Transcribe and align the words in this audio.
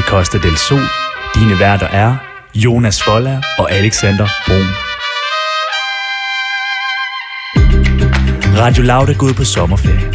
til 0.00 0.08
Costa 0.08 0.38
del 0.38 0.56
Sol. 0.56 0.80
Dine 1.34 1.58
værter 1.58 1.86
er 1.86 2.16
Jonas 2.54 3.02
Folla 3.02 3.40
og 3.58 3.72
Alexander 3.72 4.28
Brun. 4.46 4.68
Radio 8.58 8.82
Loud 8.82 9.08
er 9.08 9.18
gået 9.18 9.36
på 9.36 9.44
sommerferie. 9.44 10.12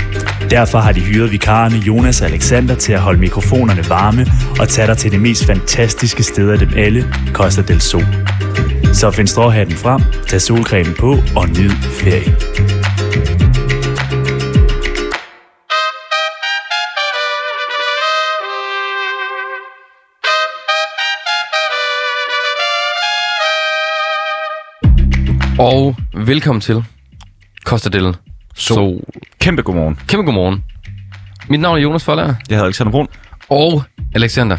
Derfor 0.49 0.79
har 0.79 0.91
de 0.91 0.99
hyret 0.99 1.31
vikarerne 1.31 1.75
Jonas 1.75 2.21
og 2.21 2.27
Alexander 2.27 2.75
til 2.75 2.93
at 2.93 2.99
holde 2.99 3.19
mikrofonerne 3.19 3.89
varme 3.89 4.25
og 4.59 4.69
tage 4.69 4.87
dig 4.87 4.97
til 4.97 5.11
det 5.11 5.21
mest 5.21 5.45
fantastiske 5.45 6.23
sted 6.23 6.49
af 6.49 6.59
dem 6.59 6.69
alle, 6.75 7.13
Costa 7.33 7.61
del 7.61 7.81
Sol. 7.81 8.05
Så 8.93 9.11
find 9.11 9.27
stråhatten 9.27 9.75
frem, 9.75 10.01
tag 10.27 10.41
solcremen 10.41 10.95
på 10.99 11.11
og 11.35 11.49
nyd 11.49 11.71
ferien. 11.99 12.54
Og 25.59 25.95
velkommen 26.13 26.61
til 26.61 26.83
Costa 27.65 27.89
del 27.89 28.15
Sol. 28.55 28.99
Kæmpe 29.39 29.61
godmorgen. 29.61 29.99
Kæmpe 30.07 30.25
godmorgen. 30.25 30.63
Mit 31.49 31.59
navn 31.59 31.77
er 31.77 31.81
Jonas 31.81 32.03
Forlager. 32.03 32.35
Jeg 32.49 32.55
hedder 32.55 32.65
Alexander 32.65 32.91
Brun. 32.91 33.07
Og 33.49 33.83
Alexander. 34.15 34.57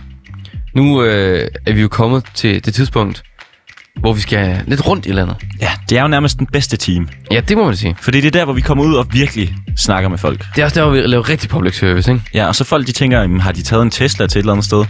Nu 0.74 1.02
øh, 1.02 1.48
er 1.66 1.72
vi 1.72 1.80
jo 1.80 1.88
kommet 1.88 2.24
til 2.34 2.64
det 2.64 2.74
tidspunkt, 2.74 3.22
hvor 3.96 4.12
vi 4.12 4.20
skal 4.20 4.60
lidt 4.66 4.86
rundt 4.86 5.06
i 5.06 5.12
landet. 5.12 5.36
Ja, 5.60 5.68
det 5.90 5.98
er 5.98 6.02
jo 6.02 6.08
nærmest 6.08 6.38
den 6.38 6.46
bedste 6.46 6.76
team. 6.76 7.08
Ja, 7.32 7.40
det 7.40 7.56
må 7.56 7.64
man 7.64 7.76
sige. 7.76 7.96
Fordi 8.00 8.20
det 8.20 8.26
er 8.26 8.30
der, 8.30 8.44
hvor 8.44 8.52
vi 8.54 8.60
kommer 8.60 8.84
ud 8.84 8.94
og 8.94 9.06
virkelig 9.12 9.54
snakker 9.76 10.08
med 10.08 10.18
folk. 10.18 10.44
Det 10.54 10.60
er 10.60 10.64
også 10.64 10.80
der, 10.80 10.86
hvor 10.86 10.94
vi 10.94 11.00
laver 11.00 11.28
rigtig 11.28 11.48
public 11.50 11.78
service, 11.78 12.12
ikke? 12.12 12.22
Ja, 12.34 12.46
og 12.46 12.54
så 12.54 12.64
folk 12.64 12.86
de 12.86 12.92
tænker, 12.92 13.20
jamen, 13.20 13.40
har 13.40 13.52
de 13.52 13.62
taget 13.62 13.82
en 13.82 13.90
Tesla 13.90 14.26
til 14.26 14.38
et 14.38 14.42
eller 14.42 14.52
andet 14.52 14.66
sted? 14.66 14.84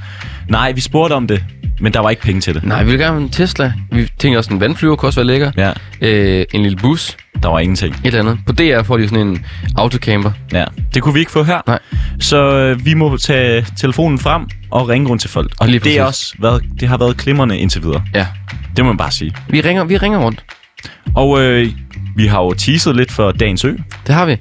Nej, 0.48 0.72
vi 0.72 0.80
spurgte 0.80 1.14
om 1.14 1.26
det, 1.26 1.44
men 1.80 1.92
der 1.94 2.00
var 2.00 2.10
ikke 2.10 2.22
penge 2.22 2.40
til 2.40 2.54
det. 2.54 2.64
Nej, 2.64 2.82
vi 2.82 2.90
vil 2.90 2.98
gerne 2.98 3.12
have 3.14 3.22
en 3.22 3.30
Tesla. 3.30 3.72
Vi 3.92 4.08
tænker 4.18 4.38
også, 4.38 4.54
en 4.54 4.60
vandflyver 4.60 4.96
kunne 4.96 5.08
også 5.08 5.20
være 5.20 5.26
lækker. 5.26 5.52
Ja, 5.56 5.72
Øh, 6.00 6.44
en 6.54 6.62
lille 6.62 6.76
bus, 6.78 7.16
der 7.42 7.48
var 7.48 7.58
ingenting. 7.58 7.94
et 7.94 8.06
eller 8.06 8.20
andet. 8.20 8.38
På 8.46 8.52
DR 8.52 8.82
får 8.82 8.96
de 8.96 9.08
sådan 9.08 9.26
en 9.26 9.44
autocamper. 9.76 10.30
Ja, 10.52 10.64
det 10.94 11.02
kunne 11.02 11.14
vi 11.14 11.20
ikke 11.20 11.32
få 11.32 11.42
her. 11.44 11.60
Nej. 11.66 11.78
Så 12.20 12.56
øh, 12.56 12.84
vi 12.86 12.94
må 12.94 13.16
tage 13.16 13.66
telefonen 13.76 14.18
frem 14.18 14.42
og 14.70 14.88
ringe 14.88 15.08
rundt 15.08 15.20
til 15.20 15.30
folk. 15.30 15.52
Og 15.60 15.68
Lige 15.68 15.78
det, 15.78 15.98
er 15.98 16.04
præcis. 16.04 16.22
også 16.32 16.34
været, 16.42 16.62
det 16.80 16.88
har 16.88 16.96
været 16.98 17.16
glimrende 17.16 17.58
indtil 17.58 17.82
videre. 17.82 18.02
Ja. 18.14 18.26
Det 18.76 18.84
må 18.84 18.90
man 18.90 18.96
bare 18.96 19.10
sige. 19.10 19.34
Vi 19.48 19.60
ringer, 19.60 19.84
vi 19.84 19.96
ringer 19.96 20.18
rundt. 20.18 20.44
Og 21.14 21.40
øh, 21.42 21.68
vi 22.16 22.26
har 22.26 22.38
jo 22.42 22.52
teaset 22.54 22.96
lidt 22.96 23.12
for 23.12 23.32
dagens 23.32 23.64
ø. 23.64 23.72
Det 24.06 24.14
har 24.14 24.26
vi. 24.26 24.36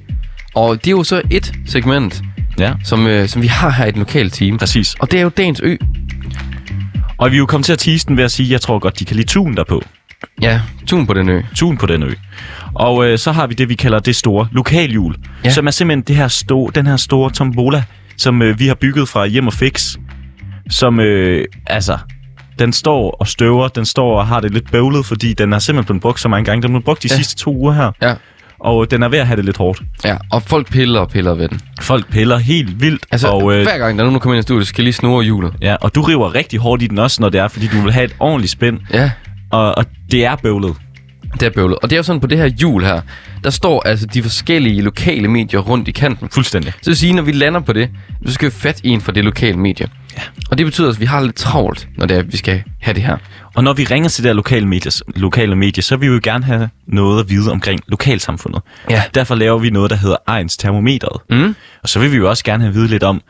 Og 0.54 0.76
det 0.84 0.86
er 0.86 0.90
jo 0.90 1.04
så 1.04 1.22
et 1.30 1.52
segment, 1.66 2.22
Ja, 2.58 2.72
som, 2.84 3.06
øh, 3.06 3.28
som 3.28 3.42
vi 3.42 3.46
har 3.46 3.70
her 3.70 3.84
i 3.84 3.88
et 3.88 3.96
lokalt 3.96 4.32
team. 4.34 4.58
præcis. 4.58 4.94
Og 4.94 5.10
det 5.10 5.18
er 5.18 5.22
jo 5.22 5.28
dagens 5.28 5.60
ø. 5.64 5.76
Og 7.18 7.30
vi 7.30 7.36
er 7.36 7.38
jo 7.38 7.46
kommet 7.46 7.64
til 7.66 7.72
at 7.72 7.78
tease 7.78 8.06
den 8.08 8.16
ved 8.16 8.24
at 8.24 8.30
sige, 8.30 8.46
at 8.46 8.50
jeg 8.52 8.60
tror 8.60 8.78
godt, 8.78 8.98
de 8.98 9.04
kan 9.04 9.16
lide 9.16 9.28
tun 9.28 9.56
derpå. 9.56 9.82
Ja, 10.42 10.60
tun 10.86 11.06
på 11.06 11.14
den 11.14 11.28
ø. 11.28 11.42
tun 11.56 11.76
på 11.76 11.86
den 11.86 12.02
ø. 12.02 12.12
Og 12.74 13.06
øh, 13.06 13.18
så 13.18 13.32
har 13.32 13.46
vi 13.46 13.54
det, 13.54 13.68
vi 13.68 13.74
kalder 13.74 13.98
det 13.98 14.16
store 14.16 14.48
lokalhjul, 14.52 15.16
ja. 15.44 15.50
som 15.50 15.66
er 15.66 15.70
simpelthen 15.70 16.02
det 16.02 16.16
her 16.16 16.28
store, 16.28 16.72
den 16.74 16.86
her 16.86 16.96
store 16.96 17.30
tombola, 17.30 17.82
som 18.16 18.42
øh, 18.42 18.58
vi 18.58 18.66
har 18.66 18.74
bygget 18.74 19.08
fra 19.08 19.26
Hjem 19.26 19.46
og 19.46 19.52
Fix, 19.52 19.96
som 20.70 21.00
øh, 21.00 21.44
altså, 21.66 21.98
den 22.58 22.72
står 22.72 23.10
og 23.20 23.26
støver, 23.28 23.68
den 23.68 23.84
står 23.84 24.18
og 24.20 24.26
har 24.26 24.40
det 24.40 24.52
lidt 24.52 24.70
bøvlet, 24.72 25.06
fordi 25.06 25.32
den 25.32 25.52
er 25.52 25.58
simpelthen 25.58 25.86
blevet 25.86 26.02
brugt 26.02 26.20
så 26.20 26.28
mange 26.28 26.44
gange. 26.44 26.62
Den 26.62 26.70
blevet 26.70 26.84
brugt 26.84 27.02
de 27.02 27.08
Ja. 27.10 27.16
sidste 27.16 27.36
to 27.36 27.56
uger 27.56 27.72
her, 27.72 27.90
Ja. 28.02 28.14
og 28.60 28.90
den 28.90 29.02
er 29.02 29.08
ved 29.08 29.18
at 29.18 29.26
have 29.26 29.36
det 29.36 29.44
lidt 29.44 29.56
hårdt. 29.56 29.82
Ja, 30.04 30.16
og 30.32 30.42
folk 30.42 30.70
piller 30.70 31.00
og 31.00 31.08
piller 31.08 31.34
ved 31.34 31.48
den. 31.48 31.60
Folk 31.80 32.10
piller 32.10 32.36
helt 32.38 32.80
vildt, 32.80 33.06
Altså, 33.10 33.28
og, 33.28 33.54
øh, 33.56 33.62
hver 33.62 33.78
gang 33.78 33.80
der 33.80 33.86
er 33.86 34.06
nogen, 34.06 34.12
der 34.14 34.18
kommer 34.18 34.34
ind 34.34 34.40
i 34.40 34.42
studiet, 34.42 34.66
skal 34.66 34.84
lige 34.84 34.94
snurre 34.94 35.24
hjulet. 35.24 35.52
ja, 35.62 35.76
og 35.80 35.94
du 35.94 36.02
river 36.02 36.34
rigtig 36.34 36.58
hårdt 36.60 36.82
i 36.82 36.86
den 36.86 36.98
også, 36.98 37.22
når 37.22 37.28
det 37.28 37.40
er, 37.40 37.48
fordi 37.48 37.66
du 37.66 37.80
vil 37.80 37.92
have 37.92 38.04
et 38.04 38.14
ordentligt 38.20 38.52
spænd, 38.52 38.78
Ja, 38.92 39.10
og, 39.50 39.78
og 39.78 39.84
det 40.10 40.24
er 40.24 40.36
bøvlet. 40.36 40.74
det 41.40 41.42
er 41.42 41.50
bøvlet. 41.50 41.78
Og 41.82 41.90
det 41.90 41.92
er 41.92 41.96
jo 41.96 42.02
sådan, 42.02 42.20
på 42.20 42.26
det 42.26 42.38
her 42.38 42.46
hjul 42.46 42.84
her, 42.84 43.00
der 43.44 43.50
står 43.50 43.82
altså 43.88 44.06
de 44.06 44.22
forskellige 44.22 44.82
lokale 44.82 45.28
medier 45.28 45.60
rundt 45.60 45.88
i 45.88 45.90
kanten. 45.90 46.28
Fuldstændig. 46.32 46.72
Så 46.72 46.78
det 46.80 46.86
vil 46.86 46.96
sige, 46.96 47.12
når 47.12 47.22
vi 47.22 47.32
lander 47.32 47.60
på 47.60 47.72
det, 47.72 47.90
så 48.26 48.32
skal 48.32 48.46
vi 48.46 48.50
fat 48.54 48.80
i 48.84 48.88
en 48.88 49.00
fra 49.00 49.12
det 49.12 49.24
lokale 49.24 49.56
medie. 49.58 49.86
Ja. 50.16 50.22
Og 50.50 50.58
det 50.58 50.66
betyder, 50.66 50.88
at 50.90 51.00
vi 51.00 51.04
har 51.04 51.20
lidt 51.20 51.36
travlt, 51.36 51.88
når 51.98 52.06
det 52.06 52.14
er, 52.14 52.18
at 52.18 52.32
vi 52.32 52.36
skal 52.36 52.62
have 52.80 52.94
det 52.94 53.02
her. 53.02 53.16
Og 53.54 53.64
når 53.64 53.72
vi 53.72 53.84
ringer 53.84 54.08
til 54.08 54.24
det 54.24 54.28
her 54.28 54.34
lokale 54.34 54.66
medier, 54.66 55.02
lokale 55.16 55.56
medier, 55.56 55.82
så 55.82 55.96
vil 55.96 56.08
vi 56.08 56.14
jo 56.14 56.20
gerne 56.22 56.44
have 56.44 56.68
noget 56.86 57.20
at 57.20 57.30
vide 57.30 57.52
omkring 57.52 57.80
lokalsamfundet. 57.88 58.62
Ja. 58.90 59.02
Derfor 59.14 59.34
laver 59.34 59.58
vi 59.58 59.70
noget, 59.70 59.90
der 59.90 59.96
hedder 59.96 60.16
Ejens 60.28 60.56
Termometeret. 60.56 61.20
Mm. 61.30 61.56
Og 61.82 61.88
så 61.88 61.98
vil 61.98 62.12
vi 62.12 62.16
jo 62.16 62.28
også 62.28 62.44
gerne 62.44 62.62
have 62.62 62.68
at 62.68 62.74
vide 62.74 62.88
lidt 62.88 63.02
om, 63.02 63.22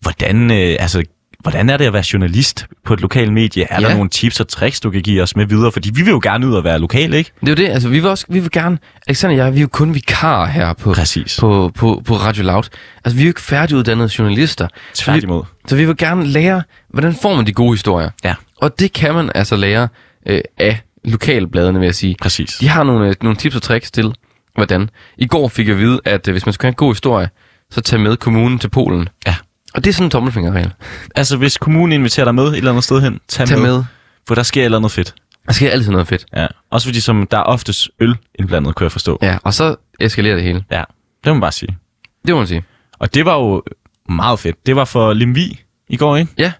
hvordan, 0.00 0.50
øh, 0.50 0.76
altså, 0.80 1.04
hvordan 1.42 1.70
er 1.70 1.76
det 1.76 1.84
at 1.84 1.92
være 1.92 2.04
journalist 2.12 2.66
på 2.84 2.94
et 2.94 3.00
lokalt 3.00 3.32
medie? 3.32 3.66
Er 3.70 3.80
Ja. 3.80 3.88
der 3.88 3.94
nogle 3.94 4.10
tips 4.10 4.40
og 4.40 4.48
tricks, 4.48 4.80
du 4.80 4.90
kan 4.90 5.02
give 5.02 5.22
os 5.22 5.36
med 5.36 5.46
videre? 5.46 5.72
Fordi 5.72 5.90
vi 5.94 6.02
vil 6.02 6.10
jo 6.10 6.20
gerne 6.22 6.46
ud 6.46 6.54
og 6.54 6.64
være 6.64 6.78
lokale, 6.78 7.16
ikke? 7.18 7.30
Det 7.40 7.46
er 7.48 7.50
jo 7.50 7.54
det, 7.54 7.68
altså 7.72 7.88
vi 7.88 7.98
vil 8.00 8.10
også, 8.10 8.24
vi 8.28 8.40
vil 8.40 8.50
gerne, 8.50 8.78
Alexander 9.06 9.36
og 9.40 9.46
jeg, 9.46 9.54
vi 9.54 9.58
er 9.58 9.62
jo 9.62 9.68
kun 9.68 9.94
vikarer 9.94 10.46
her 10.46 10.72
på, 10.72 10.92
Præcis. 10.92 11.36
på, 11.40 11.70
på, 11.74 12.02
på 12.04 12.14
Radio 12.16 12.44
Loud. 12.44 12.62
Altså 13.04 13.16
vi 13.16 13.22
er 13.22 13.26
jo 13.26 13.30
ikke 13.30 13.40
færdiguddannede 13.40 14.10
journalister. 14.18 14.68
Så 14.94 15.02
vi, 15.02 15.04
Tværtimod. 15.04 15.42
så 15.68 15.76
vi 15.76 15.84
vil 15.84 15.96
gerne 15.96 16.26
lære, 16.26 16.62
hvordan 16.90 17.14
får 17.22 17.36
man 17.36 17.46
de 17.46 17.52
gode 17.52 17.72
historier. 17.72 18.10
Ja, 18.24 18.34
Og 18.56 18.78
det 18.80 18.92
kan 18.92 19.14
man 19.14 19.30
altså 19.34 19.56
lære 19.56 19.88
øh, 20.26 20.40
af 20.58 20.80
lokalbladene, 21.04 21.78
vil 21.78 21.86
jeg 21.86 21.94
sige. 21.94 22.16
præcis. 22.22 22.50
De 22.60 22.68
har 22.68 22.82
nogle, 22.82 23.08
øh, 23.08 23.14
nogle 23.22 23.36
tips 23.36 23.56
og 23.56 23.62
tricks 23.62 23.90
til, 23.90 24.14
hvordan. 24.54 24.90
I 25.18 25.26
går 25.26 25.48
fik 25.48 25.66
jeg 25.68 25.74
at 25.74 25.80
vide, 25.80 26.00
at 26.04 26.28
øh, 26.28 26.32
hvis 26.32 26.46
man 26.46 26.52
skal 26.52 26.66
have 26.66 26.70
en 26.72 26.74
god 26.74 26.94
historie, 26.94 27.28
så 27.70 27.80
tag 27.80 28.00
med 28.00 28.16
kommunen 28.16 28.58
til 28.58 28.68
Polen. 28.70 29.08
Ja. 29.26 29.34
Og 29.78 29.84
det 29.84 29.90
er 29.90 29.94
sådan 29.94 30.06
en 30.06 30.10
tommelfingerregel. 30.10 30.72
Altså, 31.16 31.36
hvis 31.36 31.58
kommunen 31.58 31.92
inviterer 31.92 32.24
dig 32.24 32.34
med 32.34 32.44
et 32.44 32.56
eller 32.56 32.70
andet 32.70 32.84
sted 32.84 33.00
hen, 33.00 33.20
tag, 33.28 33.46
Tag 33.46 33.58
med. 33.58 33.84
For 34.28 34.34
der 34.34 34.42
sker 34.42 34.60
et 34.60 34.64
eller 34.64 34.78
andet 34.78 34.92
fedt. 34.92 35.14
Der 35.46 35.52
sker 35.52 35.70
altid 35.70 35.90
noget 35.90 36.08
fedt. 36.08 36.26
Ja. 36.36 36.46
Også 36.70 36.88
fordi 36.88 37.00
som, 37.00 37.26
der 37.30 37.38
er 37.38 37.42
oftest 37.42 37.90
øl 38.00 38.16
indblandet, 38.34 38.74
kunne 38.74 38.84
jeg 38.84 38.92
forstå. 38.92 39.18
Ja, 39.22 39.38
og 39.42 39.54
så 39.54 39.76
eskalerer 40.00 40.34
det 40.34 40.44
hele. 40.44 40.64
Ja, 40.70 40.84
det 41.24 41.26
må 41.26 41.32
man 41.32 41.40
bare 41.40 41.52
sige. 41.52 41.78
Det 42.26 42.34
må 42.34 42.38
man 42.38 42.46
sige. 42.46 42.64
Og 42.98 43.14
det 43.14 43.24
var 43.24 43.34
jo 43.34 43.62
meget 44.08 44.38
fedt. 44.38 44.66
Det 44.66 44.76
var 44.76 44.84
for 44.84 45.12
Limvi 45.12 45.60
i 45.88 45.96
går, 45.96 46.16
ikke? 46.16 46.32
Ja. 46.38 46.52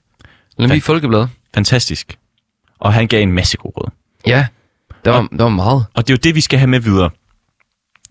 Mig 0.58 0.82
Folkeblad. 0.82 1.26
Fantastisk. 1.54 2.18
Og 2.78 2.92
han 2.92 3.06
gav 3.08 3.22
en 3.22 3.32
masse 3.32 3.56
god 3.56 3.72
råd. 3.76 3.90
Ja. 4.26 4.46
Der 5.04 5.10
var, 5.10 5.28
der 5.38 5.42
var 5.42 5.50
meget. 5.50 5.86
Og 5.94 6.08
det 6.08 6.12
er 6.12 6.16
jo 6.16 6.20
det, 6.24 6.34
vi 6.34 6.40
skal 6.40 6.58
have 6.58 6.68
med 6.68 6.80
videre. 6.80 7.10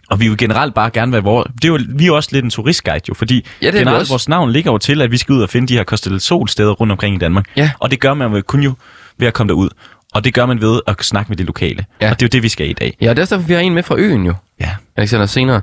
Og 0.09 0.19
vi 0.19 0.27
vil 0.27 0.37
generelt 0.37 0.73
bare 0.73 0.89
gerne 0.89 1.11
være 1.11 1.23
vores... 1.23 1.47
Det 1.55 1.63
er 1.63 1.67
jo, 1.67 1.79
vi 1.89 2.03
er 2.03 2.07
jo 2.07 2.15
også 2.15 2.29
lidt 2.31 2.43
en 2.45 2.49
turistguide 2.51 3.01
jo, 3.09 3.13
fordi 3.13 3.45
Ja, 3.61 3.67
det 3.67 3.75
er 3.75 3.79
generelt 3.79 4.09
vores 4.09 4.29
navn 4.29 4.51
ligger 4.51 4.71
jo 4.71 4.77
til, 4.77 5.01
at 5.01 5.11
vi 5.11 5.17
skal 5.17 5.33
ud 5.33 5.41
og 5.41 5.49
finde 5.49 5.67
de 5.67 5.73
her 5.73 5.83
Costa 5.83 6.19
Sol 6.19 6.49
steder 6.49 6.71
rundt 6.71 6.91
omkring 6.91 7.15
i 7.15 7.19
Danmark. 7.19 7.45
Ja. 7.55 7.71
Og 7.79 7.91
det 7.91 7.99
gør 7.99 8.13
man 8.13 8.33
jo 8.33 8.41
kun 8.47 8.63
jo 8.63 8.73
ved 9.17 9.27
at 9.27 9.33
komme 9.33 9.49
derud. 9.49 9.69
Og 10.13 10.23
det 10.23 10.33
gør 10.33 10.45
man 10.45 10.61
ved 10.61 10.81
at 10.87 10.95
snakke 11.05 11.29
med 11.29 11.37
de 11.37 11.43
lokale. 11.43 11.85
Ja. 12.01 12.09
Og 12.11 12.19
det 12.19 12.25
er 12.25 12.27
jo 12.27 12.29
det, 12.37 12.43
vi 12.43 12.49
skal 12.49 12.69
i 12.69 12.73
dag. 12.73 12.97
Ja, 13.01 13.09
og 13.09 13.15
det 13.15 13.21
er 13.21 13.23
også 13.23 13.35
derfor, 13.35 13.47
vi 13.47 13.53
har 13.53 13.59
en 13.61 13.73
med 13.73 13.83
fra 13.83 13.95
øen 13.97 14.25
jo. 14.25 14.33
Ja. 14.59 14.69
Alexander, 14.95 15.25
senere. 15.25 15.61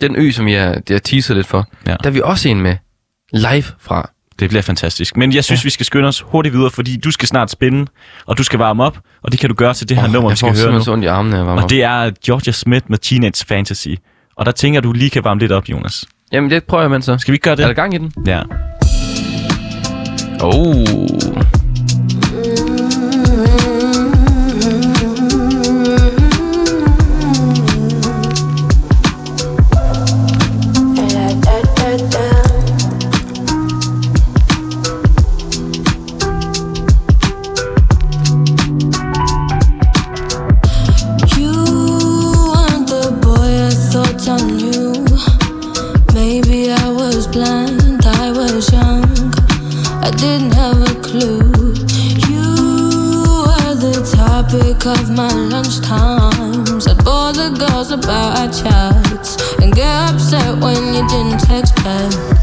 Den 0.00 0.16
ø, 0.16 0.30
som 0.30 0.48
jeg, 0.48 0.82
jeg 0.90 1.02
teaser 1.02 1.34
lidt 1.34 1.46
for, 1.46 1.68
Ja. 1.86 1.90
der 2.02 2.06
er 2.06 2.10
vi 2.10 2.20
også 2.24 2.48
en 2.48 2.60
med 2.60 2.76
live 3.32 3.64
fra. 3.80 4.10
Det 4.42 4.50
bliver 4.50 4.62
fantastisk. 4.62 5.16
Men 5.16 5.34
jeg 5.34 5.44
synes, 5.44 5.64
ja. 5.64 5.66
vi 5.66 5.70
skal 5.70 5.86
skynde 5.86 6.08
os 6.08 6.20
hurtigt 6.20 6.54
videre, 6.54 6.70
fordi 6.70 6.96
du 6.96 7.10
skal 7.10 7.28
snart 7.28 7.50
spænde, 7.50 7.86
og 8.26 8.38
du 8.38 8.42
skal 8.42 8.58
varme 8.58 8.84
op, 8.84 8.98
og 9.22 9.32
det 9.32 9.40
kan 9.40 9.48
du 9.48 9.54
gøre 9.54 9.74
til 9.74 9.88
det 9.88 9.96
her 9.96 10.04
Åh, 10.04 10.12
nummer, 10.12 10.30
vi 10.30 10.36
skal 10.36 10.56
høre 10.56 10.72
nu. 10.72 10.92
ondt 10.92 11.04
i 11.04 11.06
armene, 11.06 11.36
jeg 11.36 11.46
Og 11.46 11.70
det 11.70 11.82
er 11.82 12.10
Georgia 12.26 12.52
Smith 12.52 12.84
med 12.88 12.98
Teenage 12.98 13.46
Fantasy. 13.46 13.88
Og 14.36 14.46
der 14.46 14.52
tænker 14.52 14.80
du 14.80 14.92
lige 14.92 15.10
kan 15.10 15.24
varme 15.24 15.40
lidt 15.40 15.52
op, 15.52 15.68
Jonas. 15.68 16.02
op. 16.02 16.08
Jamen, 16.32 16.50
det 16.50 16.64
prøver 16.64 16.82
jeg, 16.82 16.90
men 16.90 17.02
så. 17.02 17.18
Skal 17.18 17.32
vi 17.32 17.34
ikke 17.34 17.44
gøre 17.44 17.56
det? 17.56 17.62
Er 17.62 17.66
der 17.66 17.74
gang 17.74 17.94
i 17.94 17.98
den? 17.98 18.12
Ja. 18.26 18.42
Oh. 20.40 21.61
My 55.16 55.28
lunchtimes. 55.28 56.88
I'd 56.88 57.04
bore 57.04 57.32
the 57.32 57.50
girls 57.58 57.90
about 57.90 58.38
our 58.38 58.48
chats 58.48 59.36
and 59.60 59.72
get 59.72 60.10
upset 60.10 60.58
when 60.58 60.94
you 60.94 61.06
didn't 61.08 61.40
text 61.40 61.74
back. 61.76 62.41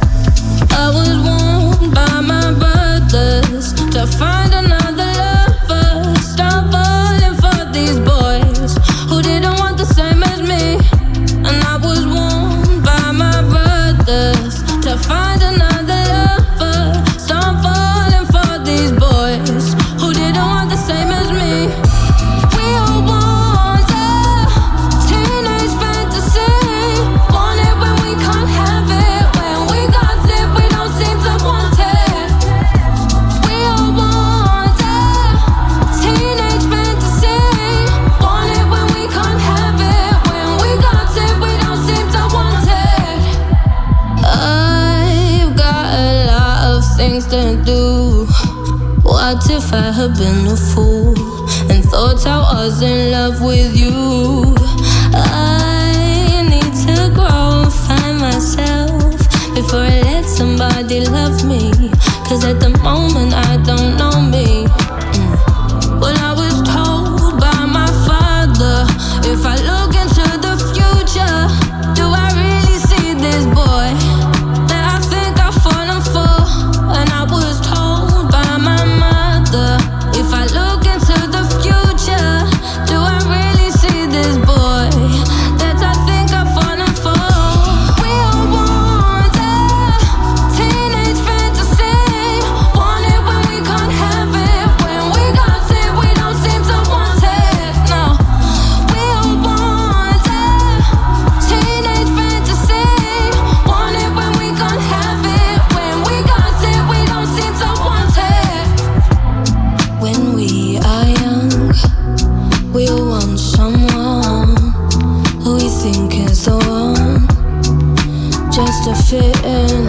Just 118.66 118.84
to 118.84 118.94
fit 119.08 119.38
in. 119.46 119.86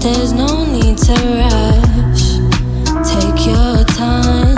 There's 0.00 0.32
no 0.32 0.64
need 0.64 0.96
to 1.08 1.16
rush. 1.42 2.24
Take 3.12 3.40
your 3.46 3.84
time. 3.84 4.56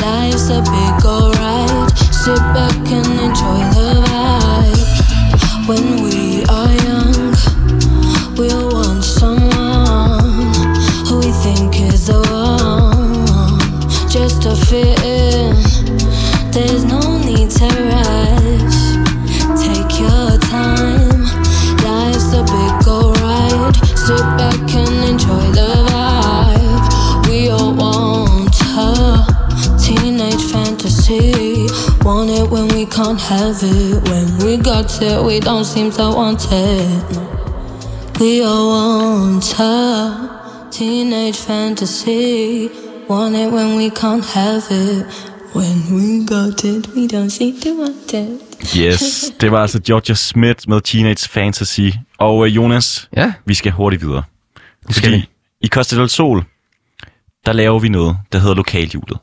Life's 0.00 0.48
a 0.48 0.60
big 0.74 1.04
old 1.04 1.36
ride. 1.36 1.90
Sit 2.22 2.42
back 2.56 2.76
and 2.98 3.10
enjoy 3.26 3.60
the 3.76 3.90
vibe. 4.06 5.68
When 5.68 6.02
we 6.02 6.09
have 33.30 33.58
it. 33.62 33.94
When 34.10 34.26
we 34.44 34.52
got 34.70 34.90
it, 35.08 35.18
we 35.28 35.36
don't 35.48 35.64
seem 35.72 35.88
to 35.98 36.04
want 36.20 36.42
it. 36.52 37.18
We 38.20 38.32
all 38.50 38.66
want 38.76 39.46
a 39.60 39.72
teenage 40.78 41.36
fantasy. 41.48 42.68
Want 43.08 43.34
it 43.36 43.48
when 43.52 43.76
we 43.80 43.88
can't 44.02 44.24
have 44.38 44.64
it. 44.70 45.06
When 45.54 45.76
we 45.96 46.24
got 46.26 46.64
it, 46.64 46.82
we 46.96 47.06
don't 47.14 47.30
seem 47.30 47.54
to 47.60 47.70
want 47.80 48.12
it. 48.12 48.40
Yes, 48.76 49.32
det 49.40 49.50
var 49.52 49.62
altså 49.62 49.80
Georgia 49.86 50.14
Smith 50.14 50.68
med 50.68 50.80
Teenage 50.80 51.28
Fantasy. 51.28 51.88
Og 52.18 52.46
øh, 52.46 52.56
Jonas, 52.56 53.08
Ja, 53.16 53.32
vi 53.46 53.54
skal 53.54 53.72
hurtigt 53.72 54.02
videre. 54.06 54.22
skal 54.90 55.12
vi. 55.12 55.28
i 55.60 55.66
Costa 55.68 55.96
del 55.96 56.08
Sol, 56.08 56.44
der 57.46 57.52
laver 57.52 57.78
vi 57.78 57.88
noget, 57.88 58.16
der 58.32 58.38
hedder 58.38 58.54
lokalhjulet. 58.54 59.18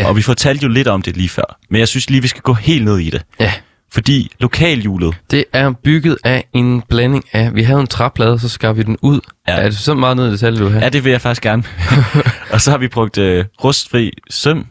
Ja. 0.00 0.08
Og 0.08 0.16
vi 0.16 0.22
fortalte 0.22 0.62
jo 0.62 0.68
lidt 0.68 0.88
om 0.88 1.02
det 1.02 1.16
lige 1.16 1.28
før. 1.28 1.58
Men 1.70 1.78
jeg 1.78 1.88
synes 1.88 2.10
lige, 2.10 2.22
vi 2.22 2.28
skal 2.28 2.42
gå 2.42 2.52
helt 2.52 2.84
ned 2.84 2.98
i 2.98 3.10
det. 3.10 3.22
ja. 3.40 3.52
Fordi 3.92 4.32
lokalhjulet, 4.40 5.14
Det 5.30 5.44
er 5.52 5.72
bygget 5.84 6.16
af 6.24 6.44
en 6.52 6.82
blanding 6.88 7.24
af... 7.32 7.54
Vi 7.54 7.62
havde 7.62 7.80
en 7.80 7.86
træplade, 7.86 8.38
så 8.38 8.48
skar 8.48 8.72
vi 8.72 8.82
den 8.82 8.96
ud. 9.02 9.20
Ja. 9.48 9.52
Er 9.56 9.62
det 9.62 9.78
så 9.78 9.94
meget 9.94 10.16
ned 10.16 10.28
i 10.28 10.30
detalje, 10.32 10.58
du 10.60 10.68
have? 10.68 10.82
ja, 10.82 10.88
det 10.88 11.04
vil 11.04 11.10
jeg 11.10 11.20
faktisk 11.20 11.42
gerne. 11.42 11.62
og 12.52 12.60
så 12.60 12.70
har 12.70 12.78
vi 12.78 12.88
brugt 12.88 13.18
øh, 13.18 13.44
rustfri 13.64 14.12
søm. 14.30 14.66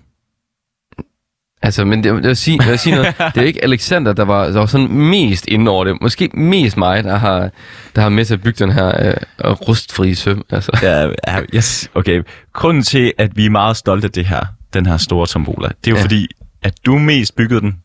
Altså, 1.62 1.86
men 1.86 2.04
det, 2.04 2.14
det 2.14 2.24
vil 2.24 2.36
sige, 2.36 2.58
jeg 2.62 2.72
vil 2.72 2.80
sige 2.80 2.96
noget. 2.96 3.14
Det 3.36 3.42
er 3.42 3.46
ikke 3.48 3.64
Alexander, 3.64 4.14
der 4.14 4.26
var, 4.26 4.46
der 4.46 4.60
var 4.60 4.66
sådan 4.66 4.88
mest 4.92 5.46
inde 5.48 5.72
over 5.72 5.84
det. 5.86 5.98
Måske 6.02 6.30
mest 6.34 6.78
mig, 6.78 7.04
der 7.04 7.18
har, 7.18 7.50
der 7.96 8.02
har 8.02 8.10
med 8.10 8.26
til 8.26 8.34
at 8.34 8.42
bygge 8.42 8.66
den 8.66 8.72
her 8.74 9.14
øh, 9.46 9.52
rustfri 9.52 10.16
søm. 10.16 10.46
Altså. 10.50 10.72
Ja, 10.81 11.08
ja, 11.28 11.42
yes, 11.56 11.90
okay. 11.96 12.22
Grunden 12.54 12.84
til, 12.84 13.14
at 13.18 13.38
vi 13.38 13.46
er 13.46 13.50
meget 13.50 13.78
stolte 13.78 14.06
af 14.06 14.12
det 14.12 14.26
her, 14.26 14.46
den 14.74 14.86
her 14.86 14.98
store 14.98 15.27
tombola, 15.27 15.68
det 15.68 15.88
er 15.88 15.92
jo 15.92 15.98
ja. 15.98 16.04
Fordi, 16.04 16.27
at 16.62 16.74
du 16.86 16.98
mest 16.98 17.36
byggede 17.36 17.62
den. 17.62 17.78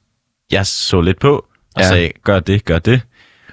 Jeg 0.53 0.67
så 0.67 1.01
lidt 1.01 1.19
på, 1.21 1.37
og 1.75 1.83
ja. 1.83 1.89
Sagde, 1.89 2.11
gør 2.25 2.41
det, 2.41 2.65
gør 2.65 2.79
det. 2.79 3.01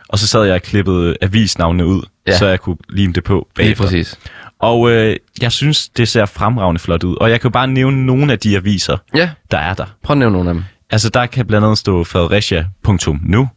Og 0.09 0.19
så 0.19 0.27
sad 0.27 0.43
jeg 0.43 0.53
og 0.55 0.61
klippede 0.61 1.15
avisnavnene 1.21 1.85
ud, 1.85 2.01
ja. 2.27 2.38
Så 2.38 2.47
jeg 2.47 2.59
kunne 2.59 2.77
lime 2.89 3.13
det 3.13 3.23
på 3.23 3.47
Lige 3.57 3.65
bagefter. 3.65 3.83
præcis. 3.83 4.19
Og 4.59 4.91
øh, 4.91 5.15
jeg 5.41 5.51
synes, 5.51 5.89
det 5.89 6.07
ser 6.07 6.25
fremragende 6.25 6.79
flot 6.79 7.03
ud. 7.03 7.15
Og 7.15 7.29
jeg 7.29 7.41
kan 7.41 7.51
bare 7.51 7.67
nævne 7.67 8.05
nogle 8.05 8.31
af 8.31 8.39
de 8.39 8.55
aviser, 8.57 8.97
Ja, 9.15 9.29
der 9.51 9.57
er 9.57 9.73
der. 9.73 9.85
prøv 10.03 10.13
at 10.13 10.17
nævne 10.17 10.33
nogle 10.33 10.50
af 10.50 10.53
dem. 10.53 10.63
Altså, 10.89 11.09
der 11.09 11.25
kan 11.25 11.45
blandt 11.47 11.65
andet 11.65 11.77
stå 11.77 12.03
Fredericia.nu. 12.03 13.50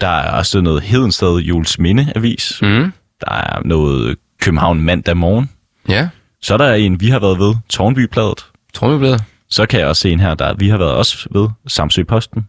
Der 0.00 0.08
er 0.08 0.30
også 0.32 0.60
noget 0.60 0.82
Hedensted 0.82 1.36
Jules 1.38 1.78
Minde 1.78 2.12
Avis. 2.16 2.58
Mm. 2.62 2.92
Der 3.20 3.32
er 3.32 3.60
noget 3.64 4.16
København 4.40 4.80
mandag 4.82 5.16
morgen. 5.16 5.50
Ja, 5.88 6.08
Så 6.42 6.54
er 6.54 6.58
der 6.58 6.74
en, 6.74 7.00
vi 7.00 7.08
har 7.08 7.18
været 7.18 7.38
ved, 7.38 7.54
Tornby-bladet. 7.68 8.46
Blevet. 8.80 9.22
Så 9.50 9.66
kan 9.66 9.80
jeg 9.80 9.88
også 9.88 10.02
se 10.02 10.10
en 10.10 10.20
her, 10.20 10.34
der 10.34 10.54
vi 10.54 10.68
har 10.68 10.78
været 10.78 10.92
også 10.92 11.28
ved, 11.30 11.48
Samsø 11.66 12.02
Posten. 12.02 12.48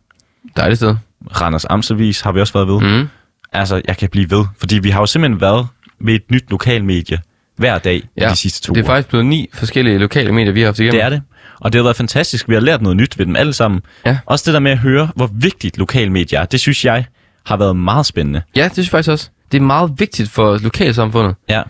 Dejligt 0.57 0.77
sted. 0.79 0.95
Randers 1.41 1.65
Amtsavis 1.69 2.21
har 2.21 2.31
vi 2.31 2.41
også 2.41 2.53
været 2.53 2.67
ved. 2.67 2.99
Mm. 3.01 3.07
Altså, 3.53 3.81
jeg 3.87 3.97
kan 3.97 4.09
blive 4.09 4.29
ved, 4.31 4.45
fordi 4.59 4.79
vi 4.79 4.89
har 4.89 4.99
jo 4.99 5.05
simpelthen 5.05 5.41
været 5.41 5.67
ved 5.99 6.13
et 6.13 6.31
nyt 6.31 6.43
lokalmedie 6.51 7.19
hver 7.55 7.77
dag 7.77 8.01
ja, 8.17 8.29
de 8.29 8.35
sidste 8.35 8.67
to 8.67 8.73
det 8.73 8.79
er 8.79 8.85
år. 8.85 8.87
faktisk 8.87 9.09
blevet 9.09 9.25
ni 9.25 9.49
forskellige 9.53 9.97
lokale 9.97 10.31
medier, 10.31 10.51
vi 10.53 10.59
har 10.61 10.67
haft 10.67 10.79
igennem. 10.79 10.91
Det 10.91 11.01
er 11.03 11.09
det. 11.09 11.21
Og 11.59 11.73
det 11.73 11.79
har 11.79 11.83
været 11.83 11.95
fantastisk. 11.95 12.49
Vi 12.49 12.53
har 12.53 12.61
lært 12.61 12.81
noget 12.81 12.97
nyt 12.97 13.17
ved 13.19 13.25
dem 13.25 13.35
alle 13.35 13.53
sammen. 13.53 13.81
Ja. 14.05 14.17
Også 14.25 14.43
det 14.45 14.53
der 14.53 14.59
med 14.59 14.71
at 14.71 14.77
høre, 14.77 15.09
hvor 15.15 15.29
vigtigt 15.33 15.77
lokalmedier 15.77 16.39
er, 16.39 16.45
det 16.45 16.59
synes 16.59 16.85
jeg 16.85 17.05
har 17.45 17.57
været 17.57 17.75
meget 17.75 18.05
spændende. 18.05 18.41
Ja, 18.55 18.63
det 18.63 18.71
synes 18.73 18.87
jeg 18.87 18.91
faktisk 18.91 19.09
også. 19.09 19.29
Det 19.51 19.57
er 19.57 19.61
meget 19.61 19.91
vigtigt 19.97 20.29
for 20.29 20.57
lokalsamfundet. 20.57 21.35
Ja. 21.49 21.63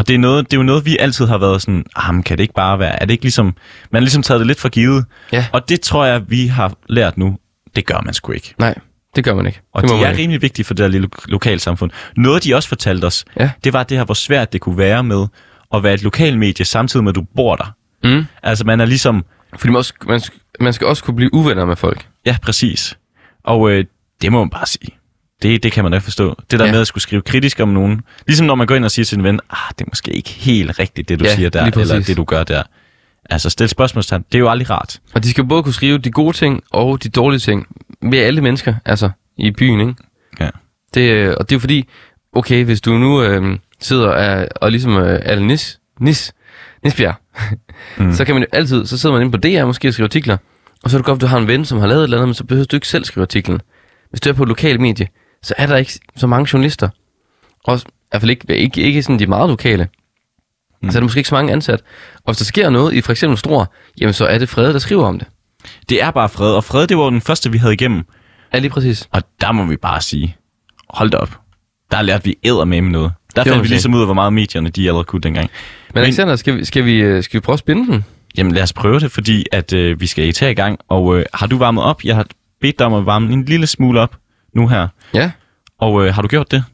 Og 0.00 0.08
det 0.08 0.14
er, 0.14 0.18
noget, 0.18 0.50
det 0.50 0.56
er 0.56 0.60
jo 0.60 0.62
noget, 0.62 0.84
vi 0.86 0.96
altid 1.00 1.26
har 1.26 1.38
været 1.38 1.62
sådan, 1.62 1.84
ah, 1.96 2.22
kan 2.24 2.38
det 2.38 2.42
ikke 2.42 2.54
bare 2.54 2.78
være, 2.78 3.02
er 3.02 3.04
det 3.06 3.10
ikke 3.12 3.24
ligesom, 3.24 3.46
man 3.46 3.54
har 3.92 4.00
ligesom 4.00 4.22
taget 4.22 4.38
det 4.38 4.46
lidt 4.46 4.60
for 4.60 4.68
givet. 4.68 5.04
Ja. 5.32 5.46
Og 5.52 5.68
det 5.68 5.80
tror 5.80 6.04
jeg, 6.04 6.22
vi 6.30 6.46
har 6.46 6.72
lært 6.88 7.18
nu, 7.18 7.38
det 7.76 7.86
gør 7.86 8.00
man 8.04 8.14
sgu 8.14 8.32
ikke. 8.32 8.54
Nej, 8.58 8.74
det 9.16 9.24
gør 9.24 9.34
man 9.34 9.46
ikke. 9.46 9.60
Og 9.74 9.82
det 9.82 9.90
de 9.90 9.94
er 10.04 10.10
ikke. 10.10 10.22
rimelig 10.22 10.42
vigtige 10.42 10.64
for 10.64 10.74
det 10.74 10.82
der 10.82 10.88
lille 10.88 11.06
lo- 11.06 11.32
lokalsamfund. 11.32 11.90
Noget, 12.16 12.44
de 12.44 12.54
også 12.54 12.68
fortalte 12.68 13.04
os, 13.04 13.24
Ja. 13.40 13.50
det 13.64 13.72
var 13.72 13.82
det 13.82 13.96
her, 13.96 14.04
hvor 14.04 14.14
svært 14.14 14.52
det 14.52 14.60
kunne 14.60 14.78
være 14.78 15.04
med 15.04 15.26
at 15.74 15.82
være 15.82 15.94
et 15.94 16.02
lokalmedie, 16.02 16.64
samtidig 16.64 17.04
med, 17.04 17.10
at 17.12 17.16
du 17.16 17.24
bor 17.36 17.56
der. 17.56 17.74
Mm. 18.04 18.24
Altså, 18.42 18.64
man 18.64 18.80
er 18.80 18.84
ligesom, 18.86 19.24
Fordi 19.56 19.68
man, 19.70 19.76
også, 19.76 19.94
man, 20.06 20.20
man 20.60 20.72
skal 20.72 20.86
også 20.86 21.04
kunne 21.04 21.16
blive 21.16 21.34
uvenner 21.34 21.64
med 21.64 21.76
folk. 21.76 22.06
ja, 22.26 22.36
præcis. 22.42 22.98
Og 23.44 23.70
øh, 23.70 23.84
det 24.22 24.32
må 24.32 24.38
man 24.38 24.50
bare 24.50 24.66
sige. 24.66 24.96
Det, 25.42 25.62
det 25.62 25.72
kan 25.72 25.84
man 25.84 25.92
da 25.92 25.98
forstå. 25.98 26.42
Det 26.50 26.58
der 26.58 26.66
Ja. 26.66 26.72
med 26.72 26.80
at 26.80 26.86
skulle 26.86 27.02
skrive 27.02 27.22
kritisk 27.22 27.60
om 27.60 27.68
nogen. 27.68 28.00
Ligesom 28.26 28.46
når 28.46 28.54
man 28.54 28.66
går 28.66 28.74
ind 28.74 28.84
og 28.84 28.90
siger 28.90 29.04
til 29.04 29.18
en 29.18 29.24
ven, 29.24 29.40
ah, 29.50 29.56
det 29.78 29.84
er 29.84 29.88
måske 29.92 30.10
ikke 30.12 30.30
helt 30.30 30.78
rigtigt, 30.78 31.08
det 31.08 31.20
du 31.20 31.24
Ja, 31.24 31.34
siger 31.34 31.50
der, 31.50 31.64
eller 31.64 32.00
det 32.00 32.16
du 32.16 32.24
gør 32.24 32.44
der. 32.44 32.62
Altså, 33.30 33.50
stil 33.50 33.68
spørgsmålstegn. 33.68 34.24
Det 34.32 34.34
er 34.34 34.38
jo 34.38 34.48
aldrig 34.50 34.70
rart. 34.70 35.00
Og 35.14 35.24
de 35.24 35.30
skal 35.30 35.44
både 35.44 35.62
kunne 35.62 35.72
skrive 35.72 35.98
de 35.98 36.10
gode 36.10 36.36
ting 36.36 36.62
og 36.70 37.02
de 37.02 37.08
dårlige 37.08 37.40
ting 37.40 37.66
ved 38.02 38.18
alle 38.18 38.40
mennesker, 38.40 38.74
altså 38.84 39.10
i 39.38 39.50
byen, 39.50 39.80
ikke? 39.80 39.94
Ja. 40.40 40.48
Det, 40.94 41.10
øh, 41.10 41.34
og 41.38 41.50
det 41.50 41.54
er 41.54 41.56
jo 41.56 41.60
fordi, 41.60 41.88
okay, 42.32 42.64
hvis 42.64 42.80
du 42.80 42.92
nu 42.98 43.22
øh, 43.22 43.58
sidder 43.80 44.08
og, 44.08 44.48
og 44.56 44.70
ligesom 44.70 44.96
øh, 44.96 45.20
Al 45.22 45.42
Nis, 45.42 45.78
Nis, 46.00 46.32
Nisbjerg, 46.84 47.14
mm. 47.98 48.12
så 48.12 48.24
kan 48.24 48.34
man 48.34 48.42
jo 48.42 48.46
altid, 48.52 48.86
så 48.86 48.98
sidder 48.98 49.12
man 49.16 49.22
inde 49.26 49.32
på 49.32 49.38
DR 49.38 49.64
måske 49.66 49.88
og 49.88 49.92
skriver 49.94 50.06
artikler, 50.06 50.36
og 50.82 50.90
så 50.90 50.96
er 50.96 50.98
det 50.98 51.06
godt, 51.06 51.16
at 51.16 51.20
du 51.20 51.26
har 51.26 51.38
en 51.38 51.46
ven, 51.46 51.64
som 51.64 51.78
har 51.78 51.86
lavet 51.86 52.00
et 52.00 52.04
eller 52.04 52.16
andet, 52.16 52.28
men 52.28 52.34
så 52.34 52.44
behøver 52.44 52.66
du 52.66 52.76
ikke 52.76 52.88
selv 52.88 53.04
skrive 53.04 53.22
artiklen. 53.22 53.60
Hvis 54.10 54.20
du 54.20 54.28
er 54.28 54.32
på 54.32 54.42
et 54.42 54.48
lokalt 54.48 54.80
medie, 54.80 55.08
så 55.42 55.54
er 55.56 55.66
der 55.66 55.76
ikke 55.76 55.92
så 56.16 56.26
mange 56.26 56.48
journalister. 56.52 56.88
Også, 57.64 57.86
I 57.88 57.92
hvert 58.10 58.22
fald 58.22 58.30
ikke, 58.30 58.56
ikke, 58.56 58.80
ikke 58.80 59.02
sådan 59.02 59.18
de 59.18 59.26
meget 59.26 59.48
lokale. 59.50 59.88
Mm. 60.82 60.90
Så 60.90 60.98
er 60.98 61.00
der 61.00 61.04
måske 61.04 61.18
ikke 61.18 61.28
så 61.28 61.34
mange 61.34 61.52
ansat. 61.52 61.80
Og 62.14 62.22
hvis 62.26 62.38
der 62.38 62.44
sker 62.44 62.70
noget 62.70 62.94
i 62.94 63.00
for 63.00 63.12
eksempel 63.12 63.38
Stor, 63.38 63.72
jamen 64.00 64.12
så 64.12 64.26
er 64.26 64.38
det 64.38 64.48
Frede, 64.48 64.72
der 64.72 64.78
skriver 64.78 65.06
om 65.06 65.18
det. 65.18 65.28
Det 65.88 66.02
er 66.02 66.10
bare 66.10 66.28
Fred, 66.28 66.52
og 66.54 66.64
Fred, 66.64 66.86
det 66.86 66.96
var 66.96 67.10
den 67.10 67.20
første, 67.20 67.52
vi 67.52 67.58
havde 67.58 67.74
igennem. 67.74 68.04
Ja, 68.54 68.58
lige 68.58 68.70
præcis. 68.70 69.08
Og 69.12 69.22
der 69.40 69.52
må 69.52 69.64
vi 69.64 69.76
bare 69.76 70.00
sige, 70.00 70.36
hold 70.88 71.10
da 71.10 71.16
op. 71.16 71.40
Der 71.90 72.02
lærte 72.02 72.24
vi 72.24 72.36
æder 72.44 72.64
med 72.64 72.80
noget. 72.82 73.12
Der 73.36 73.42
Det 73.42 73.52
fandt 73.52 73.62
vi 73.64 73.68
ligesom 73.68 73.94
ud 73.94 74.00
af, 74.00 74.06
hvor 74.06 74.14
meget 74.14 74.32
medierne 74.32 74.70
de 74.70 74.86
allerede 74.86 75.04
kunne 75.04 75.20
dengang. 75.20 75.50
Men 75.94 76.04
Alexander, 76.04 76.36
skal 76.36 76.56
vi, 76.56 76.64
skal 76.64 76.84
vi, 76.84 76.94
øh, 77.00 77.22
skal 77.22 77.40
vi 77.40 77.40
prøve 77.40 77.54
at 77.54 77.58
spinde 77.58 77.92
den? 77.92 78.04
Jamen 78.36 78.52
lad 78.52 78.62
os 78.62 78.72
prøve 78.72 79.00
det, 79.00 79.12
fordi 79.12 79.46
at 79.52 79.72
øh, 79.72 80.00
vi 80.00 80.06
skal 80.06 80.28
i 80.28 80.32
tage 80.32 80.52
i 80.52 80.54
gang. 80.54 80.78
Og 80.88 81.18
øh, 81.18 81.24
har 81.34 81.46
du 81.46 81.58
varmet 81.58 81.84
op? 81.84 82.04
Jeg 82.04 82.16
har 82.16 82.26
bedt 82.60 82.78
dig 82.78 82.86
om 82.86 82.94
at 82.94 83.06
varme 83.06 83.32
en 83.32 83.44
lille 83.44 83.66
smule 83.66 84.00
op 84.00 84.16
nu 84.54 84.68
her. 84.68 84.88
Ja. 85.14 85.30
Og 85.78 86.06
øh, 86.06 86.14
har 86.14 86.22
du 86.22 86.28
gjort 86.28 86.50
det? 86.50 86.64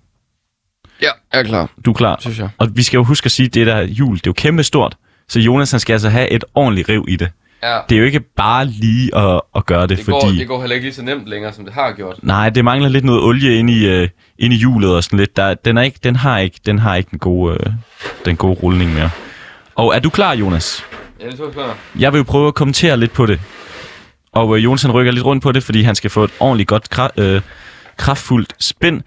Ja, 1.03 1.09
jeg 1.33 1.41
er 1.41 1.43
klar, 1.45 1.71
Du 1.85 1.91
er 1.91 1.95
klar? 1.95 2.17
synes 2.21 2.39
jeg. 2.39 2.49
Og 2.59 2.69
vi 2.75 2.83
skal 2.83 2.99
jo 2.99 3.05
huske 3.05 3.25
at 3.27 3.33
sige, 3.33 3.47
at 3.47 3.55
det 3.55 3.67
der 3.67 3.81
jul, 3.83 4.17
det 4.17 4.21
er 4.21 4.23
jo 4.27 4.33
kæmpe 4.33 4.63
stort. 4.63 4.97
Så 5.29 5.41
Jonas 5.41 5.71
han 5.71 5.81
skal 5.81 5.93
altså 5.93 6.09
have 6.09 6.29
et 6.31 6.45
ordentligt 6.55 6.89
riv 6.89 7.05
i 7.09 7.17
det. 7.17 7.29
Ja. 7.63 7.79
Det 7.89 7.95
er 7.95 7.99
jo 7.99 8.05
ikke 8.07 8.21
bare 8.21 8.65
lige 8.65 9.17
at, 9.17 9.41
at 9.57 9.67
gøre 9.67 9.87
det, 9.87 9.99
Det, 9.99 10.07
går, 10.07 10.21
fordi... 10.21 10.39
det 10.39 10.49
går 10.49 10.61
heller 10.61 10.75
ikke 10.75 10.87
lige 10.87 10.95
så 10.95 11.03
nemt 11.03 11.27
længere, 11.29 11.53
som 11.53 11.65
det 11.65 11.75
har 11.75 11.93
gjort. 11.93 12.19
Nej, 12.23 12.51
det 12.51 12.65
mangler 12.65 12.89
lidt 12.89 13.05
noget 13.05 13.23
olie 13.23 13.59
ind 13.59 13.71
i, 13.71 13.87
øh, 13.87 14.09
ind 14.39 14.53
i 14.55 14.57
hjulet 14.57 14.95
og 14.97 15.05
sådan 15.05 15.19
lidt. 15.19 15.37
Der, 15.37 15.55
den, 15.55 15.79
er 15.79 15.83
ikke, 15.83 15.99
den, 16.05 16.17
har 16.17 16.39
ikke, 16.39 16.61
den 16.67 16.79
har 16.79 16.95
ikke 16.95 17.11
den 17.11 17.19
gode, 17.19 17.55
øh, 17.67 17.73
den 18.25 18.37
gode 18.37 18.55
rulning 18.63 18.95
mere. 18.95 19.11
Og 19.75 19.95
er 19.95 19.99
du 19.99 20.11
klar, 20.11 20.33
Jonas? 20.35 20.85
Ja, 21.21 21.27
det 21.27 21.39
jeg 21.39 21.49
klar. 21.53 21.77
Jeg 21.99 22.13
vil 22.13 22.19
jo 22.19 22.25
prøve 22.25 22.49
at 22.49 22.55
kommentere 22.55 22.97
lidt 22.97 23.13
på 23.13 23.27
det. 23.27 23.41
Og 24.33 24.57
øh, 24.57 24.65
Jonas 24.65 24.83
han 24.83 24.91
rykker 24.93 25.13
lidt 25.13 25.25
rundt 25.25 25.43
på 25.43 25.53
det, 25.53 25.63
fordi 25.63 25.83
han 25.83 25.95
skal 25.95 26.11
få 26.11 26.25
et 26.25 26.31
ordentligt 26.41 26.69
godt, 26.69 26.89
kra- 26.99 27.21
øh, 27.23 27.41
kraftfuldt 27.99 28.55
spænd. 28.59 29.03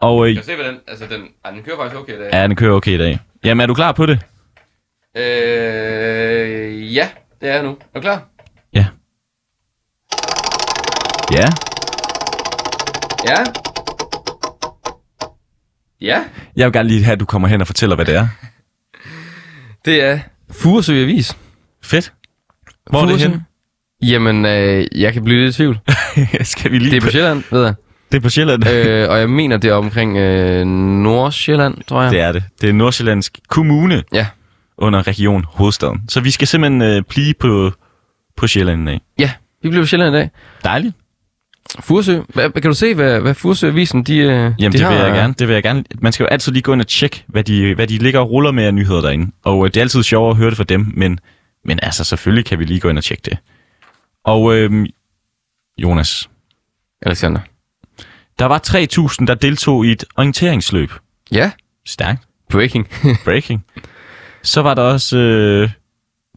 Og 0.00 0.28
øh, 0.28 0.34
Kan 0.34 0.44
se, 0.44 0.54
hvordan... 0.54 0.78
Altså, 0.88 1.06
den, 1.10 1.22
ej, 1.44 1.50
den 1.50 1.62
kører 1.62 1.76
faktisk 1.76 1.96
okay 2.00 2.14
i 2.14 2.18
dag. 2.18 2.30
ja, 2.32 2.42
den 2.42 2.56
kører 2.56 2.72
okay 2.74 2.90
i 2.92 2.98
dag. 2.98 3.18
Jamen, 3.44 3.62
er 3.62 3.66
du 3.66 3.74
klar 3.74 3.92
på 3.92 4.06
det? 4.06 4.18
Øh, 5.16 6.94
ja, 6.94 7.08
det 7.40 7.48
er 7.48 7.54
jeg 7.54 7.62
nu. 7.62 7.70
Er 7.70 7.74
du 7.94 8.00
klar? 8.00 8.28
Ja. 8.72 8.86
Ja. 11.32 11.48
Ja. 13.28 13.44
Ja. 16.00 16.24
Jeg 16.56 16.66
vil 16.66 16.72
gerne 16.72 16.88
lige 16.88 17.04
have, 17.04 17.12
at 17.12 17.20
du 17.20 17.24
kommer 17.24 17.48
hen 17.48 17.60
og 17.60 17.66
fortæller, 17.66 17.96
hvad 17.96 18.04
det 18.04 18.14
er. 18.16 18.26
Det 19.84 20.02
er 20.04 20.18
Furesø 20.50 21.02
Avis. 21.02 21.36
Fedt. 21.84 22.12
Hvor 22.90 22.98
er 22.98 23.02
det 23.02 23.10
Furesø? 23.10 23.28
henne? 23.28 23.44
Jamen, 24.02 24.44
øh, 24.46 24.86
jeg 25.00 25.12
kan 25.12 25.24
blive 25.24 25.40
lidt 25.40 25.54
i 25.54 25.56
tvivl. 25.56 25.78
skal 26.52 26.72
vi 26.72 26.78
lige... 26.78 26.90
Det 26.90 26.96
er 26.96 27.00
på 27.00 27.10
Sjælland, 27.10 27.42
ved 27.50 27.64
jeg. 27.64 27.74
Det 28.12 28.18
er 28.18 28.20
på 28.20 28.28
Sjælland. 28.28 28.68
øh, 28.68 29.10
og 29.10 29.18
jeg 29.18 29.30
mener, 29.30 29.56
det 29.56 29.70
er 29.70 29.74
omkring 29.74 30.16
øh, 30.16 30.66
Nordsjælland, 30.66 31.78
tror 31.86 32.02
jeg. 32.02 32.10
Det 32.12 32.20
er 32.20 32.32
det. 32.32 32.42
Det 32.60 32.68
er 32.68 32.72
Nordsjællandsk 32.72 33.38
Kommune 33.48 34.02
Ja. 34.12 34.26
under 34.78 35.06
Region 35.06 35.44
Hovedstaden. 35.48 36.00
Så 36.08 36.20
vi 36.20 36.30
skal 36.30 36.48
simpelthen 36.48 36.82
øh, 36.82 37.02
blive 37.08 37.34
på, 37.40 37.72
på 38.36 38.46
Sjælland 38.46 38.88
af. 38.88 39.00
Ja, 39.18 39.32
vi 39.62 39.68
bliver 39.68 39.82
på 39.82 39.86
Sjælland 39.86 40.14
i 40.14 40.18
dag. 40.18 40.30
Dejligt. 40.64 40.94
Furesø. 41.80 42.20
Hvad, 42.28 42.50
kan 42.50 42.62
du 42.62 42.74
se, 42.74 42.94
hvad, 42.94 43.20
hvad 43.20 43.34
Furesø-avisen, 43.34 44.02
de, 44.02 44.16
øh, 44.18 44.28
Jamen, 44.28 44.54
de 44.58 44.64
det 44.64 44.72
vil 44.72 44.80
har? 44.86 44.94
jeg 45.04 45.12
gerne. 45.14 45.34
Det 45.38 45.48
vil 45.48 45.54
jeg 45.54 45.62
gerne. 45.62 45.84
Man 46.00 46.12
skal 46.12 46.24
jo 46.24 46.28
altid 46.28 46.52
lige 46.52 46.62
gå 46.62 46.72
ind 46.72 46.80
og 46.80 46.86
tjekke, 46.86 47.24
hvad 47.26 47.44
de, 47.44 47.74
hvad 47.74 47.86
de 47.86 47.98
ligger 47.98 48.20
og 48.20 48.30
ruller 48.30 48.50
med 48.50 48.64
af 48.64 48.74
nyheder 48.74 49.00
derinde. 49.00 49.32
Og 49.44 49.64
øh, 49.64 49.70
det 49.70 49.76
er 49.76 49.80
altid 49.80 50.02
sjovere 50.02 50.30
at 50.30 50.36
høre 50.36 50.50
det 50.50 50.56
fra 50.56 50.64
dem, 50.64 50.86
men, 50.94 51.18
men 51.64 51.78
altså, 51.82 52.04
selvfølgelig 52.04 52.44
kan 52.44 52.58
vi 52.58 52.64
lige 52.64 52.80
gå 52.80 52.88
ind 52.88 52.98
og 52.98 53.04
tjekke 53.04 53.22
det. 53.24 53.38
Og 54.24 54.54
øh, 54.56 54.86
Jonas, 55.78 56.30
Alexander. 57.02 57.40
Der 58.40 58.46
var 58.46 58.60
3.000, 59.20 59.24
der 59.26 59.34
deltog 59.34 59.86
i 59.86 59.92
et 59.92 60.04
orienteringsløb. 60.16 60.92
Ja, 61.32 61.50
Stærkt. 61.86 62.22
breaking. 62.50 62.88
Breaking. 63.24 63.64
Så 64.42 64.62
var 64.62 64.74
der 64.74 64.82
også, 64.82 65.16
øh, 65.18 65.70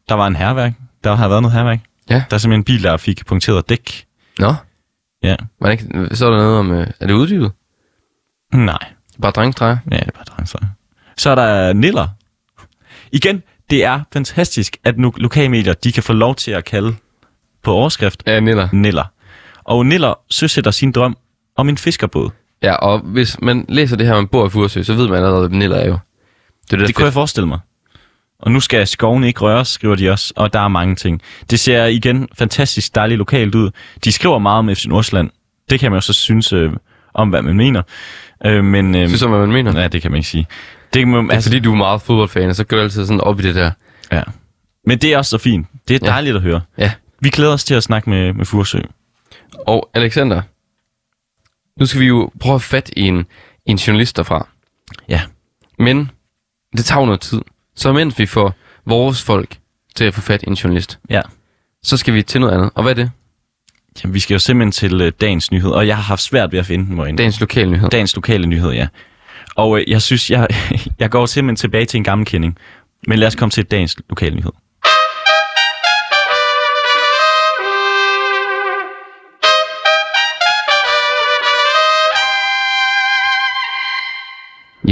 der 0.09 0.15
var 0.15 0.27
en 0.27 0.35
herværk. 0.35 0.73
Der 1.03 1.15
har 1.15 1.27
været 1.27 1.41
noget 1.41 1.57
herværk. 1.57 1.79
Ja. 2.09 2.23
Der 2.29 2.35
er 2.35 2.37
simpelthen 2.37 2.59
en 2.59 2.63
bil, 2.63 2.83
der 2.83 2.97
fik 2.97 3.25
punkteret 3.25 3.69
dæk. 3.69 4.05
Nå, 4.39 4.53
Ja. 5.23 5.35
hvordan, 5.59 5.77
kan- 5.77 6.15
så 6.15 6.25
er 6.25 6.29
der 6.31 6.37
noget 6.37 6.59
om... 6.59 6.71
Øh, 6.71 6.87
er 6.99 7.07
det 7.07 7.13
uddybet? 7.13 7.51
Nej. 8.53 8.79
Bare 9.21 9.31
drengstreger? 9.31 9.77
Ja, 9.91 9.95
det 9.97 10.07
er 10.07 10.11
bare 10.11 10.23
drengstreger. 10.23 10.67
Så 11.17 11.29
er 11.29 11.35
der 11.35 11.73
Niller. 11.73 12.07
Igen, 13.11 13.43
det 13.69 13.83
er 13.83 14.01
fantastisk, 14.13 14.77
at 14.83 14.97
nu 14.97 15.13
lokalmedier, 15.17 15.73
de 15.73 15.91
kan 15.91 16.03
få 16.03 16.13
lov 16.13 16.35
til 16.35 16.51
at 16.51 16.65
kalde 16.65 16.95
på 17.63 17.71
overskrift 17.73 18.23
Ja, 18.27 18.39
Niller. 18.39 18.69
Niller. 18.73 19.05
Og 19.63 19.85
Niller 19.85 20.13
søsætter 20.29 20.71
sin 20.71 20.91
drøm 20.91 21.17
om 21.55 21.69
en 21.69 21.77
fiskerbåd. 21.77 22.29
Ja, 22.63 22.73
og 22.75 22.99
hvis 22.99 23.41
man 23.41 23.65
læser 23.69 23.95
det 23.97 24.07
her, 24.07 24.15
man 24.15 24.27
bor 24.27 24.45
i 24.45 24.49
Furesø, 24.49 24.83
så 24.83 24.93
ved 24.93 25.07
man 25.07 25.17
allerede, 25.17 25.47
hvad 25.47 25.57
Niller 25.59 25.75
er 25.77 25.87
jo. 25.87 25.97
Det 26.65 26.73
er 26.73 26.77
det, 26.77 26.87
Det 26.87 26.95
kunne 26.95 27.05
jeg 27.05 27.13
forestille 27.13 27.47
mig. 27.47 27.59
Og 28.39 28.51
nu 28.51 28.59
skal 28.59 28.87
skovene 28.87 29.27
ikke 29.27 29.39
røres, 29.41 29.67
skriver 29.67 29.95
de 29.95 30.09
også, 30.09 30.33
og 30.35 30.53
der 30.53 30.59
er 30.59 30.67
mange 30.67 30.95
ting. 30.95 31.21
Det 31.49 31.59
ser 31.59 31.85
igen 31.85 32.27
fantastisk 32.37 32.95
dejligt 32.95 33.17
lokalt 33.17 33.55
ud. 33.55 33.71
De 34.03 34.11
skriver 34.11 34.39
meget 34.39 34.59
om 34.59 34.75
FC 34.75 34.85
Nordsjælland. 34.85 35.29
Det 35.69 35.79
kan 35.79 35.91
man 35.91 35.97
jo 35.97 36.01
så 36.01 36.13
synes 36.13 36.53
øh, 36.53 36.71
om, 37.13 37.29
hvad 37.29 37.41
man 37.41 37.57
mener. 37.57 37.81
Øh, 38.45 38.63
men, 38.63 38.95
øh, 38.95 39.07
Synes 39.07 39.21
du, 39.21 39.27
hvad 39.27 39.39
man 39.39 39.51
mener? 39.51 39.81
Ja, 39.81 39.87
det 39.87 40.01
kan 40.01 40.11
man 40.11 40.17
ikke 40.17 40.29
sige. 40.29 40.47
Det 40.93 41.07
må, 41.07 41.17
Altså, 41.19 41.33
altså, 41.33 41.49
fordi 41.49 41.59
du 41.59 41.71
er 41.71 41.75
meget 41.75 42.01
fodboldfan, 42.01 42.49
og 42.49 42.55
så 42.55 42.63
går 42.63 42.77
du 42.77 42.83
altid 42.83 43.05
sådan 43.05 43.21
op 43.21 43.39
i 43.39 43.43
det 43.43 43.55
der. 43.55 43.71
ja. 44.11 44.21
Men 44.87 44.97
det 44.97 45.13
er 45.13 45.17
også 45.17 45.29
så 45.29 45.37
fint. 45.37 45.67
Det 45.87 45.95
er 45.95 45.99
Ja. 46.07 46.11
dejligt 46.11 46.35
at 46.35 46.41
høre. 46.41 46.61
Ja. 46.77 46.91
Vi 47.21 47.29
glæder 47.29 47.53
os 47.53 47.63
til 47.63 47.75
at 47.75 47.83
snakke 47.83 48.09
med, 48.09 48.33
med 48.33 48.45
Fursø. 48.45 48.79
Og 49.67 49.89
Alexander, 49.93 50.41
nu 51.79 51.85
skal 51.85 52.01
vi 52.01 52.05
jo 52.05 52.31
prøve 52.39 52.55
at 52.55 52.61
få 52.61 52.67
fat 52.69 52.91
i 52.97 53.01
en, 53.01 53.25
en 53.65 53.77
journalist 53.77 54.17
derfra. 54.17 54.47
Ja. 55.09 55.21
Men 55.79 56.11
det 56.77 56.85
tager 56.85 56.99
jo 56.99 57.05
noget 57.05 57.21
tid. 57.21 57.41
Så 57.75 57.93
mens 57.93 58.19
vi 58.19 58.25
får 58.25 58.53
vores 58.85 59.23
folk 59.23 59.57
til 59.95 60.05
at 60.05 60.13
få 60.13 60.21
fat 60.21 60.43
i 60.43 60.47
en 60.47 60.53
journalist, 60.53 60.99
Ja. 61.09 61.21
så 61.83 61.97
skal 61.97 62.13
vi 62.13 62.23
til 62.23 62.41
noget 62.41 62.53
andet. 62.53 62.69
Og 62.75 62.83
hvad 62.83 62.91
er 62.91 62.95
det? 63.03 63.11
Jamen, 64.03 64.13
vi 64.13 64.19
skal 64.19 64.33
jo 64.35 64.39
simpelthen 64.39 64.71
til 64.71 65.01
øh, 65.01 65.11
dagens 65.21 65.51
nyhed, 65.51 65.69
og 65.71 65.87
jeg 65.87 65.95
har 65.95 66.03
haft 66.03 66.21
svært 66.21 66.51
ved 66.51 66.59
at 66.59 66.65
finde 66.65 66.85
den, 66.85 66.95
hvorinde. 66.95 67.17
Dagens 67.17 67.39
lokale 67.39 67.71
nyhed. 67.71 67.89
dagens 67.89 68.15
lokale 68.15 68.47
nyhed, 68.47 68.71
ja. 68.71 68.87
Og 69.55 69.79
øh, 69.79 69.89
jeg 69.91 70.01
synes, 70.01 70.31
jeg, 70.31 70.47
jeg 70.99 71.09
går 71.09 71.25
simpelthen 71.25 71.55
tilbage 71.55 71.85
til 71.85 71.97
en 71.97 72.03
gammel 72.03 72.27
kending. 72.27 72.57
Men 73.07 73.19
lad 73.19 73.27
os 73.27 73.35
komme 73.35 73.49
til 73.51 73.63
dagens 73.65 73.97
lokale 74.09 74.35
nyhed. 74.35 74.51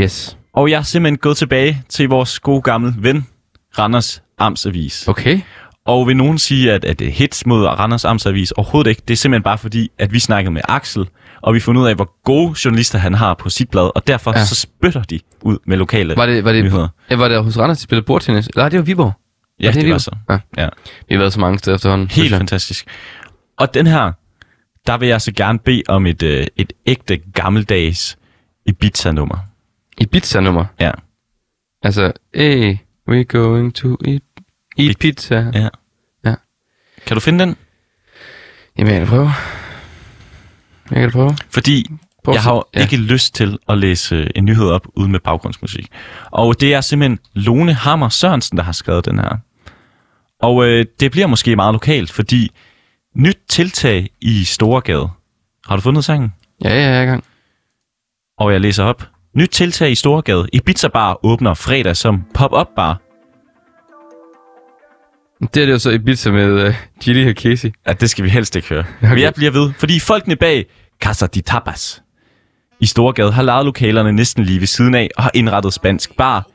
Yes. 0.01 0.37
Og 0.53 0.69
jeg 0.69 0.77
er 0.77 0.81
simpelthen 0.81 1.17
gået 1.17 1.37
tilbage 1.37 1.83
til 1.89 2.09
vores 2.09 2.39
gode 2.39 2.61
gamle 2.61 2.93
ven, 2.97 3.27
Randers 3.79 4.23
Amtsavis. 4.39 5.07
Okay. 5.07 5.39
Og 5.85 6.07
vil 6.07 6.17
nogen 6.17 6.37
sige, 6.37 6.71
at, 6.73 6.85
at 6.85 6.99
det 6.99 7.07
er 7.07 7.11
hits 7.11 7.45
mod 7.45 7.65
Randers 7.65 8.05
Amtsavis? 8.05 8.51
Overhovedet 8.51 8.89
ikke. 8.89 9.01
Det 9.07 9.13
er 9.13 9.17
simpelthen 9.17 9.43
bare 9.43 9.57
fordi, 9.57 9.91
at 9.99 10.13
vi 10.13 10.19
snakkede 10.19 10.53
med 10.53 10.61
Axel, 10.69 11.05
og 11.41 11.53
vi 11.53 11.59
fundet 11.59 11.81
ud 11.81 11.87
af, 11.87 11.95
hvor 11.95 12.21
gode 12.23 12.55
journalister 12.65 12.99
han 12.99 13.13
har 13.13 13.33
på 13.33 13.49
sit 13.49 13.69
blad, 13.69 13.91
og 13.95 14.07
derfor 14.07 14.31
Ja. 14.37 14.45
så 14.45 14.55
spytter 14.55 15.03
de 15.03 15.19
ud 15.41 15.57
med 15.65 15.77
lokale 15.77 16.15
Var 16.15 16.25
det, 16.25 16.43
var 16.43 16.51
det, 16.51 16.63
nyheder. 16.63 16.87
ja, 17.09 17.15
var 17.15 17.27
det 17.27 17.43
hos 17.43 17.57
Randers, 17.57 17.77
de 17.77 17.83
spillede 17.83 18.05
bordtennis? 18.05 18.49
Nej, 18.55 18.69
det 18.69 18.79
var 18.79 18.83
Viborg. 18.85 19.13
Ja, 19.59 19.67
det 19.67 19.75
det, 19.75 19.87
er 19.87 19.91
var 19.91 19.97
så. 19.97 20.11
Ja. 20.29 20.39
Ja. 20.57 20.69
Vi 21.09 21.15
har 21.15 21.19
været 21.19 21.33
så 21.33 21.39
mange 21.39 21.59
steder 21.59 21.75
efterhånden. 21.75 22.07
Helt 22.11 22.35
fantastisk. 22.35 22.85
Og 23.59 23.73
den 23.73 23.87
her, 23.87 24.11
der 24.87 24.97
vil 24.97 25.07
jeg 25.07 25.21
så 25.21 25.31
gerne 25.31 25.59
bede 25.59 25.83
om 25.87 26.05
et, 26.05 26.23
øh, 26.23 26.47
et 26.57 26.73
ægte 26.85 27.17
gammeldags 27.33 28.17
Ibiza-nummer. 28.65 29.37
Ibiza-nummer. 29.97 30.65
Ja. 30.79 30.91
Altså, 31.83 32.11
hey, 32.35 32.75
we're 33.09 33.23
going 33.23 33.75
to 33.75 33.97
eat, 34.05 34.21
eat 34.77 34.97
pizza. 34.99 35.51
ja. 35.53 35.69
Ja. 36.25 36.35
Kan 37.05 37.15
du 37.15 37.19
finde 37.21 37.45
den? 37.45 37.55
Jamen, 38.77 38.93
jeg 38.93 39.01
kan 39.01 39.07
prøve. 39.09 39.31
Jeg 40.91 40.99
kan 41.01 41.11
prøve. 41.11 41.37
Fordi 41.49 41.85
Prøv 42.23 42.33
jeg 42.33 42.43
har 42.43 42.53
jo 42.53 42.63
ja. 42.75 42.81
ikke 42.81 42.97
lyst 42.97 43.35
til 43.35 43.57
at 43.69 43.77
læse 43.77 44.15
øh, 44.15 44.27
en 44.35 44.45
nyhed 44.45 44.69
op 44.69 44.87
uden 44.95 45.11
med 45.11 45.19
baggrundsmusik. 45.19 45.87
Og 46.31 46.61
det 46.61 46.73
er 46.73 46.81
simpelthen 46.81 47.19
Lone 47.33 47.73
Hammer 47.73 48.09
Sørensen, 48.09 48.57
der 48.57 48.63
har 48.63 48.71
skrevet 48.71 49.05
den 49.05 49.19
her. 49.19 49.37
Og 50.39 50.65
øh, 50.67 50.85
det 50.99 51.11
bliver 51.11 51.27
måske 51.27 51.55
meget 51.55 51.73
lokalt, 51.73 52.11
fordi 52.11 52.51
nyt 53.15 53.37
tiltag 53.49 54.09
i 54.21 54.43
Storegade. 54.43 55.09
Har 55.67 55.75
du 55.75 55.81
fundet 55.81 56.05
sangen? 56.05 56.33
Ja, 56.63 56.69
ja, 56.69 56.75
jeg 56.89 56.97
er 56.99 57.03
i 57.03 57.05
gang. 57.05 57.23
Og 58.37 58.51
jeg 58.53 58.61
læser 58.61 58.83
op. 58.83 59.07
Nyt 59.35 59.49
tiltag 59.49 59.91
i 59.91 59.95
Storegade. 59.95 60.47
Ibiza 60.53 60.87
Bar 60.87 61.25
åbner 61.25 61.53
fredag 61.53 61.97
som 61.97 62.23
pop-up 62.33 62.67
bar. 62.75 63.01
Det 65.53 65.61
er 65.61 65.65
det 65.65 65.73
jo 65.73 65.79
så 65.79 65.89
Ibiza 65.89 66.31
med 66.31 66.67
uh, 66.67 66.75
Gilly 67.03 67.29
og 67.29 67.35
Casey. 67.35 67.71
Ja, 67.87 67.93
det 67.93 68.09
skal 68.09 68.23
vi 68.25 68.29
helst 68.29 68.55
ikke 68.55 68.69
høre. 68.69 68.83
Okay. 68.97 69.09
Men 69.09 69.19
jeg 69.19 69.33
bliver 69.33 69.51
ved, 69.51 69.73
fordi 69.79 69.99
folkene 69.99 70.35
bag 70.35 70.65
Casa 71.01 71.25
de 71.25 71.41
Tapas 71.41 72.03
i 72.79 72.85
Storgade 72.85 73.31
har 73.31 73.41
lejet 73.43 73.65
lokalerne 73.65 74.11
næsten 74.11 74.43
lige 74.43 74.59
ved 74.59 74.67
siden 74.67 74.95
af 74.95 75.09
og 75.17 75.23
har 75.23 75.31
indrettet 75.33 75.73
spansk 75.73 76.17
bar 76.17 76.47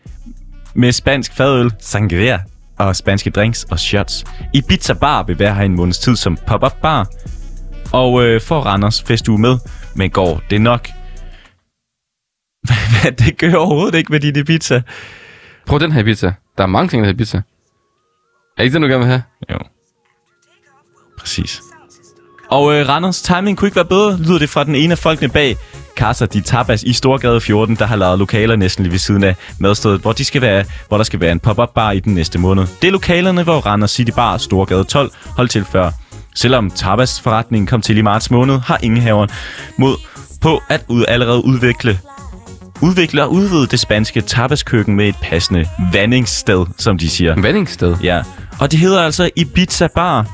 med 0.75 0.93
spansk 0.93 1.33
fadøl, 1.33 1.71
sangria 1.81 2.41
og 2.79 2.97
spanske 2.97 3.31
drinks 3.31 3.65
og 3.65 3.79
shots. 3.79 4.25
Ibiza 4.55 4.93
Bar 4.93 5.23
vil 5.23 5.39
være 5.39 5.55
her 5.55 5.63
en 5.63 5.77
måneds 5.77 5.99
tid 5.99 6.17
som 6.17 6.39
pop-up 6.47 6.77
bar. 6.83 7.09
Og 7.93 8.25
øh, 8.25 8.41
for 8.41 8.61
Randers 8.61 9.03
festuge 9.03 9.39
med, 9.39 9.59
men 9.95 10.11
går 10.11 10.43
det 10.51 10.61
nok? 10.61 10.89
Det 13.19 13.39
gør 13.39 13.55
overhovedet 13.55 13.99
ikke 13.99 14.13
med 14.13 14.21
din 14.21 14.37
Ibiza. 14.37 14.81
Prøv 15.67 15.81
den 15.81 15.93
her 15.93 16.01
Ibiza. 16.01 16.33
Der 16.59 16.63
er 16.63 16.67
mange 16.67 16.89
ting, 16.89 17.03
der 17.03 17.07
hedder 17.07 17.17
Ibiza. 17.17 17.41
Er 18.59 18.63
ikke 18.63 18.75
den, 18.75 18.83
du 18.83 18.89
gerne 18.89 18.99
vil 18.99 19.07
have? 19.07 19.23
Jo. 19.51 19.59
Præcis. 21.19 21.61
Og 22.51 22.75
øh, 22.75 22.89
Randers 22.89 23.23
timing 23.23 23.59
kunne 23.59 23.69
ikke 23.69 23.77
være 23.77 23.85
bedre, 23.85 24.19
lyder 24.19 24.39
det 24.39 24.51
fra 24.51 24.65
den 24.65 24.75
ene 24.75 24.93
af 24.93 24.99
folkene 24.99 25.29
bag 25.29 25.57
Casa 25.97 26.27
de 26.27 26.41
Tapas 26.41 26.83
i 26.83 26.93
Storgade 26.93 27.41
14, 27.41 27.77
der 27.77 27.87
har 27.87 27.97
lavet 27.97 28.19
lokaler 28.19 28.57
næsten 28.57 28.83
lige 28.83 28.93
ved 28.93 28.99
siden 28.99 29.25
af 29.25 29.37
madstedet, 29.61 30.01
hvor, 30.01 30.13
de 30.13 30.25
skal 30.25 30.43
være, 30.43 30.65
hvor 30.89 30.97
der 30.97 31.05
skal 31.05 31.21
være 31.21 31.33
en 31.33 31.41
pop-up 31.41 31.75
bar 31.75 31.91
i 31.91 32.01
den 32.01 32.15
næste 32.15 32.39
måned. 32.39 32.67
Det 32.83 32.89
er 32.89 32.93
lokalerne, 32.93 33.43
hvor 33.43 33.61
Randers 33.61 33.91
City 33.91 34.11
Bar 34.17 34.39
Storgade 34.39 34.85
12 34.85 35.11
holdt 35.37 35.51
til 35.51 35.65
før. 35.65 35.91
Selvom 36.35 36.71
Tapas-forretningen 36.71 37.67
kom 37.67 37.83
til 37.83 37.97
i 37.97 38.03
marts 38.03 38.31
måned, 38.31 38.59
har 38.59 38.79
ingen 38.83 39.01
haveren 39.01 39.31
mod 39.79 39.97
på 40.41 40.63
at 40.69 40.85
ud, 40.89 41.05
allerede 41.09 41.45
udvikle 41.45 41.99
udvikle 42.81 43.23
og 43.25 43.33
udvide 43.33 43.67
det 43.67 43.81
spanske 43.81 44.21
tapaskøkken 44.21 44.97
med 44.97 45.09
et 45.09 45.15
passende 45.23 45.67
vandingssted, 45.93 46.67
som 46.79 46.99
de 46.99 47.11
siger. 47.11 47.35
Vandingssted. 47.43 47.97
Ja, 48.03 48.23
og 48.59 48.71
det 48.71 48.79
hedder 48.79 49.03
altså 49.03 49.31
Ibiza 49.37 49.89
Bar. 49.95 50.27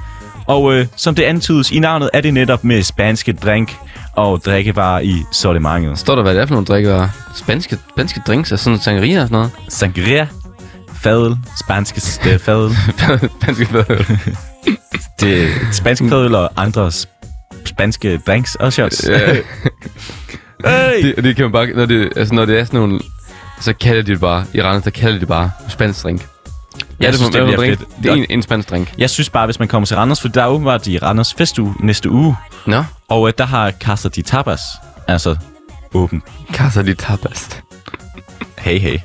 Og 0.47 0.75
øh, 0.75 0.87
som 0.97 1.15
det 1.15 1.23
antydes 1.23 1.71
i 1.71 1.79
navnet, 1.79 2.11
er 2.13 2.21
det 2.21 2.35
netop 2.35 2.65
med 2.65 2.83
spanske 2.83 3.33
drink 3.33 3.77
og 4.17 4.43
drikkevarer 4.45 5.01
i 5.01 5.23
sortimentet. 5.33 5.99
Står 5.99 6.15
der, 6.15 6.23
hvad 6.23 6.35
det 6.35 6.43
er 6.43 6.47
for 6.47 6.55
nogle 6.55 6.67
drikkevarer? 6.67 7.09
Spanske, 7.37 7.79
spanske 7.95 8.21
drinks, 8.27 8.53
altså 8.53 8.65
sådan 8.65 8.79
sangria 8.81 9.21
og 9.23 9.29
sådan 9.29 9.33
noget? 9.37 9.51
Sangria, 9.69 10.27
fadel, 11.03 11.37
spanske 11.65 11.99
st- 11.99 12.37
fadel, 12.37 12.77
spanske 13.41 13.67
fadøl. 13.67 14.07
det 15.21 15.49
spanske 15.73 16.09
fadel 16.09 16.35
og 16.35 16.51
andre 16.57 16.87
sp- 16.89 17.63
spanske 17.65 18.19
drinks 18.27 18.55
og 18.55 18.73
shots. 18.73 19.07
Ja. 20.65 20.89
hey! 20.91 21.03
det, 21.17 21.25
det 21.25 21.37
kan 21.37 21.43
man 21.45 21.53
bare, 21.53 21.67
når 21.67 21.87
det, 21.87 22.13
altså 22.17 22.35
når 22.35 22.45
det 22.45 22.59
er 22.59 22.65
sådan 22.65 22.81
nogle, 22.81 23.01
så 23.61 23.73
kalder 23.73 24.03
de 24.03 24.13
det 24.13 24.21
bare, 24.21 24.45
i 24.55 24.63
Randers, 24.63 24.83
der 24.85 24.91
kalder 24.91 25.15
de 25.15 25.21
det 25.21 25.29
bare 25.29 25.51
spansk 25.69 26.03
drink. 26.03 26.27
Jeg 27.01 27.09
er 27.09 27.13
synes, 27.13 27.31
det 27.31 27.47
fedt. 27.49 27.59
drink? 27.59 27.79
Det 28.03 28.11
er 28.11 28.15
en, 28.15 28.27
en 28.31 28.43
spansk 28.43 28.71
drink. 28.71 28.95
Jeg 28.99 29.11
synes 29.11 29.31
bare, 29.31 29.47
hvis 29.47 29.59
man 29.59 29.69
kommer 29.69 29.87
til 29.87 29.97
Randers, 29.97 30.21
for 30.21 30.29
der 30.29 30.43
er 30.43 30.47
åbenbart 30.47 30.87
i 30.87 30.99
Randers 30.99 31.35
festuge 31.35 31.75
næste 31.81 32.11
uge, 32.11 32.37
Nå, 32.67 32.85
og 33.09 33.29
øh, 33.29 33.35
der 33.39 33.45
har 33.45 33.71
Casa 33.71 34.09
de 34.09 34.23
Tapas, 34.23 34.61
altså 35.09 35.37
åben. 35.95 36.23
Casa 36.53 36.83
de 36.83 36.95
Tapas. 36.95 37.49
Hey, 38.59 38.79
hey. 38.79 38.99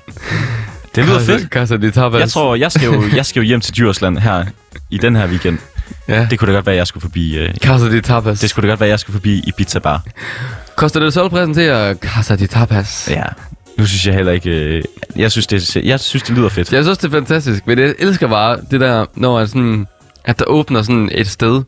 Det 0.95 1.05
lyder 1.05 1.19
fedt. 1.19 1.49
Casa 1.49 1.77
de 1.77 1.91
Tapas. 1.91 2.19
Jeg 2.21 2.29
tror, 2.29 2.55
jeg 2.55 2.71
skal, 2.71 2.85
jo, 2.85 3.03
jeg 3.15 3.25
skal 3.25 3.39
jo 3.39 3.45
hjem 3.45 3.61
til 3.61 3.73
Djursland 3.73 4.17
her 4.17 4.45
i 4.89 4.97
den 4.97 5.15
her 5.15 5.27
weekend. 5.27 5.57
ja. 6.07 6.27
Det 6.29 6.39
kunne 6.39 6.51
da 6.51 6.55
godt 6.55 6.65
være, 6.65 6.75
at 6.75 6.77
jeg 6.77 6.87
skulle 6.87 7.01
forbi... 7.01 7.37
Øh, 7.37 7.55
Casa 7.55 7.85
de 7.85 8.01
Tapas. 8.01 8.39
det 8.39 8.49
skulle 8.49 8.67
da 8.67 8.71
godt 8.71 8.79
være, 8.79 8.87
at 8.87 8.91
jeg 8.91 8.99
skulle 8.99 9.13
forbi 9.13 9.37
i 9.47 9.51
Pizza 9.57 9.79
Bar. 9.79 10.03
Koster 10.77 10.99
det 10.99 11.13
Sol 11.13 11.29
præsenterer 11.29 11.93
Casa 11.93 12.35
de 12.35 12.47
Tapas. 12.47 13.09
Ja. 13.11 13.23
Nu 13.77 13.85
synes 13.85 14.07
jeg 14.07 14.15
heller 14.15 14.31
ikke... 14.31 14.49
Øh, 14.49 14.83
jeg, 15.15 15.31
synes, 15.31 15.47
det, 15.47 15.75
jeg 15.75 15.99
synes, 15.99 16.23
det 16.23 16.37
lyder 16.37 16.49
fedt. 16.49 16.73
Jeg 16.73 16.83
synes, 16.83 16.97
det 16.97 17.07
er 17.07 17.11
fantastisk, 17.11 17.67
men 17.67 17.79
jeg 17.79 17.95
elsker 17.99 18.27
bare 18.27 18.59
det 18.71 18.79
der, 18.81 19.05
når 19.15 19.39
jeg 19.39 19.47
sådan, 19.47 19.87
at 20.25 20.39
der 20.39 20.45
åbner 20.45 20.81
sådan 20.81 21.09
et 21.11 21.27
sted 21.27 21.63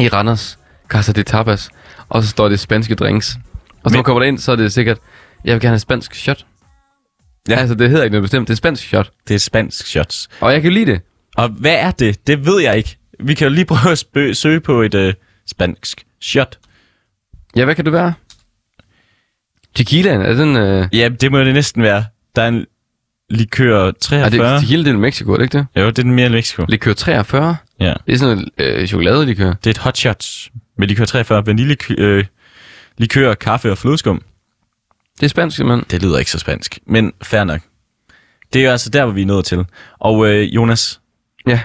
i 0.00 0.08
Randers, 0.08 0.58
Casa 0.88 1.12
de 1.12 1.22
Tapas, 1.22 1.68
og 2.08 2.22
så 2.22 2.28
står 2.28 2.48
det 2.48 2.60
spanske 2.60 2.94
drinks. 2.94 3.36
Og 3.82 3.90
så 3.90 3.94
når 3.94 3.98
man 3.98 4.04
kommer 4.04 4.20
derind, 4.20 4.38
så 4.38 4.52
er 4.52 4.56
det 4.56 4.72
sikkert, 4.72 4.98
jeg 5.44 5.54
vil 5.54 5.60
gerne 5.60 5.72
have 5.72 5.78
spansk 5.78 6.14
shot. 6.14 6.46
Ja. 7.48 7.54
Ja. 7.54 7.60
Altså, 7.60 7.74
det 7.74 7.90
hedder 7.90 8.04
ikke 8.04 8.12
noget 8.12 8.22
bestemt, 8.22 8.48
det 8.48 8.54
er 8.54 8.56
spansk 8.56 8.88
shot. 8.88 9.10
Det 9.28 9.34
er 9.34 9.38
spansk 9.38 9.86
shots. 9.86 10.28
Og 10.40 10.52
jeg 10.52 10.62
kan 10.62 10.72
lide 10.72 10.92
det. 10.92 11.00
Og 11.36 11.48
hvad 11.48 11.74
er 11.74 11.90
det? 11.90 12.26
Det 12.26 12.46
ved 12.46 12.60
jeg 12.62 12.76
ikke. 12.76 12.96
Vi 13.20 13.34
kan 13.34 13.48
jo 13.48 13.54
lige 13.54 13.64
prøve 13.64 13.92
at 13.92 14.04
spø- 14.04 14.32
søge 14.32 14.60
på 14.60 14.82
et 14.82 14.94
øh, 14.94 15.14
spansk 15.50 16.04
shot. 16.22 16.58
Ja, 17.56 17.64
hvad 17.64 17.74
kan 17.74 17.84
det 17.84 17.92
være? 17.92 18.14
Tequilaen, 19.74 20.20
er 20.20 20.34
den... 20.34 20.56
Øh, 20.56 20.88
Ja, 20.92 21.08
det 21.08 21.32
må 21.32 21.38
det 21.38 21.54
næsten 21.54 21.82
være. 21.82 22.04
Der 22.36 22.42
er 22.42 22.48
en 22.48 22.66
likør 23.30 23.86
er 23.88 23.92
43. 24.00 24.54
det 24.54 24.60
tequila, 24.62 24.84
det 24.84 24.90
er 24.94 24.98
Mexico, 24.98 25.32
er 25.32 25.36
det 25.36 25.44
ikke 25.44 25.58
det? 25.58 25.66
Jo, 25.76 25.86
det 25.86 25.98
er 25.98 26.02
den 26.02 26.14
mere 26.14 26.30
Mexico. 26.30 26.64
Likør 26.68 26.92
43? 26.92 27.56
Ja. 27.80 27.94
Det 28.06 28.14
er 28.14 28.18
sådan 28.18 28.36
noget 28.36 28.78
øh, 28.80 28.86
chokoladelikør. 28.86 29.52
Det 29.52 29.66
er 29.66 29.70
et 29.70 29.78
hot 29.78 29.96
shot 29.98 30.26
med 30.78 30.88
likør 30.88 31.04
43. 31.04 31.46
Vanilje, 31.46 31.76
øh, 31.98 32.24
likør, 32.98 33.34
kaffe 33.34 33.70
og 33.70 33.78
flødeskum. 33.78 34.22
Det 35.20 35.22
er 35.26 35.28
spansk, 35.28 35.56
simpelthen. 35.56 35.84
Det 35.90 36.02
lyder 36.02 36.18
ikke 36.18 36.30
så 36.30 36.38
spansk, 36.38 36.78
men 36.86 37.12
fair 37.22 37.44
nok. 37.44 37.60
Det 38.52 38.60
er 38.60 38.64
jo 38.64 38.70
altså 38.70 38.90
der, 38.90 39.04
hvor 39.04 39.12
vi 39.12 39.22
er 39.22 39.26
nået 39.26 39.44
til. 39.44 39.64
Og 39.98 40.26
øh, 40.28 40.54
Jonas, 40.54 41.00
Ja. 41.46 41.60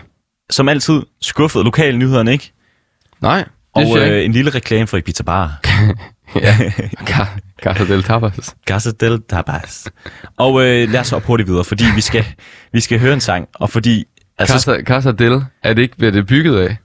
som 0.49 0.69
altid, 0.69 1.01
skuffet 1.21 1.63
lokale 1.63 1.97
nyhederne, 1.97 2.31
ikke? 2.31 2.51
Nej, 3.21 3.45
Og 3.75 3.97
øh, 3.97 4.25
en 4.25 4.31
lille 4.31 4.51
reklame 4.51 4.87
for 4.87 4.97
Ibiza 4.97 5.23
Bar. 5.23 5.59
Ja. 6.35 6.57
Ca- 7.09 7.39
Casa 7.63 7.85
del 7.85 8.03
Tapas. 8.03 8.55
Casa 8.67 8.91
del 8.99 9.21
Tapas. 9.29 9.87
Og 10.37 10.61
øh, 10.65 10.89
lad 10.89 10.99
os 10.99 11.07
så 11.07 11.19
hurtigt 11.19 11.49
videre, 11.49 11.63
fordi 11.63 11.83
vi 11.95 12.01
skal, 12.01 12.25
vi 12.73 12.79
skal 12.79 12.99
høre 12.99 13.13
en 13.13 13.21
sang, 13.21 13.47
og 13.53 13.69
fordi... 13.69 14.05
Altså, 14.37 14.53
Casa, 14.53 14.83
Casa 14.83 15.11
del, 15.11 15.43
er 15.63 15.73
det 15.73 15.81
ikke, 15.81 15.95
hvad 15.97 16.11
det 16.11 16.19
er 16.19 16.23
bygget 16.23 16.57
af? 16.59 16.77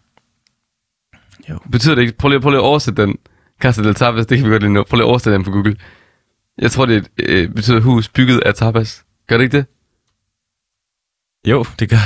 Jo. 1.51 1.59
Betyder 1.73 1.95
det 1.95 2.03
ikke? 2.03 2.19
Prøv 2.19 2.29
lige, 2.29 2.41
prøv 2.41 2.51
lige 2.51 2.59
at 2.59 2.65
oversætte 2.65 3.03
den. 3.03 3.17
Casa 3.61 3.83
del 3.83 3.95
Tapas, 3.95 4.27
det 4.27 4.39
kan 4.39 4.47
vi 4.47 4.51
godt 4.53 4.63
lige 4.63 4.73
nå. 4.73 4.85
Prøv 4.85 4.97
lige 4.97 5.05
at 5.07 5.11
oversætte 5.11 5.35
den 5.37 5.45
på 5.45 5.51
Google. 5.51 5.77
Jeg 6.59 6.71
tror, 6.71 6.87
det 6.87 6.97
et, 6.97 7.09
øh, 7.19 7.49
betyder 7.49 7.81
hus 7.81 8.09
bygget 8.09 8.41
af 8.47 8.55
tapas. 8.55 9.05
Gør 9.29 9.37
det 9.37 9.45
ikke 9.45 9.57
det? 9.57 9.67
Jo, 11.51 11.65
det 11.79 11.91
gør. 11.91 11.97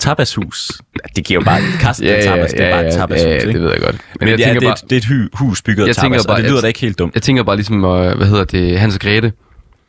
Tapashus. 0.00 0.70
Det 1.16 1.24
giver 1.24 1.40
jo 1.40 1.44
bare... 1.44 1.60
Casa 1.80 2.04
del 2.14 2.24
Tapas, 2.24 2.50
det 2.50 2.60
er 2.64 2.70
bare 2.70 2.88
et 2.88 2.94
tapashus, 2.94 3.22
ja, 3.24 3.28
ja, 3.30 3.34
ikke? 3.40 3.52
det 3.52 3.60
ved 3.60 3.70
jeg 3.70 3.80
godt. 3.80 3.92
Men, 3.94 4.00
Men 4.20 4.28
jeg, 4.28 4.38
ja, 4.38 4.44
tænker 4.44 4.60
det, 4.60 4.66
er 4.66 4.70
bare, 4.70 4.78
et, 4.84 4.90
det 4.90 4.96
er 4.96 5.00
et 5.00 5.04
hu- 5.32 5.46
hus 5.46 5.62
bygget 5.62 5.88
af 5.88 5.94
tapas, 5.94 6.26
bare, 6.26 6.36
og 6.36 6.42
det 6.42 6.50
lyder 6.50 6.60
da 6.60 6.66
ikke 6.66 6.80
helt 6.80 6.98
dumt. 6.98 7.14
jeg 7.14 7.22
tænker 7.22 7.42
bare 7.42 7.56
ligesom, 7.56 7.84
øh, 7.84 8.16
hvad 8.16 8.26
hedder 8.26 8.44
det, 8.44 8.80
Hans 8.80 8.94
og 8.94 9.00
Grete 9.00 9.32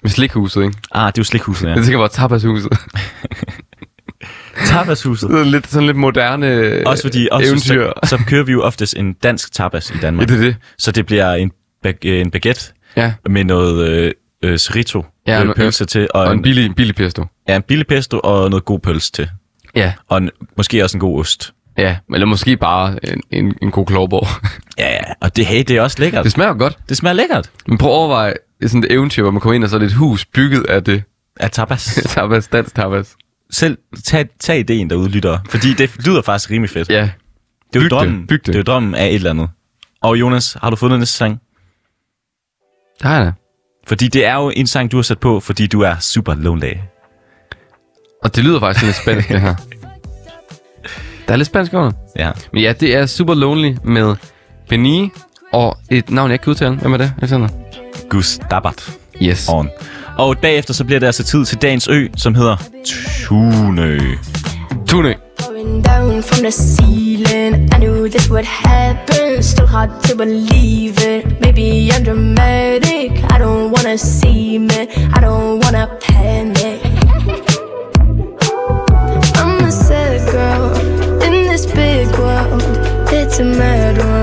med 0.04 0.10
slikhuset, 0.12 0.64
ikke? 0.64 0.78
Ah, 0.92 1.08
det 1.08 1.18
er 1.18 1.22
jo 1.22 1.24
slikhuset, 1.24 1.68
ja. 1.68 1.74
Jeg 1.74 1.84
tænker 1.84 1.98
bare 2.00 2.08
tapashuset. 2.10 2.70
Tapashuset. 4.66 5.30
sådan 5.32 5.46
lidt, 5.46 5.68
sådan 5.68 5.86
lidt 5.88 5.98
moderne 5.98 6.82
Også 6.88 7.04
fordi, 7.04 7.28
også 7.32 7.48
eventyr. 7.50 7.92
så, 8.04 8.18
så 8.18 8.24
kører 8.28 8.44
vi 8.44 8.52
jo 8.52 8.62
oftest 8.64 8.98
en 8.98 9.14
dansk 9.14 9.52
tapas 9.52 9.90
i 9.90 9.94
Ja, 9.94 10.00
Danmark. 10.02 10.28
det 10.28 10.36
er 10.38 10.42
det. 10.42 10.56
Så 10.78 10.92
det 10.92 11.06
bliver 11.06 11.34
en, 11.34 11.52
bag- 11.84 12.06
øh, 12.06 12.22
en 12.22 12.32
baguette 12.32 12.62
Ja, 12.98 13.14
med 13.30 13.44
noget 13.44 13.90
øh, 13.90 14.12
øh, 14.44 14.60
serrito 14.60 15.06
Ja, 15.28 15.40
ja, 15.40 15.44
øh, 15.46 15.56
pølse 15.56 15.86
til, 15.86 16.08
og, 16.14 16.22
og 16.22 16.32
en 16.32 16.40
en, 16.40 16.44
billig, 16.44 16.76
billig 16.76 16.96
pesto. 16.96 17.26
ja, 17.50 17.56
en 17.56 17.62
billig 17.62 17.88
pesto 17.88 18.20
og 18.24 18.50
noget 18.50 18.66
god 18.66 18.80
pølse 18.80 19.12
til. 19.12 19.30
Ja, 19.76 19.94
Og 20.08 20.18
en, 20.18 20.30
måske 20.58 20.84
også 20.84 20.98
en 20.98 21.02
god 21.02 21.20
ost. 21.20 21.54
ja. 21.78 21.98
Eller 22.14 22.26
måske 22.28 22.58
bare 22.58 23.12
en, 23.14 23.22
en, 23.32 23.56
en 23.62 23.72
god 23.72 23.86
klovborg. 23.86 24.28
Ja, 24.78 24.94
ja, 24.94 25.02
og 25.22 25.36
det, 25.36 25.46
hey, 25.46 25.64
det 25.68 25.78
er 25.78 25.82
også 25.82 25.98
lækkert. 26.00 26.24
Det 26.24 26.32
smager 26.32 26.54
godt. 26.54 26.78
Det 26.90 26.98
smager 26.98 27.14
lækkert 27.14 27.52
Men 27.68 27.78
prøv 27.78 27.90
at 27.92 27.96
overveje 27.96 28.34
sådan 28.62 28.84
et 28.84 28.92
eventyr, 28.92 29.22
hvor 29.22 29.32
man 29.32 29.42
kommer 29.42 29.54
ind, 29.56 29.64
og 29.64 29.70
så 29.70 29.76
er 29.76 29.80
det 29.80 29.86
et 29.86 29.94
hus 29.94 30.26
bygget 30.26 30.66
af 30.68 30.84
det. 30.84 31.04
af 31.40 31.52
tapas. 31.52 32.00
tapas, 32.16 32.48
dansk 32.48 32.76
tapas. 32.76 33.16
Selv 33.52 33.78
tag, 34.06 34.28
tag 34.40 34.60
ideen 34.60 34.90
derude, 34.90 35.10
lytter. 35.10 35.38
Fordi 35.50 35.74
det 35.74 36.06
lyder 36.06 36.22
faktisk 36.22 36.52
rimelig 36.52 36.70
fedt. 36.70 36.90
Ja, 36.90 37.10
det 37.74 37.80
er 37.80 37.84
jo 37.84 37.90
drømmen. 37.90 38.26
det. 38.28 38.46
det 38.46 38.56
er 38.56 38.60
jo 38.60 38.64
drømmen 38.64 38.96
af 38.96 39.08
et 39.08 39.16
eller 39.16 39.30
andet. 39.30 39.50
Og 40.02 40.20
Jonas, 40.20 40.58
har 40.62 40.70
du 40.70 40.76
fundet 40.76 41.00
næste 41.00 41.18
sang? 41.18 41.40
det 43.02 43.08
har 43.08 43.16
jeg 43.18 43.26
da. 43.26 43.32
Fordi 43.88 44.08
det 44.08 44.26
er 44.26 44.36
jo 44.36 44.52
en 44.56 44.68
sang, 44.68 44.92
du 44.92 44.98
har 44.98 45.02
sat 45.02 45.20
på, 45.20 45.40
fordi 45.40 45.68
du 45.68 45.82
er 45.82 45.96
super 46.00 46.36
lonely. 46.36 46.74
Og 48.24 48.36
det 48.36 48.44
lyder 48.44 48.60
faktisk 48.60 48.86
lidt 48.86 48.96
spansk, 48.96 49.30
det 49.30 49.42
her. 49.42 49.56
Der 51.28 51.34
er 51.34 51.38
lidt 51.38 51.48
spansk 51.48 51.74
over 51.74 51.86
det. 51.86 51.96
Ja. 52.18 52.32
Men 52.54 52.62
ja, 52.64 52.74
det 52.80 52.96
er 52.96 53.06
Super 53.06 53.34
Lonely 53.34 53.76
med 53.84 54.16
Benny 54.70 55.10
og 55.54 55.78
et 55.92 56.10
navn, 56.10 56.30
jeg 56.30 56.34
ikke 56.36 56.44
kan 56.44 56.52
udtale. 56.52 56.76
Hvem 56.76 56.94
er 56.94 56.98
det, 56.98 57.14
Alexander? 57.18 57.48
Gustabat 58.10 58.92
Yes. 59.22 59.50
on. 59.50 59.70
Og 60.18 60.38
bagefter 60.42 60.74
så 60.74 60.84
bliver 60.86 61.00
det 61.00 61.06
altså 61.08 61.24
tid 61.24 61.46
til 61.46 61.58
dagens 61.58 61.88
ø, 61.88 62.08
som 62.18 62.36
hedder 62.36 62.56
Tunø. 63.28 64.00
Tune. 64.88 65.16
Pouring 65.40 65.86
down 65.86 66.24
from 66.24 66.40
the 66.44 66.52
ceiling. 66.52 67.56
I 67.76 67.78
knew 67.78 68.08
this 68.08 68.30
would 68.30 68.46
happen. 68.46 69.44
Still 69.44 69.68
hard 69.68 69.90
to 70.04 70.18
believe 70.18 70.94
it. 71.16 71.42
Maybe 71.42 71.90
I'm 71.94 72.04
dramatic. 72.06 73.12
I 73.34 73.38
don't 73.44 73.72
wanna 73.76 73.98
see 73.98 74.58
me. 74.58 74.82
I 75.16 75.20
don't 75.22 75.64
wanna 75.66 75.88
panic. 76.02 76.80
Sad 79.70 80.32
girl 80.32 80.74
in 81.22 81.44
this 81.44 81.68
big 81.68 82.10
world. 82.18 82.64
It's 83.14 83.38
a 83.38 83.44
mad 83.46 84.00
world. 84.00 84.19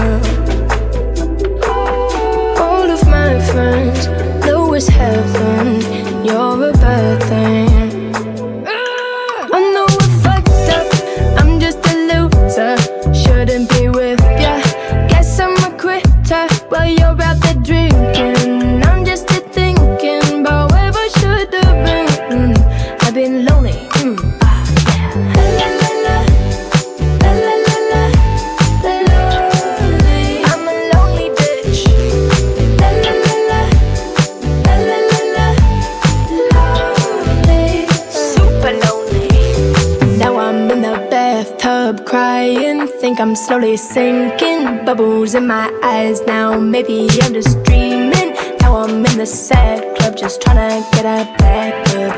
Think 43.17 43.29
I'm 43.29 43.35
slowly 43.35 43.79
sinking. 43.79 44.85
Bubbles 44.85 45.35
in 45.35 45.47
my 45.47 45.73
eyes 45.83 46.21
now. 46.27 46.61
Maybe 46.61 47.09
I'm 47.23 47.33
just 47.33 47.63
dreaming. 47.63 48.35
Now 48.61 48.77
I'm 48.77 49.07
in 49.07 49.17
the 49.17 49.25
sad 49.25 49.97
club, 49.97 50.19
just 50.19 50.43
trying 50.43 50.57
to 50.59 50.87
get 50.95 51.07
a 51.07 51.25
back 51.39 51.89
up. 51.97 52.15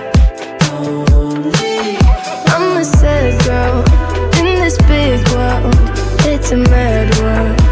I'm 2.48 2.78
a 2.78 2.84
sad 2.84 3.44
girl 3.44 3.78
in 4.40 4.58
this 4.58 4.76
big 4.88 5.24
world. 5.28 5.72
It's 6.26 6.50
a 6.50 6.56
mad 6.56 7.16
world. 7.20 7.67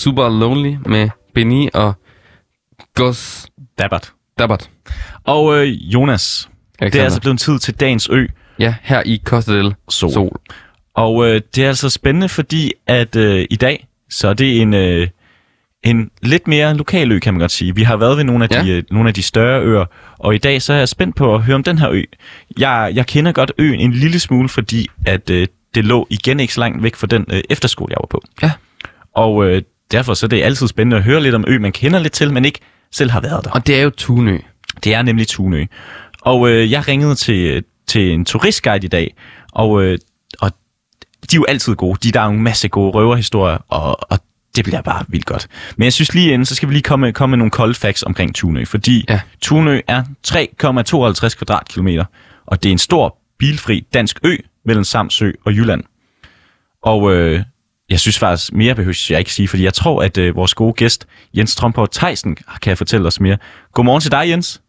Super 0.00 0.28
Lonely 0.28 0.76
med 0.86 1.08
Benny 1.34 1.68
og 1.74 1.94
Gus 2.94 3.46
Dabbert. 3.78 4.12
Dabbert. 4.38 4.70
Og 5.24 5.56
øh, 5.56 5.72
Jonas, 5.72 6.48
det 6.72 6.78
er 6.80 6.84
Alexander. 6.84 7.04
altså 7.04 7.20
blevet 7.20 7.38
tid 7.40 7.58
til 7.58 7.74
dagens 7.74 8.08
ø. 8.12 8.26
Ja, 8.58 8.74
her 8.82 9.02
i 9.06 9.20
Costa 9.24 9.52
del 9.58 9.74
Sol. 9.88 10.10
Sol. 10.12 10.40
Og 10.94 11.26
øh, 11.28 11.40
det 11.54 11.64
er 11.64 11.68
altså 11.68 11.90
spændende, 11.90 12.28
fordi 12.28 12.72
at 12.86 13.16
øh, 13.16 13.46
i 13.50 13.56
dag, 13.56 13.86
så 14.10 14.28
er 14.28 14.34
det 14.34 14.60
en, 14.60 14.74
øh, 14.74 15.08
en 15.84 16.10
lidt 16.22 16.48
mere 16.48 16.74
lokal 16.76 17.12
ø, 17.12 17.18
kan 17.18 17.34
man 17.34 17.40
godt 17.40 17.50
sige. 17.52 17.74
Vi 17.74 17.82
har 17.82 17.96
været 17.96 18.16
ved 18.16 18.24
nogle 18.24 18.44
af, 18.44 18.48
de, 18.50 18.66
Ja. 18.66 18.76
øh, 18.76 18.82
nogle 18.90 19.08
af 19.08 19.14
de 19.14 19.22
større 19.22 19.60
øer, 19.62 19.84
og 20.18 20.34
i 20.34 20.38
dag 20.38 20.62
så 20.62 20.72
er 20.72 20.76
jeg 20.78 20.88
spændt 20.88 21.16
på 21.16 21.34
at 21.34 21.42
høre 21.42 21.54
om 21.54 21.62
den 21.62 21.78
her 21.78 21.90
ø. 21.90 22.02
Jeg, 22.58 22.92
jeg 22.94 23.06
kender 23.06 23.32
godt 23.32 23.52
øen 23.58 23.80
en 23.80 23.92
lille 23.92 24.20
smule, 24.20 24.48
fordi 24.48 24.86
at 25.06 25.30
øh, 25.30 25.46
det 25.74 25.84
lå 25.84 26.06
igen 26.10 26.40
ikke 26.40 26.54
så 26.54 26.60
langt 26.60 26.82
væk 26.82 26.94
fra 26.96 27.06
den 27.06 27.26
øh, 27.32 27.40
efterskole, 27.50 27.90
jeg 27.90 27.98
var 28.00 28.06
på. 28.06 28.22
Ja. 28.42 28.50
Og 29.14 29.44
øh, 29.46 29.62
derfor 29.90 30.14
så 30.14 30.26
er 30.26 30.28
det 30.28 30.42
altid 30.42 30.68
spændende 30.68 30.96
at 30.96 31.02
høre 31.02 31.22
lidt 31.22 31.34
om 31.34 31.44
ø, 31.48 31.58
man 31.58 31.72
kender 31.72 31.98
lidt 31.98 32.12
til, 32.12 32.32
men 32.32 32.44
ikke 32.44 32.58
selv 32.92 33.10
har 33.10 33.20
været 33.20 33.44
der. 33.44 33.50
Og 33.50 33.66
det 33.66 33.78
er 33.78 33.82
jo 33.82 33.90
Tunø. 33.90 34.38
Det 34.84 34.94
er 34.94 35.02
nemlig 35.02 35.28
Tunø. 35.28 35.66
Og 36.20 36.50
øh, 36.50 36.70
jeg 36.70 36.88
ringede 36.88 37.14
til, 37.14 37.64
til 37.86 38.12
en 38.12 38.24
turistguide 38.24 38.84
i 38.84 38.88
dag, 38.88 39.14
og, 39.52 39.82
øh, 39.82 39.98
og 40.40 40.52
de 41.30 41.36
er 41.36 41.40
jo 41.40 41.44
altid 41.44 41.74
gode. 41.74 41.98
De, 42.02 42.12
der 42.12 42.20
er 42.20 42.24
jo 42.24 42.30
en 42.30 42.42
masse 42.42 42.68
gode 42.68 42.90
røverhistorier, 42.90 43.58
og, 43.68 44.10
og 44.10 44.18
det 44.56 44.64
bliver 44.64 44.82
bare 44.82 45.04
vildt 45.08 45.26
godt. 45.26 45.48
Men 45.76 45.84
jeg 45.84 45.92
synes 45.92 46.14
lige 46.14 46.32
inden, 46.32 46.46
så 46.46 46.54
skal 46.54 46.68
vi 46.68 46.74
lige 46.74 46.82
komme, 46.82 47.12
komme 47.12 47.30
med 47.30 47.38
nogle 47.38 47.50
cold 47.50 47.74
facts 47.74 48.02
omkring 48.02 48.34
Tunø, 48.34 48.64
fordi 48.64 49.04
ja. 49.08 49.20
Tunø 49.42 49.80
er 49.88 50.02
3,52 50.28 51.36
kvadratkilometer, 51.38 52.04
og 52.46 52.62
det 52.62 52.68
er 52.68 52.72
en 52.72 52.78
stor 52.78 53.18
bilfri 53.38 53.86
dansk 53.94 54.18
ø 54.24 54.36
mellem 54.64 54.84
Samsø 54.84 55.32
og 55.44 55.52
Jylland. 55.52 55.84
Og 56.82 57.14
øh, 57.14 57.42
jeg 57.90 57.98
synes 58.00 58.18
faktisk, 58.18 58.52
mere 58.52 58.74
behøver 58.74 59.06
jeg 59.10 59.18
ikke 59.18 59.32
sige, 59.32 59.48
fordi 59.48 59.64
jeg 59.64 59.74
tror, 59.74 60.02
at 60.02 60.18
øh, 60.18 60.36
vores 60.36 60.54
gode 60.54 60.72
gæst, 60.72 61.06
Jens 61.36 61.56
Tromper 61.56 61.86
Theisen, 61.92 62.36
kan 62.62 62.76
fortælle 62.76 63.06
os 63.06 63.20
mere. 63.20 63.36
Godmorgen 63.74 64.00
til 64.00 64.10
dig, 64.12 64.24
Jens. 64.30 64.62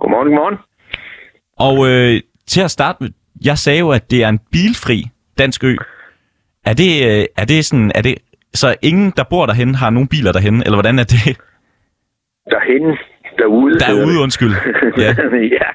Godmorgen, 0.00 0.28
godmorgen. 0.28 0.56
Og 1.58 1.88
øh, 1.90 2.20
til 2.46 2.60
at 2.60 2.70
starte 2.70 2.98
med, 3.00 3.10
jeg 3.44 3.58
sagde 3.58 3.78
jo, 3.78 3.90
at 3.90 4.10
det 4.10 4.24
er 4.24 4.28
en 4.28 4.40
bilfri 4.52 5.04
dansk 5.38 5.64
ø. 5.64 5.74
Er 6.66 6.72
det, 6.74 6.90
øh, 7.08 7.24
er 7.36 7.44
det 7.44 7.64
sådan, 7.64 7.92
er 7.94 8.02
det, 8.02 8.14
så 8.54 8.76
ingen, 8.82 9.12
der 9.16 9.24
bor 9.30 9.46
derhen 9.46 9.74
har 9.74 9.90
nogen 9.90 10.08
biler 10.08 10.32
derhen, 10.32 10.54
eller 10.54 10.76
hvordan 10.76 10.98
er 10.98 11.04
det? 11.04 11.36
Derhenne, 12.50 12.96
derude. 13.38 13.78
Derude, 13.78 14.20
undskyld. 14.22 14.52
Ja. 15.04 15.14
ja. 15.58 15.68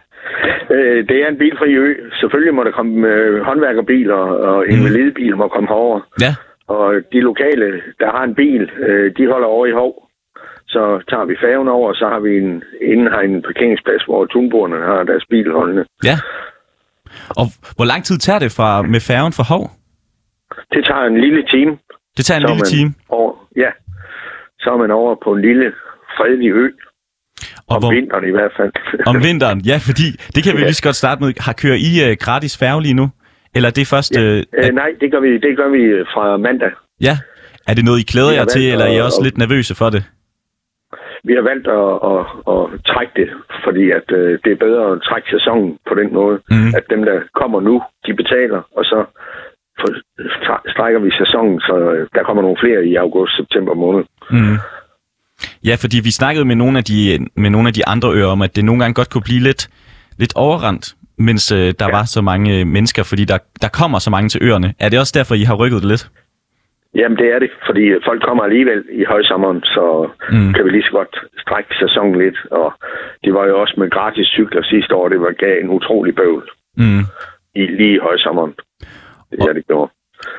Øh, 0.75 1.08
det 1.10 1.17
er 1.23 1.27
en 1.30 1.38
bilfri 1.38 1.69
ø. 1.75 2.10
Selvfølgelig 2.19 2.53
må 2.56 2.63
der 2.63 2.71
komme 2.71 3.08
øh, 3.08 3.41
håndværkerbiler 3.41 4.15
og 4.49 4.65
Mm. 4.67 4.73
invalidebiler 4.75 5.36
må 5.36 5.47
komme 5.47 5.67
herover. 5.69 5.99
Ja, 6.21 6.36
Og 6.67 6.93
de 7.12 7.19
lokale, 7.21 7.67
der 7.99 8.10
har 8.15 8.23
en 8.23 8.36
bil, 8.36 8.62
øh, 8.88 9.12
de 9.17 9.27
holder 9.32 9.47
over 9.47 9.65
i 9.65 9.71
Hov. 9.71 9.91
Så 10.67 10.82
tager 11.10 11.25
vi 11.25 11.36
færgen 11.41 11.67
over, 11.67 11.88
og 11.89 11.95
så 11.95 12.06
har 12.13 12.19
vi 12.19 12.32
en, 12.38 12.63
en 12.82 13.41
parkeringsplads, 13.41 14.03
hvor 14.03 14.25
tunboerne 14.25 14.77
har 14.86 15.03
deres 15.03 15.25
bil 15.30 15.51
holdende. 15.51 15.86
ja. 16.03 16.17
Og 17.30 17.45
hvor 17.75 17.86
lang 17.86 18.03
tid 18.03 18.17
tager 18.17 18.39
det 18.39 18.51
fra 18.58 18.82
med 18.82 18.99
færgen 18.99 19.34
fra 19.38 19.43
Hov? 19.43 19.63
Det 20.73 20.86
tager 20.86 21.06
en 21.13 21.19
lille 21.25 21.43
time. 21.53 21.77
Det 22.17 22.25
tager 22.25 22.39
en 22.39 22.47
så 22.47 22.53
lille 22.53 22.65
time. 22.75 22.89
Over, 23.10 23.34
ja. 23.56 23.71
Så 24.60 24.67
er 24.73 24.77
man 24.77 24.91
over 24.91 25.15
på 25.23 25.34
en 25.34 25.41
lille, 25.41 25.65
fredelig 26.17 26.49
ø. 26.51 26.67
Og 27.67 27.75
Om 27.75 27.82
hvor, 27.82 27.91
vinteren 27.91 28.25
i 28.27 28.32
hvert 28.32 28.53
fald. 28.58 28.71
om 29.12 29.15
vinteren, 29.23 29.60
ja, 29.71 29.77
fordi 29.88 30.08
det 30.36 30.43
kan 30.43 30.53
vi 30.56 30.60
lige 30.62 30.73
så 30.73 30.84
godt 30.84 30.95
starte 30.95 31.23
med. 31.23 31.34
Har 31.39 31.53
kører 31.53 31.80
I 31.89 31.91
uh, 32.12 32.17
gratis 32.25 32.58
færge 32.58 32.82
lige 32.82 32.93
nu? 32.93 33.10
Eller 33.55 33.69
er 33.69 33.73
det 33.73 33.88
først... 33.88 34.15
Ja. 34.15 34.21
Øh, 34.21 34.43
Øh, 34.57 34.73
nej, 34.73 34.89
det 35.01 35.12
gør, 35.12 35.19
vi, 35.19 35.31
det 35.38 35.57
gør 35.57 35.69
vi 35.69 36.03
fra 36.13 36.38
mandag. 36.38 36.71
ja. 37.01 37.17
Er 37.69 37.73
det 37.73 37.86
noget, 37.86 37.99
I 37.99 38.03
klæder 38.13 38.31
jer 38.33 38.45
til, 38.45 38.71
eller 38.71 38.86
er 38.86 38.91
I 38.91 38.97
at- 38.97 39.03
også 39.03 39.21
lidt 39.23 39.38
nervøse 39.38 39.75
for 39.75 39.89
det? 39.89 40.03
Vi 41.23 41.33
har 41.33 41.41
valgt 41.51 41.67
at, 41.79 41.89
at, 42.12 42.21
at 42.53 42.62
trække 42.91 43.13
det, 43.21 43.29
fordi 43.65 43.83
at, 43.99 44.07
øh, 44.19 44.39
det 44.43 44.51
er 44.51 44.55
bedre 44.67 44.83
at 44.93 45.01
trække 45.10 45.27
sæsonen 45.36 45.77
på 45.89 45.93
den 46.01 46.13
måde, 46.13 46.36
mm. 46.51 46.67
at 46.79 46.83
dem, 46.89 47.01
der 47.10 47.17
kommer 47.41 47.60
nu, 47.62 47.75
de 48.05 48.13
betaler, 48.13 48.62
og 48.77 48.83
så 48.86 48.99
for, 49.79 49.88
strækker 50.73 50.99
vi 50.99 51.12
sæsonen, 51.21 51.60
så 51.60 51.75
øh, 51.93 52.07
der 52.15 52.23
kommer 52.23 52.41
nogle 52.43 52.57
flere 52.63 52.86
i 52.86 52.95
august-september 52.95 53.73
måned. 53.73 54.03
Mm. 54.31 54.57
Ja, 55.63 55.75
fordi 55.83 55.97
vi 56.07 56.12
snakkede 56.12 56.45
med 56.45 56.55
nogle, 56.55 56.77
af 56.77 56.83
de, 56.83 57.27
med 57.36 57.49
nogle 57.49 57.67
af 57.67 57.73
de 57.73 57.88
andre 57.88 58.10
øer 58.13 58.27
om, 58.36 58.41
at 58.41 58.55
det 58.55 58.65
nogle 58.65 58.81
gange 58.81 58.93
godt 58.93 59.10
kunne 59.12 59.27
blive 59.29 59.43
lidt, 59.49 59.69
lidt 60.17 60.33
overrendt, 60.36 60.86
mens 61.17 61.51
øh, 61.51 61.73
der 61.80 61.86
ja. 61.88 61.91
var 61.97 62.03
så 62.15 62.21
mange 62.21 62.60
øh, 62.60 62.67
mennesker, 62.67 63.03
fordi 63.03 63.25
der, 63.25 63.38
der 63.62 63.69
kommer 63.80 63.99
så 63.99 64.10
mange 64.10 64.30
til 64.30 64.39
øerne. 64.43 64.73
Er 64.80 64.89
det 64.89 64.99
også 64.99 65.13
derfor, 65.19 65.36
I 65.36 65.43
har 65.43 65.56
rykket 65.56 65.82
det 65.82 65.89
lidt? 65.89 66.08
Jamen, 66.95 67.17
det 67.17 67.27
er 67.36 67.39
det, 67.39 67.49
fordi 67.65 67.84
folk 68.06 68.21
kommer 68.27 68.43
alligevel 68.43 68.84
i 68.91 69.03
højsommeren, 69.03 69.62
så 69.63 70.10
Mm. 70.32 70.53
kan 70.53 70.65
vi 70.65 70.69
lige 70.69 70.84
så 70.84 70.91
godt 70.91 71.13
strække 71.43 71.69
sæsonen 71.84 72.15
lidt. 72.23 72.38
Og 72.51 72.73
det 73.23 73.34
var 73.34 73.45
jo 73.45 73.62
også 73.62 73.73
med 73.77 73.89
gratis 73.89 74.27
cykler 74.27 74.63
sidste 74.63 74.95
år, 74.95 75.10
det 75.10 75.19
var 75.21 75.32
gav 75.32 75.56
en 75.62 75.69
utrolig 75.69 76.15
bøvl 76.15 76.49
Mm. 76.77 77.03
i, 77.56 77.63
lige 77.80 77.95
i 77.95 77.99
højsommeren. 78.08 78.53
Det 79.32 79.41
er 79.49 79.53
det 79.53 79.67
gjorde. 79.67 79.91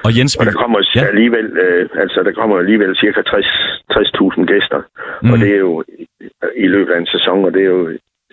Og 0.04 0.18
Jens, 0.18 0.36
Og 0.36 0.46
der 0.46 0.52
kommer 0.52 0.78
ja. 0.94 1.04
alligevel, 1.12 1.46
øh, 1.64 1.88
altså 2.02 2.22
der 2.22 2.32
kommer 2.32 2.58
alligevel 2.58 2.96
cirka 2.96 3.22
60 3.22 3.46
60.000 3.92 4.46
gæster. 4.52 4.80
Mm. 5.22 5.30
Og 5.32 5.38
det 5.38 5.50
er 5.54 5.58
jo 5.58 5.84
i 6.56 6.66
løbet 6.66 6.92
af 6.92 6.98
en 6.98 7.06
sæson, 7.06 7.44
og 7.44 7.52
det 7.54 7.62
er 7.62 7.70
jo 7.76 7.88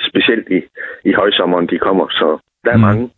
specielt 0.10 0.48
i, 0.58 0.60
i 1.10 1.14
højsommeren, 1.14 1.68
de 1.68 1.78
kommer. 1.78 2.06
Så 2.12 2.38
der 2.66 2.72
er 2.72 2.76
Mm. 2.78 2.82
mange. 2.82 3.10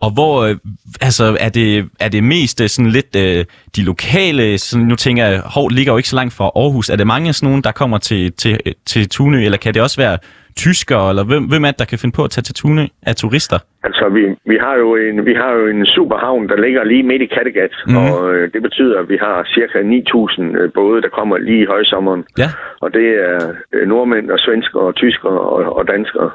Og 0.00 0.10
hvor, 0.14 0.42
øh, 0.42 0.56
altså, 1.00 1.36
er 1.40 1.48
det, 1.48 1.88
er 2.00 2.08
det 2.08 2.24
mest 2.24 2.60
øh, 2.60 2.68
sådan 2.68 2.90
lidt 2.90 3.16
øh, 3.16 3.44
de 3.76 3.82
lokale, 3.84 4.58
sådan, 4.58 4.86
nu 4.86 4.96
tænker 4.96 5.26
jeg, 5.26 5.40
Hov 5.40 5.68
ligger 5.70 5.92
jo 5.92 5.96
ikke 5.96 6.08
så 6.08 6.16
langt 6.16 6.34
fra 6.34 6.44
Aarhus. 6.56 6.88
Er 6.90 6.96
det 6.96 7.06
mange 7.06 7.28
af 7.28 7.34
sådan 7.34 7.46
nogen, 7.46 7.64
der 7.64 7.72
kommer 7.72 7.98
til, 7.98 8.32
til, 8.32 8.58
til 8.86 9.08
Tunø, 9.08 9.44
eller 9.44 9.58
kan 9.58 9.74
det 9.74 9.82
også 9.82 10.00
være 10.00 10.18
tyskere, 10.64 11.06
eller 11.10 11.24
hvem, 11.30 11.44
hvem 11.52 11.64
er 11.64 11.70
det, 11.72 11.78
der 11.82 11.90
kan 11.90 11.98
finde 12.02 12.16
på 12.18 12.24
at 12.24 12.30
tage 12.30 12.46
til 12.48 12.54
Tunø 12.60 12.84
af 13.10 13.14
turister? 13.16 13.58
Altså, 13.88 14.04
vi, 14.16 14.22
vi, 14.52 14.56
har 14.64 14.74
jo 14.82 14.88
en, 14.96 15.16
vi 15.28 15.34
har 15.42 15.50
jo 15.58 15.66
en 15.74 15.86
superhavn, 15.86 16.48
der 16.48 16.58
ligger 16.64 16.84
lige 16.84 17.08
midt 17.10 17.22
i 17.22 17.32
Kattegat, 17.34 17.74
mm. 17.86 17.96
og 17.96 18.34
øh, 18.34 18.52
det 18.54 18.62
betyder, 18.62 18.96
at 19.00 19.08
vi 19.08 19.18
har 19.26 19.36
cirka 19.56 19.78
9.000 19.78 20.42
øh, 20.60 20.72
både, 20.80 21.02
der 21.02 21.08
kommer 21.18 21.38
lige 21.38 21.62
i 21.62 21.70
højsommeren. 21.74 22.24
Ja. 22.38 22.48
Og 22.80 22.88
det 22.96 23.08
er 23.28 23.38
øh, 23.72 23.88
nordmænd 23.88 24.30
og 24.30 24.38
svenskere 24.38 24.82
og 24.82 24.94
tyskere 24.94 25.40
og, 25.40 25.76
og 25.78 25.88
danskere. 25.88 26.30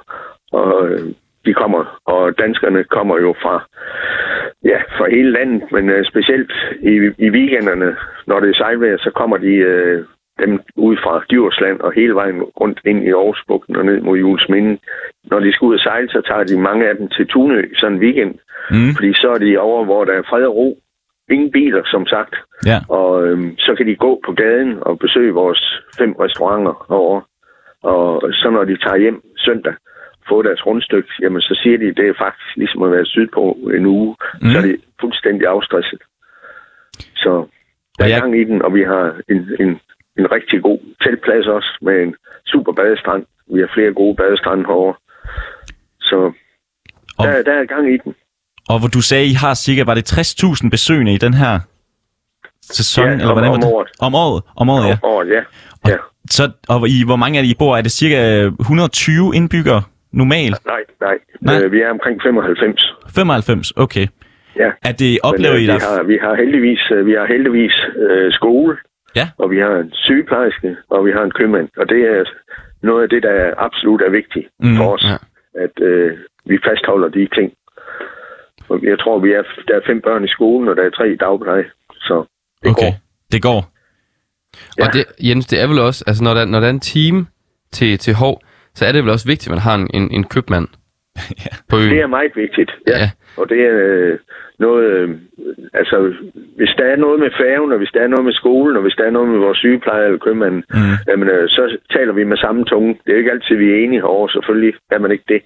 Og 0.52 0.90
øh, 0.90 1.00
de 1.46 1.54
kommer, 1.54 2.00
og 2.06 2.38
danskerne 2.38 2.84
kommer 2.84 3.16
jo 3.26 3.36
fra, 3.44 3.56
ja, 4.72 4.80
fra 4.98 5.06
hele 5.10 5.32
landet, 5.32 5.72
men 5.72 5.90
øh, 5.90 6.06
specielt 6.06 6.54
i, 6.82 6.94
i 7.18 7.30
weekenderne, 7.30 7.96
når 8.28 8.40
det 8.40 8.50
er 8.50 8.58
sejlvejr, 8.58 8.98
så 8.98 9.12
kommer 9.16 9.38
de 9.38 9.54
øh, 9.72 10.06
dem 10.39 10.60
ud 10.76 10.98
fra 11.04 11.24
Djursland 11.30 11.80
og 11.80 11.93
hele 11.93 12.15
vejen 12.15 12.41
rundt 12.41 12.80
ind 12.86 13.04
i 13.04 13.10
Aarhusbugten 13.12 13.76
og 13.76 13.86
ned 13.86 14.02
mod 14.02 14.17
Julesminde. 14.17 14.78
Når 15.24 15.39
de 15.39 15.54
skal 15.54 15.65
ud 15.65 15.74
og 15.74 15.80
sejle, 15.80 16.10
så 16.10 16.22
tager 16.28 16.43
de 16.43 16.60
mange 16.60 16.89
af 16.89 16.98
dem 16.98 17.08
til 17.08 17.28
Tunø 17.28 17.62
sådan 17.76 17.96
en 17.98 18.02
weekend, 18.04 18.36
Mm. 18.72 18.93
fordi 18.96 19.13
så 19.13 19.28
er 19.36 19.38
de 19.38 19.58
over, 19.60 19.86
hvor 19.86 20.06
der 20.06 20.13
er 20.13 20.22
fred 20.30 20.43
og 20.46 20.56
ro. 20.56 20.80
Ingen 21.32 21.52
biler, 21.52 21.82
som 21.86 22.06
sagt. 22.08 22.36
Ja. 22.65 22.78
Og 22.89 23.28
øhm, 23.28 23.58
så 23.58 23.76
kan 23.76 23.88
de 23.88 23.96
gå 23.96 24.22
på 24.26 24.32
gaden 24.34 24.78
og 24.82 25.00
besøge 25.00 25.34
vores 25.34 25.84
fem 25.98 26.12
restauranter 26.19 26.91
over. 26.91 27.22
Og 27.82 28.22
så 28.34 28.50
når 28.50 28.63
de 28.63 28.78
tager 28.78 28.98
hjem 28.98 29.22
søndag, 29.38 29.74
få 30.30 30.41
deres 30.41 30.65
rundstykke, 30.65 31.10
jamen 31.22 31.41
så 31.41 31.60
siger 31.63 31.78
de, 31.78 31.86
det 31.93 32.08
er 32.10 32.13
faktisk 32.17 32.58
ligesom 32.58 32.84
at 32.84 32.91
være 32.91 33.06
sydpå 33.06 33.58
en 33.78 33.86
uge. 33.86 34.15
Mm. 34.41 34.50
Så 34.50 34.58
er 34.58 34.62
det 34.62 34.82
fuldstændig 35.02 35.48
afstresset. 35.48 36.02
Så 37.15 37.46
der 38.00 38.06
er 38.06 38.10
jeg- 38.10 38.22
gang 38.22 38.39
i 38.41 38.43
den, 38.43 38.62
og 38.62 38.74
vi 38.74 38.84
har 38.84 39.15
en, 39.30 39.50
en, 39.60 39.80
en 40.19 40.32
rigtig 40.32 40.62
god 40.62 40.80
teltplads 41.04 41.47
også, 41.47 41.69
med 41.82 41.95
en 42.04 42.15
super 42.45 42.73
badestrand. 42.73 43.23
Vi 43.54 43.60
har 43.60 43.69
flere 43.73 43.93
gode 43.93 44.15
badestrande 44.15 44.63
herovre. 44.69 44.95
Så 46.02 46.17
Og- 47.17 47.26
der, 47.28 47.43
der 47.43 47.54
er 47.62 47.65
gang 47.65 47.93
i 47.93 47.97
den. 48.04 48.15
Og 48.69 48.80
hvor 48.80 48.88
du 48.88 49.02
sagde, 49.02 49.26
I 49.26 49.34
har 49.34 49.54
cirka, 49.54 49.84
var 49.84 49.93
det 49.93 50.06
60.000 50.13 50.69
besøgende 50.69 51.13
i 51.13 51.17
den 51.17 51.34
her 51.34 51.60
sæson? 52.62 53.06
Ja, 53.06 53.12
eller 53.12 53.28
om- 53.28 53.34
hvordan 53.34 53.49
var 53.49 53.56
om 53.56 53.62
det? 53.62 53.71
året. 53.73 53.88
Om 54.02 54.15
året? 54.15 54.43
Om 54.56 54.69
året, 54.69 54.88
ja. 54.89 54.97
Året, 55.04 55.28
ja. 55.30 55.41
Og, 55.84 55.89
ja. 55.89 55.95
så, 56.30 56.52
og 56.69 56.89
i, 56.89 56.97
hvor 57.06 57.15
mange 57.15 57.39
af 57.39 57.43
I 57.43 57.54
bor? 57.60 57.78
Er 57.78 57.82
det 57.82 57.91
cirka 57.91 58.19
120 58.60 59.32
indbyggere 59.36 59.82
normalt? 60.12 60.65
Nej, 60.65 60.84
nej. 61.02 61.17
Nej. 61.41 61.63
Øh, 61.63 61.71
vi 61.71 61.80
er 61.82 61.89
omkring 61.89 62.21
95. 62.23 62.93
95, 63.15 63.71
okay. 63.76 64.08
Ja. 64.56 64.69
Er 64.89 64.91
det, 64.91 65.12
Men, 65.12 65.19
oplever 65.23 65.54
øh, 65.56 65.62
I 65.62 65.65
vi, 65.65 65.67
der... 65.67 65.80
har, 65.80 66.04
vi 66.04 66.17
har 66.21 66.36
heldigvis, 66.36 66.82
øh, 66.95 67.06
vi 67.06 67.12
har 67.19 67.26
heldigvis 67.26 67.76
øh, 68.10 68.32
skole, 68.32 68.78
Ja. 69.15 69.30
og 69.38 69.52
vi 69.52 69.58
har 69.60 69.76
en 69.76 69.91
sygeplejerske, 69.93 70.78
og 70.89 71.06
vi 71.06 71.12
har 71.12 71.23
en 71.23 71.32
købmand. 71.32 71.69
Og 71.78 71.89
det 71.89 72.02
er 72.13 72.23
noget 72.82 73.04
af 73.04 73.10
det, 73.10 73.23
der 73.23 73.54
absolut 73.58 74.02
er 74.02 74.10
vigtigt 74.10 74.47
Mm, 74.60 74.76
for 74.78 74.93
os, 74.93 75.04
ja. 75.04 75.17
at 75.63 75.76
øh, 75.82 76.17
vi 76.45 76.58
fastholder 76.67 77.10
de 77.10 77.28
ting. 77.38 77.54
Og 78.69 78.84
jeg 78.84 78.99
tror, 78.99 79.19
vi 79.19 79.32
er, 79.32 79.43
der 79.67 79.76
er 79.76 79.82
fem 79.88 80.02
børn 80.02 80.23
i 80.23 80.28
skolen, 80.28 80.69
og 80.69 80.76
der 80.76 80.84
er 80.84 80.89
tre 80.89 81.10
i 81.12 81.15
dagpleje. 81.15 81.65
Så 82.08 82.26
det 82.63 82.71
Okay, 82.71 82.82
går. 82.91 82.93
det 83.32 83.41
går. 83.41 83.62
Ja. 84.80 84.86
Og 84.88 84.93
det, 84.93 85.06
Jens, 85.28 85.45
det 85.45 85.62
er 85.62 85.67
vel 85.67 85.80
også, 85.80 86.04
altså 86.08 86.23
når 86.23 86.34
der, 86.34 86.45
når 86.45 86.60
der 86.60 86.67
er 86.67 86.71
en 86.71 86.80
team 86.80 87.28
til, 87.71 87.97
til 87.97 88.13
Hov, 88.13 88.41
så 88.73 88.86
er 88.86 88.91
det 88.91 89.04
vel 89.04 89.12
også 89.12 89.28
vigtigt, 89.28 89.47
at 89.47 89.52
man 89.52 89.60
har 89.60 89.76
en, 89.76 89.88
en, 89.93 90.12
en 90.12 90.23
købmand 90.23 90.67
på 91.69 91.76
øen. 91.78 91.89
Det 91.91 91.99
er 92.02 92.08
meget 92.08 92.32
vigtigt, 92.36 92.71
ja. 92.88 92.91
Ja. 92.91 92.97
ja. 93.04 93.10
Og 93.38 93.49
det 93.49 93.60
er 93.69 93.76
øh, 93.88 94.17
noget, 94.60 94.84
øh, 94.91 95.10
altså, 95.73 96.13
hvis 96.58 96.73
der 96.78 96.86
er 96.86 96.95
noget 96.95 97.19
med 97.19 97.32
færgen, 97.41 97.71
og 97.71 97.78
hvis 97.78 97.93
der 97.93 98.02
er 98.02 98.08
noget 98.08 98.26
med 98.26 98.34
skolen, 98.34 98.76
og 98.78 98.82
hvis 98.82 98.93
der 98.97 99.04
er 99.06 99.12
noget 99.12 99.30
med 99.30 99.39
vores 99.39 99.58
sygeplejer 99.58 100.06
eller 100.06 100.19
købmanden, 100.26 100.63
Mm. 100.73 100.95
jamen, 101.08 101.28
øh, 101.30 101.49
så 101.49 101.78
taler 101.95 102.13
vi 102.13 102.23
med 102.23 102.38
samme 102.38 102.65
tunge. 102.65 102.97
Det 103.06 103.13
er 103.13 103.17
ikke 103.17 103.32
altid, 103.32 103.56
vi 103.56 103.71
er 103.71 103.84
enige 103.84 103.99
herovre, 104.02 104.30
selvfølgelig 104.32 104.73
er 104.91 104.99
man 104.99 105.12
ikke 105.12 105.23
det. 105.28 105.41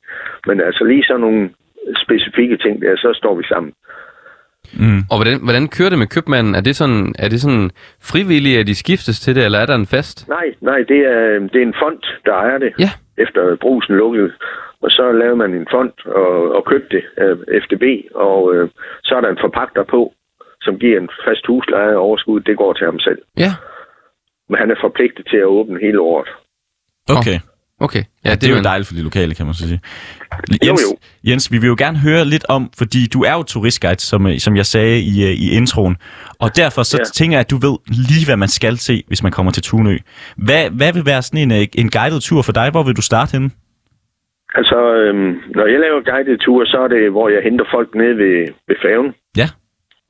Men 0.48 0.62
altså 0.62 0.84
lige 0.84 1.04
sådan 1.04 1.22
nogle 1.22 1.50
specifikke 2.06 2.58
ting 2.58 2.82
der, 2.82 2.96
så 2.96 3.10
står 3.16 3.36
vi 3.36 3.44
sammen. 3.44 3.74
Mm. 4.74 5.02
Og 5.12 5.16
hvordan, 5.18 5.38
hvordan 5.44 5.68
kører 5.68 5.90
det 5.90 6.00
med 6.00 6.08
købmanden? 6.16 6.56
Er 6.56 6.62
det 6.62 6.76
sådan, 6.76 7.16
er 7.20 7.30
det 7.30 7.42
sådan 7.42 7.70
frivilligt, 8.12 8.60
at 8.60 8.68
de 8.68 8.76
skiftes 8.76 9.20
til 9.20 9.36
det, 9.36 9.46
eller 9.46 9.60
er 9.60 9.66
der 9.66 9.76
en 9.76 9.88
fest? 9.88 10.28
Nej, 10.28 10.48
nej, 10.62 10.78
det 10.78 10.98
er, 11.14 11.40
det 11.54 11.60
er 11.62 11.66
en 11.72 11.76
fond, 11.84 12.00
der 12.26 12.34
ejer 12.34 12.58
det, 12.58 12.74
Ja. 12.80 12.90
Efter 13.18 13.56
brusen 13.56 13.96
lukkede. 13.96 14.32
Og 14.82 14.92
så 14.92 15.12
lavede 15.12 15.36
man 15.36 15.54
en 15.54 15.68
fond 15.72 15.94
og, 16.06 16.56
og 16.58 16.66
købte 16.66 16.98
det, 16.98 17.04
øh, 17.24 17.38
FDB, 17.64 17.84
og 18.16 18.56
øh, 18.56 18.70
så 19.04 19.16
er 19.16 19.22
der 19.22 19.30
en 19.30 19.44
forpagter 19.46 19.84
på, 19.84 20.14
som 20.62 20.80
giver 20.80 21.00
en 21.00 21.10
fast 21.26 21.48
husleje 21.48 21.96
og 21.96 22.02
overskud. 22.02 22.40
Det 22.40 22.58
går 22.58 22.74
til 22.74 22.86
ham 22.86 23.00
selv. 23.00 23.22
Ja, 23.38 23.52
Men 24.50 24.58
han 24.60 24.72
er 24.72 24.76
forpligtet 24.82 25.28
til 25.32 25.38
at 25.38 25.52
åbne 25.58 25.80
hele 25.80 26.02
året. 26.02 26.30
Okay. 27.18 27.38
Okay. 27.80 28.04
Ja, 28.26 28.32
det, 28.36 28.44
er 28.44 28.50
jo 28.50 28.56
jo 28.56 28.64
dejligt 28.64 28.88
for 28.88 28.96
de 28.96 29.04
lokale, 29.04 29.36
kan 29.36 29.46
man 29.46 29.56
så 29.56 29.68
sige. 29.68 29.82
Jo, 30.52 30.68
Jens, 30.68 30.82
jo. 30.82 30.98
Jens, 31.30 31.52
vi 31.52 31.58
vil 31.58 31.68
jo 31.68 31.76
gerne 31.78 31.98
høre 31.98 32.26
lidt 32.26 32.46
om, 32.50 32.70
fordi 32.78 33.08
du 33.14 33.20
er 33.24 33.34
jo 33.34 33.44
turistguide, 33.44 34.02
som, 34.02 34.28
øh, 34.28 34.38
som 34.38 34.56
jeg 34.56 34.66
sagde 34.66 35.00
i, 35.00 35.24
øh, 35.24 35.34
i 35.46 35.48
introen, 35.52 35.96
og 36.40 36.58
derfor 36.58 36.84
så 36.84 36.98
ja. 36.98 37.02
Ja. 37.02 37.06
tænker 37.20 37.38
jeg, 37.38 37.40
at 37.46 37.52
du 37.52 37.58
ved 37.68 37.78
lige, 38.10 38.26
hvad 38.26 38.38
man 38.38 38.48
skal 38.48 38.78
se, 38.78 39.04
hvis 39.08 39.24
man 39.24 39.32
kommer 39.32 39.52
til 39.52 39.64
Tunø. 39.64 39.98
Hvad, 40.38 40.64
hvad 40.78 40.94
vil 40.94 41.06
være 41.06 41.22
sådan 41.22 41.42
en, 41.46 41.52
øh, 41.52 41.68
en 41.82 41.90
guided 41.90 42.22
tur 42.22 42.42
for 42.42 42.52
dig? 42.52 42.68
Hvor 42.72 42.84
vil 42.84 42.96
du 42.96 43.02
starte 43.02 43.32
henne? 43.32 43.50
Altså, 44.60 44.80
øhm, 44.96 45.32
når 45.56 45.66
jeg 45.66 45.80
laver 45.80 46.02
guided 46.12 46.38
tur, 46.38 46.66
så 46.66 46.78
er 46.86 46.88
det, 46.88 47.12
hvor 47.12 47.30
jeg 47.30 47.42
henter 47.44 47.66
folk 47.72 47.96
ned 47.96 48.14
ved, 48.14 48.38
ved 48.68 48.76
færgen. 48.86 49.14
Ja. 49.42 49.48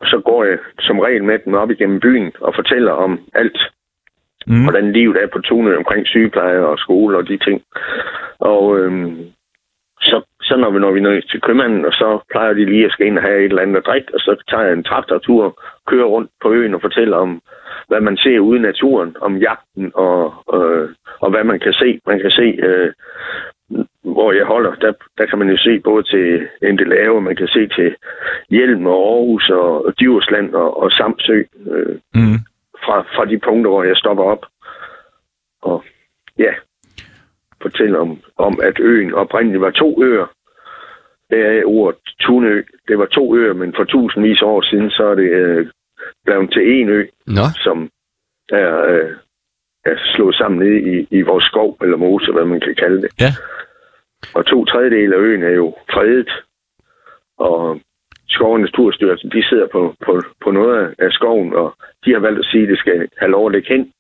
Og 0.02 0.08
så 0.12 0.18
går 0.26 0.44
jeg 0.44 0.58
som 0.80 1.00
regel 1.00 1.24
med 1.24 1.40
dem 1.46 1.54
op 1.54 1.72
igennem 1.72 2.00
byen 2.00 2.32
og 2.42 2.52
fortæller 2.56 2.92
om 2.92 3.20
alt. 3.34 3.60
Mm. 4.48 4.64
hvordan 4.64 4.92
livet 4.92 5.18
er 5.24 5.28
på 5.28 5.40
Tunø 5.40 5.78
omkring 5.78 6.08
sygepleje 6.08 6.60
og 6.60 6.80
skole 6.80 7.18
og 7.18 7.28
de 7.28 7.38
ting. 7.38 7.62
Og 8.40 8.80
øhm, 8.80 9.18
så, 10.02 10.22
så 10.42 10.58
når 10.58 10.72
vi 10.72 10.80
når 10.80 10.92
vi 10.92 11.00
når 11.00 11.22
til 11.22 11.42
købmanden, 11.42 11.86
og 11.86 11.94
så 11.94 12.20
plejer 12.32 12.54
de 12.54 12.66
lige 12.66 12.86
at 12.86 12.92
skal 12.92 13.08
ind 13.08 13.18
og 13.18 13.24
have 13.24 13.40
et 13.40 13.46
eller 13.46 13.62
andet 13.62 13.78
at 13.78 13.86
drikke, 13.86 14.14
og 14.14 14.20
så 14.20 14.44
tager 14.50 14.64
jeg 14.64 14.74
en 14.74 14.84
traktortur, 14.84 15.62
kører 15.88 16.06
rundt 16.06 16.32
på 16.42 16.54
øen 16.54 16.74
og 16.74 16.82
fortæller 16.82 17.18
om, 17.18 17.42
hvad 17.88 18.02
man 18.02 18.18
ser 18.18 18.40
ude 18.40 18.60
i 18.60 18.62
naturen, 18.62 19.16
om 19.22 19.38
jagten 19.38 19.92
og, 19.96 20.34
øh, 20.56 20.90
og 21.20 21.30
hvad 21.32 21.44
man 21.44 21.60
kan 21.60 21.74
se. 21.74 22.00
Man 22.08 22.20
kan 22.20 22.32
se, 22.32 22.60
øh, 22.68 22.92
hvor 24.04 24.32
jeg 24.32 24.46
holder, 24.46 24.74
der, 24.76 24.94
der 25.18 25.26
kan 25.26 25.40
man 25.40 25.50
jo 25.50 25.58
se 25.58 25.80
både 25.80 26.04
til 26.04 26.48
Endelave, 26.64 27.22
man 27.22 27.36
kan 27.36 27.48
se 27.48 27.68
til 27.68 27.96
Hjelm 28.50 28.86
og 28.86 29.00
Aarhus 29.12 29.50
og, 29.50 29.86
og 29.86 29.94
Djursland 30.00 30.54
og, 30.54 30.84
og 30.84 30.92
Samsø. 30.92 31.44
Øh, 31.72 31.96
Mm. 32.16 32.40
Fra, 32.88 33.02
fra 33.16 33.26
de 33.26 33.40
punkter, 33.40 33.70
hvor 33.72 33.84
jeg 33.84 33.98
stopper 33.98 34.24
op. 34.24 34.46
Og 35.62 35.84
ja, 36.40 36.54
fortælle 37.62 38.00
om, 38.00 38.22
om, 38.38 38.60
at 38.64 38.80
øen 38.80 39.14
oprindeligt 39.14 39.62
var 39.62 39.72
to 39.72 40.04
øer. 40.04 40.28
Det 41.30 41.40
er 41.46 41.64
ordet 41.66 42.00
Tunø. 42.20 42.64
Det 42.88 43.00
var 43.00 43.06
to 43.06 43.36
øer, 43.36 43.54
men 43.54 43.74
for 43.76 43.84
tusindvis 43.84 44.42
år 44.42 44.62
siden, 44.62 44.90
så 44.90 45.04
er 45.04 45.16
det 45.16 45.30
øh, 45.32 45.68
blevet 46.26 46.52
til 46.52 46.64
en 46.80 46.90
ø, 46.90 47.06
Nå, 47.28 47.46
som 47.56 47.90
er, 48.50 48.72
øh, 48.94 49.12
er 49.86 49.98
slået 50.16 50.36
sammen 50.36 50.60
ned 50.60 50.76
i, 50.94 51.08
i 51.18 51.22
vores 51.22 51.44
skov, 51.44 51.78
eller 51.82 51.98
mose, 51.98 52.32
hvad 52.32 52.46
man 52.46 52.60
kan 52.60 52.76
kalde 52.76 53.02
det. 53.02 53.12
Ja. 53.20 53.32
Og 54.36 54.46
to 54.46 54.66
tredjedele 54.66 55.16
af 55.16 55.20
øen 55.20 55.44
er 55.44 55.56
jo 55.56 55.76
fredet, 55.94 56.32
og 57.38 57.80
Skov- 58.30 58.54
og 58.54 58.60
Naturstyrelsen, 58.60 59.30
de 59.32 59.44
sidder 59.50 59.68
på, 59.72 59.96
på, 60.06 60.22
på 60.44 60.52
noget 60.52 60.96
af- 61.00 61.12
skoven, 61.12 61.54
og 61.54 61.76
de 62.06 62.12
har 62.14 62.20
valgt 62.20 62.40
at 62.40 62.46
sige, 62.46 62.64
at 62.64 62.70
det 62.70 62.80
skal 62.80 63.08
have 63.18 63.32
lov 63.32 63.46
at 63.48 63.52
ligge 63.56 63.74
hen, 63.74 63.92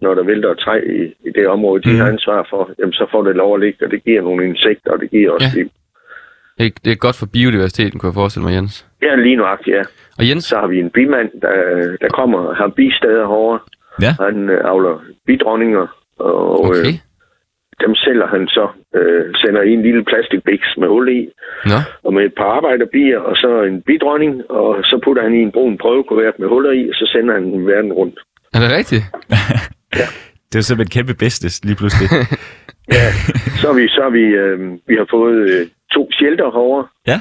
når 0.00 0.14
der 0.14 0.22
vælter 0.24 0.50
et 0.50 0.58
træ 0.58 0.76
i, 0.98 1.00
i 1.28 1.30
det 1.34 1.48
område. 1.48 1.82
De 1.82 1.88
Mhm. 1.90 1.98
har 2.00 2.06
ansvar 2.08 2.46
for, 2.50 2.70
jamen 2.78 2.92
så 2.92 3.06
får 3.12 3.22
det 3.22 3.36
lov 3.36 3.54
at 3.54 3.60
ligge, 3.60 3.84
og 3.84 3.90
det 3.90 4.04
giver 4.04 4.22
nogle 4.22 4.44
insekter, 4.48 4.90
og 4.92 5.00
det 5.00 5.10
giver 5.10 5.30
også 5.30 5.46
Ja. 5.56 5.60
liv. 5.60 5.70
det 6.58 6.66
er, 6.66 6.70
det 6.84 6.92
er 6.92 6.96
godt 6.96 7.16
for 7.18 7.26
biodiversiteten, 7.32 7.98
kunne 7.98 8.08
jeg 8.10 8.14
forestille 8.14 8.44
mig, 8.46 8.54
Jens. 8.54 8.86
Ja, 9.02 9.14
lige 9.14 9.36
nuagtigt, 9.36 9.76
ja. 9.76 9.82
Og 10.18 10.28
Jens, 10.28 10.44
Så 10.44 10.56
har 10.58 10.66
vi 10.66 10.78
en 10.80 10.90
bimand, 10.90 11.30
der, 11.42 11.56
der 12.00 12.08
kommer 12.08 12.38
og 12.38 12.56
har 12.56 12.68
bisteder 12.68 13.26
herovre. 13.26 13.58
Ja. 14.02 14.12
Han 14.24 14.48
øh, 14.50 14.60
avler 14.70 15.04
bidronninger, 15.26 15.86
og 16.18 16.64
okay. 16.64 16.78
øh, 16.80 16.94
dem 17.80 17.94
sælger 17.94 18.26
han 18.26 18.48
så, 18.48 18.66
øh, 18.98 19.24
sender 19.34 19.62
i 19.62 19.72
en 19.72 19.82
lille 19.82 20.04
plastikbiks 20.04 20.70
med 20.80 20.88
hul 20.88 21.08
i, 21.08 21.20
Nå, 21.70 21.78
og 22.04 22.14
med 22.14 22.24
et 22.24 22.34
par 22.34 22.50
arbejderbier, 22.58 23.18
og 23.18 23.36
så 23.36 23.62
en 23.62 23.82
bidronning, 23.82 24.50
og 24.50 24.84
så 24.84 25.00
putter 25.04 25.22
han 25.22 25.34
i 25.34 25.42
en 25.42 25.52
brun 25.52 25.78
prøvekuvert 25.78 26.38
med 26.38 26.48
huller 26.48 26.72
i, 26.72 26.88
og 26.88 26.94
så 26.94 27.10
sender 27.12 27.34
han 27.34 27.44
den 27.44 27.66
verden 27.66 27.92
rundt. 27.92 28.18
er 28.54 28.58
det 28.60 28.70
rigtigt? 28.70 29.04
Det 30.48 30.58
er 30.58 30.62
jo 30.62 30.68
simpelthen 30.68 30.96
kæmpe 30.98 31.14
business 31.24 31.64
lige 31.64 31.76
pludselig. 31.80 32.08
Så 33.60 33.66
har 33.70 33.76
vi, 33.80 33.88
så 33.88 34.00
har 34.02 34.10
vi, 34.10 34.24
øh, 34.42 34.58
vi 34.86 34.94
har 35.00 35.06
fået 35.10 35.38
øh, 35.50 35.66
to 35.94 36.02
shelter 36.12 36.44
herovre, 36.44 36.86
Ja, 37.06 37.18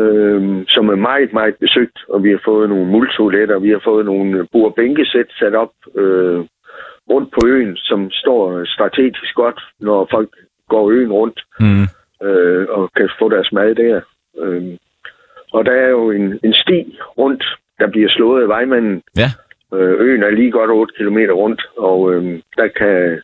øh, 0.00 0.64
som 0.68 0.88
er 0.88 0.96
meget, 1.10 1.32
meget 1.32 1.54
besøgt, 1.60 1.98
og 2.08 2.24
vi 2.24 2.30
har 2.30 2.40
fået 2.44 2.68
nogle 2.68 2.86
multoiletter, 2.94 3.58
vi 3.58 3.70
har 3.70 3.82
fået 3.84 4.04
nogle 4.06 4.46
bord 4.52 4.74
bænkesæt 4.76 5.28
sat 5.38 5.54
op 5.54 5.72
øh, 6.02 6.44
rundt 7.10 7.30
på 7.34 7.46
øen, 7.46 7.76
som 7.76 8.10
står 8.10 8.64
strategisk 8.64 9.34
godt, 9.34 9.60
når 9.80 10.08
folk 10.10 10.30
går 10.68 10.90
øen 10.90 11.12
rundt 11.12 11.40
Mm. 11.60 11.86
øh, 12.26 12.66
og 12.68 12.90
kan 12.96 13.10
få 13.18 13.28
deres 13.28 13.52
mad 13.52 13.74
der. 13.74 14.00
Øh, 14.42 14.62
og 15.52 15.64
der 15.64 15.72
er 15.72 15.88
jo 15.88 16.10
en, 16.10 16.40
en 16.44 16.54
sti 16.54 16.98
rundt, 17.18 17.44
der 17.78 17.86
bliver 17.90 18.08
slået 18.08 18.42
af 18.42 18.48
vejmanden. 18.48 19.02
Ja. 19.16 19.28
Øh, 19.74 20.00
øen 20.00 20.22
er 20.22 20.30
lige 20.30 20.50
godt 20.50 20.70
8 20.70 20.94
km 20.98 21.18
rundt, 21.18 21.62
og 21.76 22.14
øh, 22.14 22.40
der, 22.56 22.68
kan, 22.68 23.22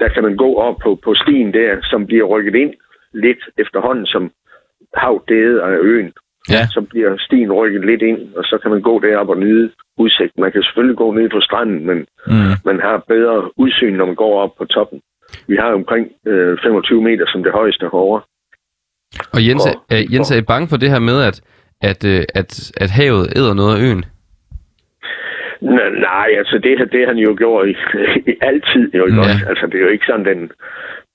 der 0.00 0.08
kan 0.08 0.22
man 0.22 0.36
gå 0.36 0.54
op 0.54 0.76
på, 0.82 0.98
på 1.04 1.14
stien 1.14 1.54
der, 1.54 1.76
som 1.82 2.06
bliver 2.06 2.24
rykket 2.24 2.54
ind 2.54 2.74
lidt 3.12 3.38
efterhånden, 3.58 4.06
som 4.06 4.30
hav 4.94 5.24
dæde 5.28 5.62
af 5.62 5.76
øen. 5.80 6.12
Ja. 6.50 6.62
Så 6.74 6.80
bliver 6.90 7.16
stien 7.18 7.52
rykket 7.52 7.84
lidt 7.86 8.02
ind, 8.02 8.34
og 8.34 8.44
så 8.44 8.58
kan 8.62 8.70
man 8.70 8.82
gå 8.82 8.98
derop 9.00 9.28
og 9.28 9.38
nyde 9.38 9.70
udsigt. 9.98 10.32
Man 10.38 10.52
kan 10.52 10.62
selvfølgelig 10.62 10.96
gå 10.96 11.12
ned 11.12 11.28
på 11.30 11.40
stranden, 11.40 11.86
men 11.86 12.06
Mm. 12.26 12.54
man 12.64 12.80
har 12.80 13.04
bedre 13.08 13.50
udsyn, 13.58 13.94
når 13.94 14.06
man 14.06 14.14
går 14.14 14.40
op 14.42 14.54
på 14.58 14.64
toppen. 14.64 15.00
Vi 15.48 15.56
har 15.56 15.72
omkring 15.72 16.12
øh, 16.26 16.58
25 16.62 17.02
meter 17.02 17.24
som 17.28 17.42
det 17.42 17.52
højeste 17.52 17.84
herovre. 17.84 18.22
Og 19.34 19.46
Jens, 19.46 19.66
Og- 19.66 19.82
er, 19.90 20.02
Jens, 20.12 20.30
er 20.30 20.36
I 20.38 20.42
bange 20.42 20.68
for 20.68 20.76
det 20.76 20.90
her 20.90 20.98
med, 20.98 21.22
at, 21.22 21.40
at, 21.80 22.04
øh, 22.04 22.22
at, 22.34 22.72
at 22.76 22.90
havet 22.90 23.32
æder 23.38 23.54
noget 23.54 23.76
af 23.76 23.82
øen? 23.86 24.04
Nej, 26.00 26.28
altså 26.38 26.58
det, 26.58 26.78
har- 26.78 26.84
det 26.84 27.00
har 27.00 27.06
han 27.06 27.16
jo 27.18 27.34
gjort 27.38 27.68
i, 27.68 27.76
i 28.30 28.34
altid. 28.40 28.90
Jo, 28.94 29.06
ikke 29.06 29.16
Ja. 29.16 29.22
også? 29.22 29.46
Altså 29.48 29.66
det 29.66 29.74
er 29.74 29.84
jo 29.84 29.88
ikke 29.88 30.06
sådan 30.06 30.26
den... 30.26 30.50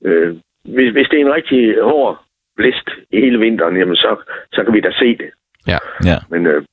Øh, 0.05 0.35
hvis, 0.65 0.91
hvis 0.93 1.07
det 1.11 1.17
er 1.21 1.25
en 1.25 1.33
rigtig 1.33 1.75
hård 1.83 2.23
blæst 2.57 2.89
i 3.11 3.19
hele 3.19 3.39
vinteren, 3.39 3.77
jamen 3.77 3.95
så, 3.95 4.15
så 4.53 4.63
kan 4.63 4.73
vi 4.73 4.79
da 4.81 4.91
se 4.91 5.17
det. 5.17 5.29
Ja. 5.67 5.77
Ja. 6.05 6.17
Men, 6.29 6.47
øh, 6.47 6.63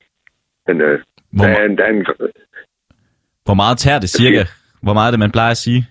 men 0.67 0.81
øh, 0.81 0.99
Hvor, 1.31 1.45
der, 1.45 1.53
er, 1.55 1.65
en- 1.65 1.77
der 1.77 1.83
er 1.83 1.89
en, 1.89 2.05
hvor 3.45 3.53
meget 3.53 3.77
tager 3.77 3.99
det 3.99 4.09
cirka? 4.09 4.43
Hvor 4.81 4.93
meget 4.93 5.07
er 5.07 5.11
det, 5.11 5.19
man 5.19 5.31
plejer 5.31 5.51
at 5.51 5.57
sige? 5.57 5.87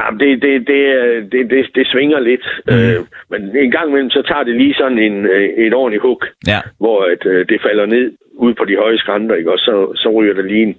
Jamen, 0.00 0.20
det, 0.20 0.42
det, 0.42 0.52
det, 0.66 0.80
det, 1.32 1.50
det, 1.50 1.66
det 1.74 1.86
svinger 1.92 2.20
lidt. 2.20 2.44
Mm. 2.68 2.74
Øh, 2.74 2.98
men 3.30 3.56
en 3.64 3.70
gang 3.70 3.88
imellem, 3.88 4.10
så 4.10 4.22
tager 4.28 4.44
det 4.44 4.54
lige 4.56 4.74
sådan 4.74 4.98
en, 4.98 5.16
øh, 5.26 5.48
et 5.66 5.74
ordentligt 5.74 6.02
hug, 6.02 6.22
Ja. 6.46 6.60
hvor 6.78 6.98
at, 7.12 7.26
øh, 7.32 7.48
det 7.48 7.58
falder 7.66 7.86
ned 7.86 8.12
ud 8.32 8.54
på 8.54 8.64
de 8.64 8.76
høje 8.76 8.98
skrænter, 8.98 9.34
ikke? 9.34 9.52
og 9.52 9.58
så, 9.58 9.92
så 9.96 10.08
ryger 10.16 10.34
der 10.34 10.42
lige 10.42 10.62
en, 10.62 10.76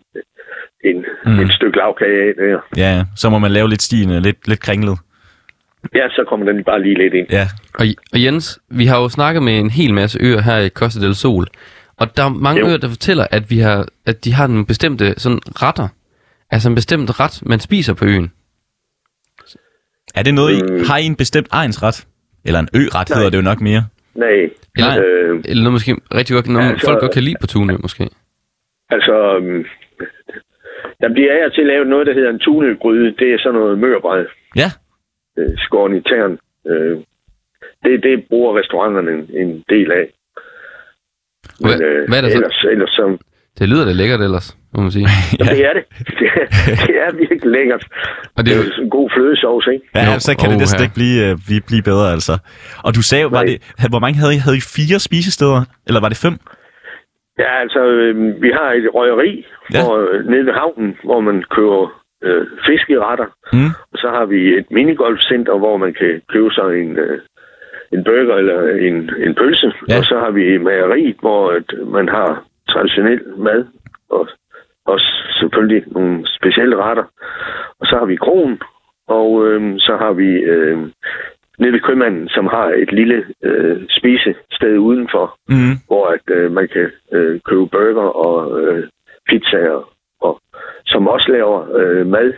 en, 0.90 1.06
Mm. 1.26 1.40
et 1.40 1.52
stykke 1.54 1.78
lavkage 1.78 2.28
af 2.30 2.34
der. 2.36 2.60
Ja, 2.78 2.90
ja. 2.98 3.04
så 3.16 3.30
må 3.30 3.38
man 3.40 3.52
lave 3.52 3.70
lidt 3.70 3.82
stigende, 3.82 4.22
lidt, 4.22 4.48
lidt 4.48 4.60
kringlet. 4.60 4.98
Ja, 5.96 6.10
så 6.10 6.24
kommer 6.30 6.46
den 6.52 6.64
bare 6.64 6.82
lige 6.84 6.98
lidt 6.98 7.14
ind. 7.14 7.28
Ja. 7.32 7.46
Og, 7.74 7.86
og 8.14 8.24
Jens, 8.24 8.60
vi 8.70 8.86
har 8.86 9.02
jo 9.02 9.10
snakket 9.10 9.44
med 9.44 9.60
en 9.60 9.70
hel 9.70 9.94
masse 9.94 10.20
øer 10.22 10.42
her 10.42 10.58
i 10.58 10.70
Costa 10.70 11.00
del 11.06 11.16
Sol, 11.16 11.48
og 12.02 12.18
der 12.18 12.24
er 12.24 12.30
mange 12.48 12.60
Jo. 12.62 12.68
øer, 12.68 12.78
der 12.78 12.90
fortæller, 12.90 13.26
at, 13.32 13.44
vi 13.52 13.58
har, 13.60 13.88
at 14.06 14.26
de 14.26 14.34
har 14.34 14.48
nogle 14.48 14.66
bestemte 14.66 15.06
sådan, 15.20 15.40
retter. 15.64 15.88
Altså 16.52 16.70
en 16.70 16.76
bestemt 16.76 17.20
ret, 17.20 17.36
man 17.46 17.60
spiser 17.60 17.94
på 17.94 18.06
øen. 18.06 18.32
Er 20.16 20.24
det 20.24 20.34
noget, 20.34 20.52
I, 20.58 20.62
Mm. 20.62 20.84
har 20.90 20.98
I 20.98 21.06
en 21.06 21.16
bestemt 21.16 21.48
egensret? 21.52 22.08
Eller 22.46 22.60
en 22.60 22.70
ø-ret 22.80 23.10
Nej. 23.10 23.16
hedder 23.18 23.30
det 23.32 23.38
jo 23.38 23.42
nok 23.52 23.62
mere. 23.62 23.84
Nej. 24.16 24.40
Eller, 24.78 24.94
Øh, 25.04 25.42
eller 25.50 25.64
noget 25.64 25.74
måske 25.78 25.92
rigtig 26.20 26.34
godt, 26.36 26.48
noget 26.48 26.66
Ja, 26.66 26.72
ja, 26.72 26.78
så- 26.78 26.88
folk 26.88 27.00
godt 27.00 27.14
kan 27.14 27.24
lide 27.24 27.36
på 27.42 27.48
Tunø, 27.48 27.74
måske. 27.86 28.04
altså, 28.90 29.16
øhm, 29.38 29.64
der 31.02 31.10
bliver 31.14 31.32
af 31.38 31.46
og 31.46 31.54
til 31.54 31.66
lavet 31.66 31.88
noget, 31.88 32.08
der 32.08 32.14
hedder 32.14 32.30
en 32.30 32.40
tunegryde. 32.40 33.16
Det 33.20 33.34
er 33.34 33.38
sådan 33.40 33.60
noget 33.60 33.80
mørbræd, 33.80 34.26
Ja. 34.56 34.70
øh, 35.38 35.50
skåren 35.58 35.96
i 35.98 36.02
tæren. 36.02 36.40
Øh, 36.70 36.98
det, 37.84 38.04
det 38.04 38.26
bruger 38.30 38.60
restauranterne 38.60 39.12
en, 39.12 39.24
en 39.42 39.64
del 39.70 39.92
af. 39.92 40.06
Hvad, 41.68 42.08
hvad 42.10 42.18
er 42.18 42.22
det 42.22 42.32
så? 42.32 42.38
ellers, 42.38 42.58
ellers 42.74 42.90
så, 42.90 43.18
Det 43.60 43.70
lyder 43.70 43.86
da 43.86 43.92
lækkert 43.92 44.22
ellers, 44.22 44.48
må 44.74 44.82
man 44.82 44.92
sige. 44.92 45.08
Ja. 45.40 45.44
Det 45.56 45.62
er 45.70 45.74
det. 45.78 45.84
Det 46.20 46.28
er, 46.40 46.46
det 46.88 46.96
er 47.06 47.10
virkelig 47.16 47.52
lækkert. 47.58 47.84
Og 48.36 48.40
Det 48.44 48.46
det 48.46 48.52
er 48.54 48.58
jo 48.58 48.64
sådan 48.64 48.84
en 48.84 48.90
god 48.90 49.10
flødesovs, 49.16 49.68
ikke? 49.74 49.86
Ja, 49.96 50.04
Jo, 50.14 50.20
så 50.20 50.32
kan 50.40 50.48
det 50.50 50.56
åh, 50.56 50.60
næsten 50.64 50.84
ikke 50.86 50.98
blive, 51.02 51.18
øh, 51.30 51.34
blive, 51.48 51.62
blive 51.70 51.84
bedre, 51.92 52.08
altså. 52.18 52.34
Og 52.86 52.92
du 52.98 53.02
sagde, 53.02 53.26
var 53.26 53.44
Nej. 53.44 53.58
det, 53.82 53.90
hvor 53.94 54.00
mange 54.06 54.18
havde 54.22 54.34
I? 54.36 54.40
Havde 54.46 54.58
I 54.62 54.64
fire 54.78 55.00
spisesteder? 55.08 55.62
Eller 55.88 56.00
var 56.06 56.10
det 56.14 56.20
fem? 56.26 56.36
Ja, 57.44 57.52
altså, 57.64 57.82
øh, 58.02 58.42
vi 58.44 58.50
har 58.60 58.70
et 58.80 58.88
røgeri 58.98 59.32
Ja. 59.74 59.82
hvor, 59.84 59.96
øh, 60.12 60.18
nede 60.32 60.46
ved 60.48 60.54
havnen, 60.62 60.90
hvor 61.08 61.20
man 61.28 61.38
køber 61.56 61.82
øh, 62.28 62.44
fiskeretter. 62.68 63.28
Mm. 63.54 63.72
Og 63.92 63.98
så 64.04 64.08
har 64.16 64.26
vi 64.34 64.40
et 64.60 64.68
minigolfcenter, 64.78 65.56
hvor 65.64 65.76
man 65.84 65.92
kan 66.00 66.12
købe 66.34 66.50
sig 66.58 66.68
en, 66.82 66.92
øh, 67.06 67.16
en 67.94 68.04
burger 68.04 68.36
eller 68.36 68.62
en, 68.88 68.96
en 69.26 69.36
pølse. 69.36 69.74
Ja. 69.90 69.98
Og 69.98 70.04
så 70.04 70.20
har 70.20 70.32
vi 70.32 70.58
mageriet, 70.58 71.16
hvor 71.20 71.52
at 71.52 71.74
man 71.88 72.10
har 72.10 72.44
traditionel 72.70 73.22
mad. 73.38 73.66
Og 74.10 74.28
også 74.86 75.08
selvfølgelig 75.40 75.84
nogle 75.88 76.28
specielle 76.28 76.76
retter. 76.78 77.04
Og 77.80 77.88
så 77.88 77.96
har 77.98 78.06
vi 78.06 78.16
kronen, 78.16 78.62
og 79.08 79.48
øh, 79.48 79.80
så 79.80 79.98
har 79.98 80.14
vi 80.14 80.30
øh, 80.54 80.78
nede 81.60 81.74
ved 81.74 81.80
købmanden, 81.80 82.30
som 82.30 82.48
har 82.48 82.68
et 82.68 82.92
lille 82.92 83.26
øh, 83.44 83.82
spisested 83.90 84.78
udenfor, 84.78 85.36
Mm. 85.50 85.76
hvor 85.88 86.06
at 86.08 86.36
øh, 86.36 86.52
man 86.52 86.68
kan 86.68 86.92
øh, 87.12 87.40
købe 87.46 87.66
burger 87.68 88.10
og 88.28 88.62
øh, 88.62 88.88
pizzaer, 89.30 89.92
og 90.22 90.42
som 90.86 91.08
også 91.08 91.32
laver 91.32 91.76
øh, 91.80 92.08
mad 92.08 92.34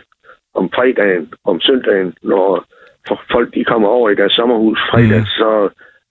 om 0.54 0.70
fredagen, 0.74 1.32
om 1.44 1.60
søndagen, 1.60 2.14
når 2.22 2.64
for 3.08 3.16
folk 3.34 3.48
de 3.54 3.64
kommer 3.64 3.88
over 3.88 4.10
i 4.10 4.14
deres 4.20 4.32
sommerhus 4.32 4.78
fredag, 4.90 5.20
Mm. 5.20 5.26
så 5.40 5.50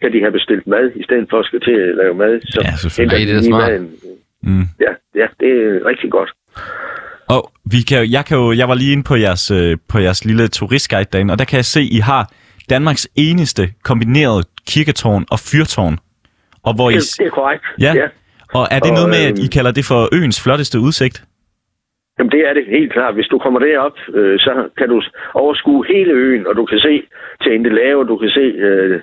kan 0.01 0.13
de 0.13 0.19
have 0.25 0.32
bestilt 0.39 0.67
mad, 0.67 0.86
i 1.01 1.03
stedet 1.03 1.25
for 1.29 1.38
at 1.39 1.45
skal 1.45 1.60
til 1.67 1.71
at 1.89 1.95
lave 2.01 2.13
mad. 2.23 2.34
Så 2.53 2.60
Ja, 2.63 2.75
selvfølgelig. 2.75 3.19
henter 3.19 3.34
Ej, 3.36 3.39
det 3.41 3.47
er 3.47 3.51
smart. 3.51 3.71
maden. 3.71 3.89
Mm. 4.43 4.65
Ja, 4.86 4.91
ja, 5.21 5.27
det 5.39 5.49
er 5.62 5.86
rigtig 5.91 6.12
godt. 6.12 6.32
Og 7.36 7.51
vi 7.71 7.77
kan, 7.89 7.97
jo- 8.03 8.10
jeg, 8.12 8.25
kan 8.25 8.38
jo, 8.38 8.53
jeg 8.53 8.67
var 8.69 8.73
lige 8.75 8.91
inde 8.91 9.03
på 9.03 9.15
jeres, 9.15 9.51
øh, 9.51 9.77
på 9.89 9.99
jeres 9.99 10.25
lille 10.25 10.47
turistguide 10.47 11.10
derinde, 11.13 11.32
og 11.32 11.39
der 11.39 11.45
kan 11.45 11.58
jeg 11.58 11.65
se, 11.65 11.82
I 11.84 11.99
har 11.99 12.32
Danmarks 12.69 13.08
eneste 13.15 13.63
kombineret 13.84 14.45
kirketårn 14.67 15.25
og 15.32 15.39
fyrtårn. 15.39 15.97
Og 16.63 16.73
hvor 16.75 16.89
I, 16.89 16.93
Det, 16.93 17.03
det 17.19 17.25
er 17.25 17.29
korrekt. 17.29 17.63
Ja. 17.79 17.93
ja. 17.95 18.08
og 18.53 18.67
er 18.71 18.79
det 18.79 18.91
og, 18.91 18.95
noget 18.95 19.10
med, 19.10 19.17
at 19.17 19.29
øhm, 19.32 19.45
I 19.45 19.47
kalder 19.47 19.71
det 19.71 19.86
for 19.86 20.10
øens 20.13 20.41
flotteste 20.43 20.79
udsigt? 20.79 21.23
Jamen, 22.19 22.32
det 22.32 22.39
er 22.49 22.54
det 22.54 22.65
helt 22.65 22.93
klart. 22.93 23.13
Hvis 23.13 23.28
du 23.28 23.38
kommer 23.38 23.60
derop, 23.60 23.97
øh, 24.13 24.39
så 24.39 24.69
kan 24.78 24.89
du 24.89 25.02
overskue 25.34 25.86
hele 25.88 26.12
øen, 26.13 26.47
og 26.47 26.56
du 26.56 26.65
kan 26.65 26.80
se 26.80 27.04
til 27.43 27.54
Indelave, 27.54 28.08
du 28.08 28.17
kan 28.17 28.30
se, 28.30 28.39
øh, 28.39 29.02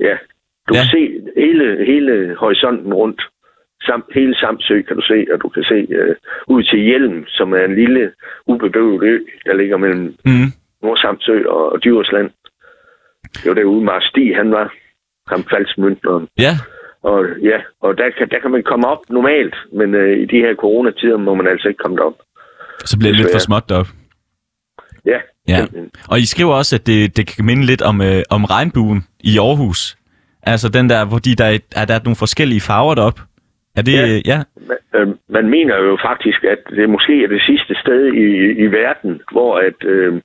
ja, 0.00 0.16
du 0.68 0.74
Ja. 0.74 0.80
kan 0.80 0.86
se 0.94 1.20
hele, 1.36 1.84
hele 1.86 2.34
horisonten 2.38 2.94
rundt. 2.94 3.22
Samt, 3.82 4.04
hele 4.14 4.34
Samsø 4.36 4.82
kan 4.82 4.96
du 4.96 5.02
se, 5.02 5.26
og 5.32 5.42
du 5.42 5.48
kan 5.48 5.62
se 5.64 5.86
øh, 5.90 6.14
ud 6.48 6.62
til 6.62 6.78
Hjelm, 6.78 7.24
som 7.26 7.52
er 7.52 7.64
en 7.64 7.74
lille 7.74 8.12
ubebøvet 8.46 9.02
ø, 9.02 9.18
der 9.46 9.54
ligger 9.54 9.76
mellem 9.76 10.14
Mm. 10.24 10.48
Nord-Samsø 10.82 11.44
og, 11.48 11.72
og 11.72 11.82
Djursland. 11.84 12.30
Det 13.34 13.48
var 13.48 13.54
derude, 13.54 13.84
Mars 13.84 14.04
Stig, 14.04 14.36
han 14.36 14.50
var. 14.50 14.74
Ham 15.28 15.44
faldsmynderen. 15.50 16.28
Ja, 16.38 16.52
Og 17.02 17.26
ja, 17.42 17.60
og 17.80 17.98
der 17.98 18.10
kan, 18.10 18.28
der 18.28 18.38
kan 18.38 18.50
man 18.50 18.62
komme 18.62 18.86
op 18.86 18.98
normalt, 19.10 19.54
men 19.72 19.94
øh, 19.94 20.18
i 20.18 20.24
de 20.24 20.36
her 20.40 20.54
coronatider 20.54 21.16
må 21.16 21.34
man 21.34 21.46
altså 21.46 21.68
ikke 21.68 21.78
komme 21.78 21.96
derop. 21.96 22.18
Så 22.84 22.98
bliver 22.98 23.12
det 23.12 23.20
lidt 23.20 23.32
for 23.32 23.38
småt 23.38 23.68
deroppe. 23.68 23.90
Ja, 25.06 25.18
Ja. 25.48 25.56
simpelthen. 25.58 25.90
Og 26.10 26.18
I 26.18 26.26
skriver 26.26 26.54
også, 26.54 26.76
at 26.76 26.86
det, 26.86 27.16
det 27.16 27.26
kan 27.26 27.44
minde 27.46 27.64
lidt 27.66 27.82
om, 27.82 28.00
øh, 28.00 28.22
om 28.30 28.44
regnbuen 28.44 29.04
i 29.20 29.38
Aarhus. 29.38 29.96
Altså 30.42 30.68
den 30.68 30.90
der, 30.90 31.04
hvor 31.04 31.18
de, 31.18 31.34
der, 31.34 31.44
er, 31.44 31.58
er 31.76 31.84
der 31.84 31.94
er 31.94 32.00
nogle 32.04 32.16
forskellige 32.16 32.60
farver 32.60 32.94
deroppe. 32.94 33.20
Er 33.76 33.82
det, 33.82 33.92
Ja. 33.92 34.06
ja. 34.06 34.20
ja? 34.32 34.42
Man, 34.68 34.78
øh, 34.96 35.08
man 35.28 35.46
mener 35.50 35.76
jo 35.76 35.98
faktisk, 36.08 36.44
at 36.44 36.58
det 36.76 36.90
måske 36.90 37.24
er 37.24 37.28
det 37.28 37.42
sidste 37.50 37.74
sted 37.82 38.00
i, 38.24 38.26
i 38.64 38.66
verden, 38.80 39.20
hvor 39.32 39.52
at 39.68 39.78
øh, 39.84 40.20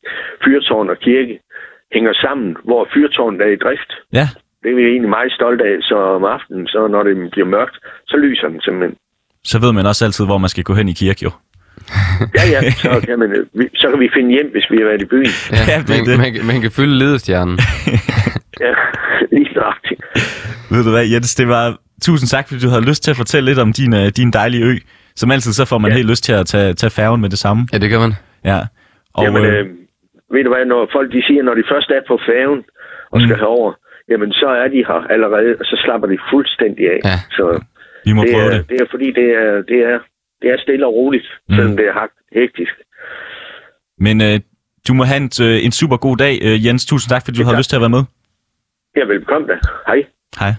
fyrtårn 0.46 0.90
og 0.90 0.98
kirke 0.98 1.40
hænger 1.94 2.14
sammen, 2.14 2.58
hvor 2.64 2.88
fyrtårnet 2.94 3.42
er 3.42 3.52
i 3.52 3.56
drift. 3.66 3.92
Ja, 4.14 4.28
Det 4.64 4.72
er 4.72 4.76
vi 4.76 4.82
egentlig 4.84 5.10
meget 5.10 5.32
stolte 5.32 5.64
af, 5.64 5.78
så 5.82 5.96
om 6.18 6.24
aftenen, 6.24 6.68
så 6.68 6.88
når 6.88 7.04
det 7.04 7.32
bliver 7.32 7.48
mørkt, 7.48 7.76
så 8.08 8.18
lyser 8.18 8.48
den 8.48 8.62
simpelthen. 8.62 8.98
så 9.44 9.60
ved 9.60 9.74
man 9.74 9.86
også 9.86 10.06
altid, 10.06 10.26
hvor 10.26 10.38
man 10.38 10.50
skal 10.50 10.64
gå 10.64 10.74
hen 10.74 10.90
i 10.90 10.94
kirke, 10.94 11.20
jo. 11.24 11.32
Ja, 12.38 12.44
ja, 12.54 12.60
så 12.72 13.02
kan, 13.08 13.20
man, 13.20 13.30
øh, 13.38 13.46
vi- 13.60 13.70
så 13.82 13.86
kan 13.92 14.00
vi 14.00 14.10
finde 14.16 14.30
hjem, 14.36 14.50
hvis 14.52 14.66
vi 14.72 14.78
har 14.78 14.86
været 14.92 15.02
i 15.02 15.06
byen. 15.14 15.34
Ja, 15.52 15.58
Ja, 15.72 15.76
er 15.80 15.84
man, 15.90 16.06
det. 16.08 16.18
Man, 16.24 16.34
kan- 16.34 16.46
man 16.52 16.62
kan 16.62 16.72
følge 16.72 16.96
ledestjernen. 17.04 17.56
Ja, 18.66 18.74
lige 19.32 19.50
nøjagtigt. 19.60 20.02
Ved 20.74 20.84
du 20.88 20.92
hvad, 20.96 21.06
Jens, 21.14 21.36
det 21.36 21.48
var... 21.48 21.66
Tusind 22.08 22.28
tak, 22.36 22.46
fordi 22.48 22.60
du 22.66 22.70
havde 22.76 22.86
lyst 22.92 23.02
til 23.04 23.12
at 23.14 23.18
fortælle 23.24 23.46
lidt 23.50 23.60
om 23.66 23.74
din, 23.80 23.94
øh, 24.02 24.08
din 24.20 24.30
dejlige 24.40 24.64
ø. 24.72 24.74
Som 25.20 25.32
altid, 25.32 25.52
så 25.60 25.66
får 25.72 25.78
man 25.78 25.92
ja. 25.92 25.98
Helt 25.98 26.10
lyst 26.14 26.24
til 26.28 26.34
at 26.42 26.46
tage, 26.54 26.74
tage 26.82 26.94
færgen 27.00 27.22
med 27.22 27.30
det 27.30 27.40
samme. 27.46 27.62
Ja, 27.74 27.78
det 27.84 27.90
gør 27.94 28.00
man. 28.06 28.14
Ja. 28.52 28.60
Og, 29.18 29.24
Jamen, 29.26 29.46
øh, 29.46 29.60
øh, 29.60 29.66
ved 30.34 30.44
du 30.46 30.50
hvad, 30.54 30.66
når 30.74 30.82
folk 30.98 31.08
de 31.16 31.22
siger, 31.28 31.42
når 31.44 31.56
de 31.60 31.64
først 31.72 31.90
er 31.98 32.02
på 32.12 32.16
færgen 32.30 32.60
og 33.14 33.18
skal 33.22 33.36
Mm. 33.36 33.42
herover, 33.44 33.72
jamen 34.12 34.30
så 34.42 34.48
er 34.64 34.68
de 34.76 34.82
her 34.90 35.00
allerede, 35.16 35.52
og 35.62 35.66
så 35.72 35.76
slapper 35.84 36.08
de 36.14 36.18
fuldstændig 36.32 36.84
af. 36.96 37.00
Ja. 37.10 37.18
Så 37.38 37.46
vi 38.08 38.12
må 38.18 38.22
det 38.24 38.32
prøve 38.34 38.46
er, 38.52 38.58
det. 38.58 38.70
det 38.72 38.78
er 38.84 38.88
fordi, 38.94 39.08
det 39.20 39.28
er, 39.44 39.52
det 39.72 39.80
er, 39.92 39.98
det 40.42 40.50
er 40.50 40.58
stille 40.64 40.86
og 40.88 40.94
roligt, 40.94 41.28
Mm. 41.50 41.56
selvom 41.56 41.78
det 41.78 41.86
er 41.86 42.08
hektisk. 42.40 42.72
Men 44.00 44.22
øh, 44.22 44.40
du 44.88 44.94
må 44.94 45.04
have 45.04 45.18
en, 45.18 45.32
øh, 45.42 45.66
en 45.66 45.72
super 45.72 45.98
god 45.98 46.18
dag, 46.18 46.40
øh, 46.42 46.66
Jens. 46.66 46.86
Tusind 46.86 47.10
tak, 47.10 47.26
fordi 47.26 47.38
du 47.38 47.44
Ja, 47.44 47.50
tak. 47.50 47.58
lyst 47.58 47.70
til 47.70 47.76
at 47.76 47.82
være 47.82 47.90
med. 47.90 48.04
Ja, 48.98 49.04
velkommen 49.06 49.48
da. 49.50 49.54
Hej. 49.88 50.00
Hej. 50.40 50.54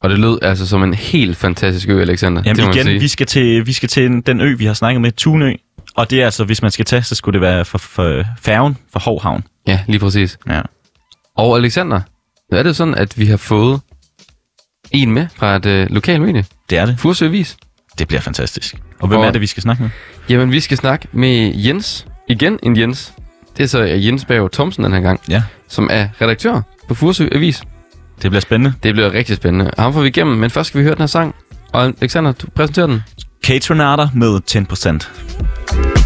Og 0.00 0.10
det 0.10 0.18
lød 0.18 0.38
altså 0.42 0.68
som 0.68 0.82
en 0.82 0.94
helt 0.94 1.36
fantastisk 1.36 1.88
ø, 1.88 2.00
Alexander. 2.00 2.42
det 2.42 2.56
må 2.56 2.62
Jamen 2.62 2.64
man 2.68 2.74
igen, 2.74 2.86
sige. 2.86 3.00
vi 3.00 3.08
skal, 3.08 3.26
til, 3.26 3.66
vi 3.66 3.72
skal 3.72 3.88
til 3.88 4.06
en- 4.06 4.20
den 4.20 4.40
ø, 4.40 4.54
vi 4.58 4.64
har 4.64 4.74
snakket 4.74 5.00
med, 5.00 5.12
Tunø. 5.12 5.54
Og 5.96 6.10
det 6.10 6.20
er 6.20 6.24
altså, 6.24 6.44
hvis 6.44 6.62
man 6.62 6.70
skal 6.70 6.84
tage, 6.84 7.02
så 7.02 7.14
skulle 7.14 7.32
det 7.32 7.40
være 7.40 7.64
for, 7.64 7.78
for 7.78 8.22
færgen 8.40 8.76
for 8.92 9.00
Hovhavn. 9.00 9.44
Ja, 9.68 9.80
lige 9.88 10.00
præcis. 10.00 10.38
Ja. 10.48 10.60
Og 11.36 11.56
Alexander, 11.58 12.00
nu 12.52 12.58
er 12.58 12.62
det 12.62 12.76
sådan, 12.76 12.94
at 12.94 13.18
vi 13.18 13.24
har 13.26 13.36
fået 13.36 13.80
en 14.92 15.10
med 15.12 15.26
fra 15.36 15.56
et 15.56 15.66
øh, 15.66 15.86
lokalt 15.90 16.22
medie, 16.22 16.44
Det 16.70 16.78
er 16.78 16.86
det. 16.86 16.96
Fursø 16.98 17.26
Avis. 17.26 17.56
Det 17.98 18.08
bliver 18.08 18.20
fantastisk. 18.20 18.74
Og 19.00 19.08
hvem 19.08 19.20
er 19.20 19.30
det, 19.30 19.40
vi 19.40 19.46
skal 19.46 19.62
snakke 19.62 19.82
med? 19.82 19.90
Jamen, 20.28 20.52
vi 20.52 20.60
skal 20.60 20.76
snakke 20.76 21.08
med 21.12 21.52
Jens. 21.54 22.06
Igen 22.28 22.58
en 22.62 22.76
Jens. 22.78 23.12
Det 23.56 23.62
er 23.62 23.66
så 23.66 23.82
Jens 23.82 24.24
Berg 24.24 24.52
Thomsen 24.52 24.84
den 24.84 24.92
her 24.92 25.00
gang, 25.00 25.20
Ja, 25.28 25.42
som 25.68 25.88
er 25.92 26.08
redaktør 26.20 26.60
på 26.88 26.94
Fursø 26.94 27.28
Avis. 27.32 27.62
det 28.22 28.30
bliver 28.30 28.40
spændende. 28.40 28.74
Det 28.82 28.94
bliver 28.94 29.12
rigtig 29.12 29.36
spændende. 29.36 29.70
Ham 29.78 29.92
får 29.92 30.00
vi 30.00 30.08
igennem, 30.08 30.36
men 30.36 30.50
først 30.50 30.68
skal 30.68 30.78
vi 30.78 30.84
høre 30.84 30.94
den 30.94 31.02
her 31.02 31.06
sang. 31.06 31.34
Og 31.72 31.84
Alexander, 32.00 32.32
du 32.32 32.46
præsenterer 32.54 32.86
den. 32.86 33.02
Kate 33.44 33.70
Renata 33.74 34.08
med 34.14 34.40
10%. 34.50 36.05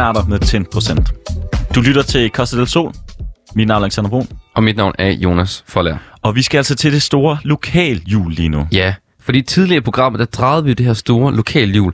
Renata 0.00 0.28
med 0.28 0.42
10%. 0.42 1.72
Du 1.74 1.80
lytter 1.80 2.02
til 2.02 2.30
Costa 2.30 2.56
del 2.56 2.66
Sol. 2.66 2.92
Mit 3.54 3.68
navn 3.68 3.82
er 3.82 3.84
Alexander 3.84 4.10
Brun. 4.10 4.28
Og 4.54 4.62
mit 4.62 4.76
navn 4.76 4.92
er 4.98 5.08
Jonas 5.08 5.64
Forlær. 5.68 5.96
Og 6.22 6.36
vi 6.36 6.42
skal 6.42 6.58
altså 6.58 6.74
til 6.74 6.92
det 6.92 7.02
store 7.02 7.38
lokaljul 7.44 8.32
lige 8.32 8.48
nu. 8.48 8.66
Ja, 8.72 8.94
fordi 9.20 9.42
tidligere 9.42 9.76
i 9.78 9.80
programmet, 9.80 10.18
der 10.18 10.24
drejede 10.24 10.64
vi 10.64 10.74
det 10.74 10.86
her 10.86 10.92
store 10.92 11.34
lokalhjul, 11.34 11.92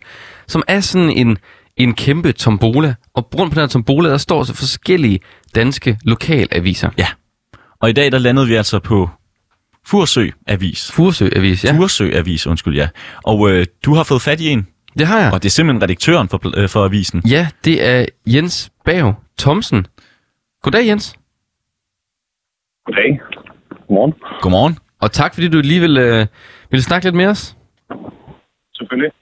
som 0.49 0.63
er 0.69 0.81
sådan 0.81 1.11
en, 1.11 1.39
en 1.77 1.95
kæmpe 1.95 2.33
tombola. 2.33 2.95
Og 3.15 3.29
rundt 3.39 3.53
på 3.53 3.55
den 3.55 3.63
her 3.63 3.69
tombola, 3.69 4.09
der 4.11 4.19
står 4.19 4.45
så 4.45 4.55
forskellige 4.55 5.21
danske 5.55 5.99
lokalaviser. 6.03 6.91
Ja. 6.99 7.07
Og 7.81 7.91
i 7.91 7.93
dag 7.93 8.13
der 8.13 8.19
landede 8.19 8.47
vi 8.47 8.55
altså 8.55 8.79
på 8.79 9.11
Fursø 9.87 10.29
Avis. 10.47 10.93
Fursø 10.93 11.29
Avis, 11.37 11.65
ja. 11.65 11.77
Fursø 11.77 12.11
Avis, 12.15 12.47
undskyld, 12.47 12.75
ja. 12.75 12.89
Og 13.25 13.51
øh, 13.51 13.67
du 13.85 13.95
har 13.95 14.03
fået 14.03 14.23
fat 14.23 14.41
i 14.41 14.49
en, 14.49 14.67
Det 14.99 15.07
har 15.07 15.21
jeg. 15.21 15.33
og 15.33 15.43
det 15.43 15.49
er 15.49 15.51
simpelthen 15.51 15.83
redaktøren 15.83 16.29
for, 16.29 16.61
øh, 16.63 16.69
for 16.69 16.85
avisen. 16.85 17.23
Ja, 17.27 17.49
det 17.65 17.87
er 17.87 18.07
Jens 18.27 18.71
Berg 18.85 19.15
Thomsen. 19.39 19.87
Goddag, 20.63 20.87
Jens. 20.87 21.17
Goddag. 22.85 23.21
Godmorgen. 23.89 24.15
Godmorgen. 24.41 24.79
Og 25.01 25.13
tak, 25.13 25.35
fordi 25.35 25.49
du 25.49 25.61
lige 25.61 25.81
vil, 25.81 25.97
øh, 25.97 26.27
vil 26.71 26.83
snakke 26.83 27.07
lidt 27.07 27.15
med 27.15 27.27
os. 27.27 27.57
Selvfølgelig. 28.75 29.13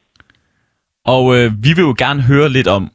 Og 1.05 1.37
øh, 1.37 1.53
vi 1.65 1.69
vil 1.77 1.83
jo 1.83 1.95
gerne 1.99 2.23
høre 2.23 2.49
lidt 2.49 2.69
om, 2.69 2.91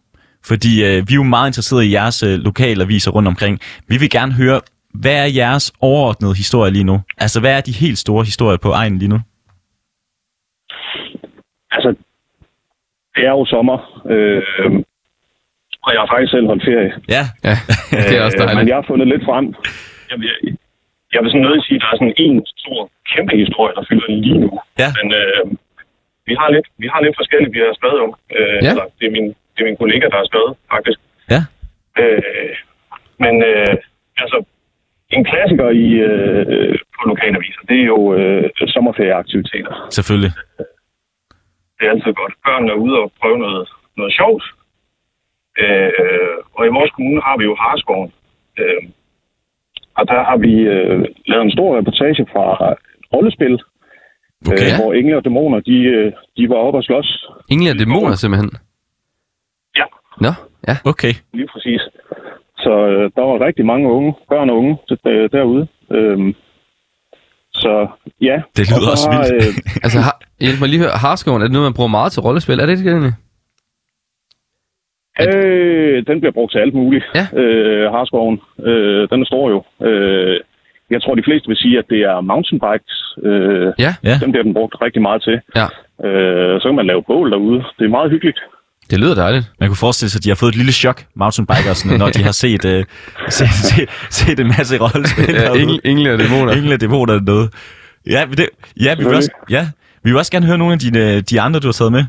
fordi 0.45 0.83
øh, 0.85 1.07
vi 1.07 1.13
er 1.13 1.15
jo 1.15 1.23
meget 1.23 1.49
interesserede 1.49 1.87
i 1.87 1.93
jeres 1.93 2.23
øh, 2.23 2.39
lokale 2.39 2.83
aviser 2.83 3.11
rundt 3.11 3.27
omkring. 3.27 3.59
Vi 3.87 3.97
vil 3.97 4.09
gerne 4.09 4.33
høre, 4.33 4.61
hvad 4.93 5.15
er 5.15 5.25
jeres 5.25 5.73
overordnede 5.79 6.35
historie 6.35 6.71
lige 6.71 6.83
nu? 6.83 7.01
Altså, 7.17 7.39
hvad 7.39 7.57
er 7.57 7.61
de 7.61 7.71
helt 7.71 7.97
store 7.97 8.23
historier 8.25 8.57
på 8.57 8.71
egen 8.71 8.97
lige 8.97 9.09
nu? 9.09 9.19
Altså, 11.71 11.95
det 13.15 13.23
er 13.29 13.33
jo 13.39 13.45
sommer, 13.45 13.77
øh, 14.13 14.43
og 15.85 15.89
jeg 15.93 15.99
har 16.01 16.09
faktisk 16.13 16.31
selv 16.31 16.47
holdt 16.51 16.63
ferie. 16.69 16.91
Ja, 17.15 17.23
Ja, 17.47 17.55
det 18.09 18.13
er 18.17 18.23
også 18.27 18.37
Øh, 18.37 18.43
Men 18.43 18.47
dejligt. 18.55 18.69
jeg 18.71 18.77
har 18.79 18.85
fundet 18.91 19.07
lidt 19.13 19.23
frem. 19.29 19.45
Jeg 20.11 20.17
vil, 20.21 20.29
jeg 21.13 21.19
vil 21.21 21.29
sådan 21.31 21.45
nødt 21.47 21.63
sige, 21.67 21.77
at 21.79 21.81
der 21.83 21.89
er 21.93 21.97
sådan 22.01 22.17
en 22.27 22.37
stor, 22.63 22.79
kæmpe 23.13 23.33
historie, 23.43 23.73
der 23.77 23.83
fylder 23.89 24.09
lige 24.25 24.39
nu. 24.45 24.49
Ja. 24.81 24.89
Men 24.99 25.07
øh, 25.19 25.43
vi, 26.29 26.33
har 26.41 26.49
lidt, 26.55 26.67
vi 26.83 26.87
har 26.93 26.99
lidt 27.05 27.17
forskelligt, 27.21 27.53
vi 27.55 27.59
har 27.65 27.73
skrevet 27.79 27.99
om. 28.05 28.11
Øh, 28.37 28.57
Ja. 28.65 28.69
eller, 28.71 28.85
det, 28.99 29.05
er 29.09 29.13
min, 29.17 29.27
det 29.53 29.59
er 29.61 29.67
min 29.69 29.77
kollega, 29.83 30.05
der 30.11 30.17
har 30.21 30.27
skrevet, 30.31 30.53
faktisk. 30.73 30.99
Ja. 31.33 31.41
Øh, 32.01 32.53
men 33.23 33.33
øh, 33.51 33.73
altså, 34.23 34.37
en 35.15 35.23
klassiker 35.31 35.69
i, 35.85 35.87
øh, 36.09 36.73
på 36.95 37.01
lokalaviser, 37.11 37.61
det 37.69 37.77
er 37.83 37.87
jo 37.95 37.99
øh, 38.19 38.43
sommerferieaktiviteter. 38.75 39.73
selvfølgelig. 39.97 40.31
Det 41.79 41.85
er 41.87 41.91
altid 41.91 42.13
godt. 42.13 42.33
Børnene 42.45 42.71
er 42.71 42.75
ude 42.85 42.95
og 42.99 43.11
prøve 43.21 43.37
noget, 43.37 43.69
noget 43.97 44.13
sjovt. 44.19 44.43
Øh, 45.61 46.37
og 46.53 46.65
i 46.65 46.69
vores 46.77 46.91
kommune 46.91 47.21
har 47.21 47.37
vi 47.37 47.43
jo 47.43 47.55
Harskoven. 47.55 48.11
Øh, 48.59 48.81
og 49.97 50.07
der 50.07 50.23
har 50.29 50.37
vi 50.37 50.53
øh, 50.73 51.05
lavet 51.25 51.43
en 51.45 51.51
stor 51.51 51.77
reportage 51.77 52.27
fra 52.33 52.45
et 52.73 52.77
rollespil, 53.13 53.59
Okay. 54.47 54.67
øh, 54.71 54.79
hvor 54.79 54.93
engle 54.93 55.17
og 55.17 55.23
dæmoner, 55.25 55.59
de, 55.59 55.77
øh, 55.95 56.11
de 56.37 56.49
var 56.49 56.55
oppe 56.55 56.79
og 56.79 56.83
slås. 56.83 57.27
Engle 57.51 57.71
og 57.71 57.79
dæmoner, 57.79 58.15
simpelthen. 58.15 58.51
Ja, 59.77 59.85
Nå, 60.25 60.31
ja. 60.67 60.75
Okay. 60.85 61.13
lige 61.33 61.47
præcis. 61.53 61.81
Så 62.57 62.71
øh, 62.87 63.11
der 63.15 63.21
var 63.29 63.45
rigtig 63.47 63.65
mange 63.65 63.89
unge, 63.91 64.13
børn 64.29 64.49
og 64.49 64.57
unge 64.57 64.77
øh, 65.05 65.29
derude. 65.31 65.67
Øh, 65.91 66.33
Så 67.63 67.87
ja. 68.29 68.37
Det 68.57 68.63
lyder 68.69 68.91
Og 68.91 68.97
så 68.97 69.07
også 69.09 69.11
har, 69.11 69.23
vildt. 69.23 69.47
øh, 69.47 69.81
Altså, 69.85 69.99
har, 70.07 70.15
hjælp 70.45 70.59
mig 70.59 70.69
lige 70.69 70.81
høre, 70.83 70.95
Harskoven, 71.05 71.41
er 71.41 71.45
det 71.45 71.53
noget, 71.53 71.69
man 71.69 71.77
bruger 71.77 71.95
meget 71.97 72.11
til 72.11 72.21
rollespil? 72.21 72.59
Er 72.59 72.65
det 72.65 72.73
ikke 72.73 72.89
det 72.89 72.95
egentlig? 72.97 73.15
Øh, 75.21 76.05
den 76.07 76.19
bliver 76.19 76.31
brugt 76.37 76.51
til 76.51 76.59
alt 76.59 76.73
muligt. 76.73 77.05
Ja. 77.15 77.25
Øh, 77.41 77.91
Harskoven, 77.91 78.41
øh, 78.69 79.09
den 79.09 79.21
er 79.21 79.25
stor 79.25 79.45
jo. 79.49 79.87
Øh, 79.87 80.39
jeg 80.89 81.01
tror, 81.01 81.15
de 81.15 81.23
fleste 81.27 81.47
vil 81.47 81.57
sige, 81.57 81.79
at 81.79 81.85
det 81.89 82.01
er 82.01 82.21
mountainbikes. 82.21 82.95
Øh, 83.23 83.73
Ja. 83.85 83.91
Ja. 84.03 84.15
Dem 84.21 84.31
bliver 84.31 84.43
den 84.43 84.53
brugt 84.53 84.75
rigtig 84.81 85.01
meget 85.01 85.21
til. 85.23 85.37
Ja. 85.59 85.67
Øh, 86.07 86.61
så 86.61 86.65
kan 86.67 86.75
man 86.75 86.85
lave 86.87 87.03
bål 87.03 87.31
derude. 87.31 87.63
Det 87.79 87.85
er 87.85 87.95
meget 87.97 88.11
hyggeligt. 88.11 88.39
Det 88.89 88.99
lyder 88.99 89.15
dejligt. 89.15 89.45
Man 89.59 89.69
kunne 89.69 89.83
forestille 89.87 90.09
sig, 90.09 90.19
at 90.19 90.23
de 90.23 90.29
har 90.29 90.39
fået 90.41 90.49
et 90.49 90.55
lille 90.61 90.71
chok, 90.71 90.97
mountainbikersne, 91.15 91.97
når 91.97 92.09
de 92.09 92.23
har 92.23 92.31
set, 92.31 92.65
uh, 92.65 92.71
set, 93.37 93.53
set, 93.69 93.89
set 94.09 94.39
en 94.39 94.47
masse 94.57 94.73
rollespil. 94.83 95.35
Ja, 95.35 95.53
engle, 95.61 95.79
engle 95.91 96.13
og 96.13 96.19
dæmoner. 96.19 96.51
Engle 96.53 96.73
og 96.73 96.81
dæmoner 96.81 97.13
eller 97.13 97.25
noget. 97.33 97.47
Ja, 98.13 98.25
men 98.25 98.35
det, 98.37 98.45
ja, 98.85 98.95
vi 98.97 99.03
vil 99.03 99.15
også, 99.15 99.31
ja, 99.49 99.63
vi 100.03 100.09
vil 100.09 100.17
også 100.17 100.31
gerne 100.31 100.45
høre 100.45 100.57
nogle 100.57 100.73
af 100.73 100.79
dine, 100.79 101.21
de 101.21 101.41
andre, 101.41 101.59
du 101.59 101.67
har 101.67 101.77
taget 101.81 101.91
med. 101.91 102.03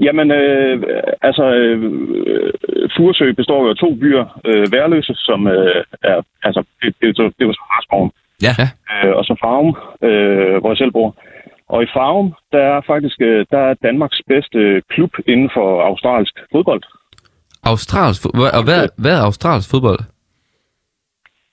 Jamen, 0.00 0.30
øh, 0.30 0.82
altså, 1.22 1.44
øh, 1.54 1.78
Furesø 2.96 3.32
består 3.32 3.62
jo 3.64 3.70
af 3.70 3.76
to 3.76 3.94
byer. 3.94 4.24
Øh, 4.44 4.72
Værløse, 4.72 5.14
som 5.14 5.46
øh, 5.46 5.84
er, 6.02 6.22
altså, 6.42 6.62
det, 6.82 6.94
det, 7.00 7.16
det, 7.16 7.32
det 7.38 7.46
var 7.46 7.52
så 7.52 7.64
Harskoven. 7.70 8.10
Ja. 8.42 8.52
Ja. 8.60 8.68
Øh, 8.94 9.16
og 9.16 9.24
så 9.24 9.34
Farum, 9.42 9.70
øh, 10.08 10.56
hvor 10.60 10.70
jeg 10.70 10.76
selv 10.76 10.92
bor. 10.92 11.16
Og 11.68 11.82
i 11.82 11.86
Farum, 11.94 12.34
der 12.52 12.58
er 12.58 12.80
faktisk 12.86 13.16
øh, 13.20 13.46
der 13.50 13.58
er 13.58 13.74
Danmarks 13.74 14.20
bedste 14.28 14.82
klub 14.90 15.10
inden 15.26 15.50
for 15.54 15.82
australsk 15.82 16.34
fodbold. 16.52 16.82
Australsk 17.64 18.22
fodbold. 18.22 18.52
Og 18.58 18.64
hvad, 18.64 18.88
hvad 18.98 19.14
er 19.18 19.22
australsk 19.22 19.70
fodbold? 19.70 19.98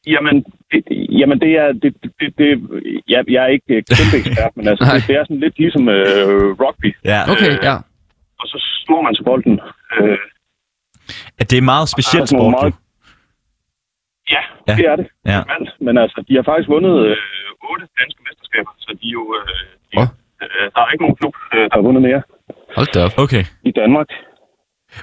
Jamen, 0.07 0.35
det, 0.71 0.81
jamen 1.19 1.39
det 1.39 1.51
er, 1.63 1.67
det, 1.83 1.91
det, 2.19 2.37
det, 2.37 2.49
jeg, 3.07 3.23
jeg 3.27 3.43
er 3.43 3.47
ikke 3.47 3.73
øh, 3.75 3.83
kæmpe 3.97 4.15
ekspert, 4.21 4.51
men 4.57 4.67
altså, 4.67 4.83
det, 4.95 5.03
det 5.07 5.15
er 5.15 5.23
sådan 5.23 5.39
lidt 5.39 5.59
ligesom 5.59 5.89
øh, 5.89 6.51
rugby, 6.63 6.89
Ja, 7.05 7.19
Okay, 7.33 7.53
ja. 7.69 7.75
og 8.39 8.45
så 8.51 8.57
slår 8.85 9.01
man 9.01 9.15
til 9.15 9.23
bolden. 9.23 9.59
Øh, 10.01 10.17
at 11.39 11.51
det 11.51 11.57
er 11.57 11.61
meget 11.73 11.89
specielt 11.89 12.31
er 12.31 12.37
nogle 12.37 12.53
sport. 12.53 12.61
meget- 12.63 12.75
ja, 14.35 14.41
Ja. 14.67 14.75
det 14.79 14.85
er 14.91 14.95
det. 14.95 15.07
Ja. 15.25 15.39
Men, 15.51 15.61
men 15.85 15.95
altså, 16.03 16.23
de 16.27 16.35
har 16.35 16.43
faktisk 16.43 16.69
vundet 16.69 16.95
øh, 17.09 17.17
otte 17.69 17.85
danske 17.99 18.19
mesterskaber, 18.27 18.71
så 18.77 18.89
de 19.01 19.07
er 19.07 19.11
jo... 19.19 19.25
Øh, 19.39 19.65
Åh. 19.97 20.07
øh, 20.43 20.65
der 20.75 20.81
er 20.81 20.91
ikke 20.93 21.03
nogen 21.03 21.15
klub, 21.21 21.33
øh, 21.53 21.59
der 21.69 21.75
har 21.77 21.81
vundet 21.81 22.01
mere 22.09 22.21
Hold 22.77 22.87
da 22.93 22.99
op. 23.05 23.11
Okay. 23.17 23.43
i 23.63 23.71
Danmark. 23.71 24.07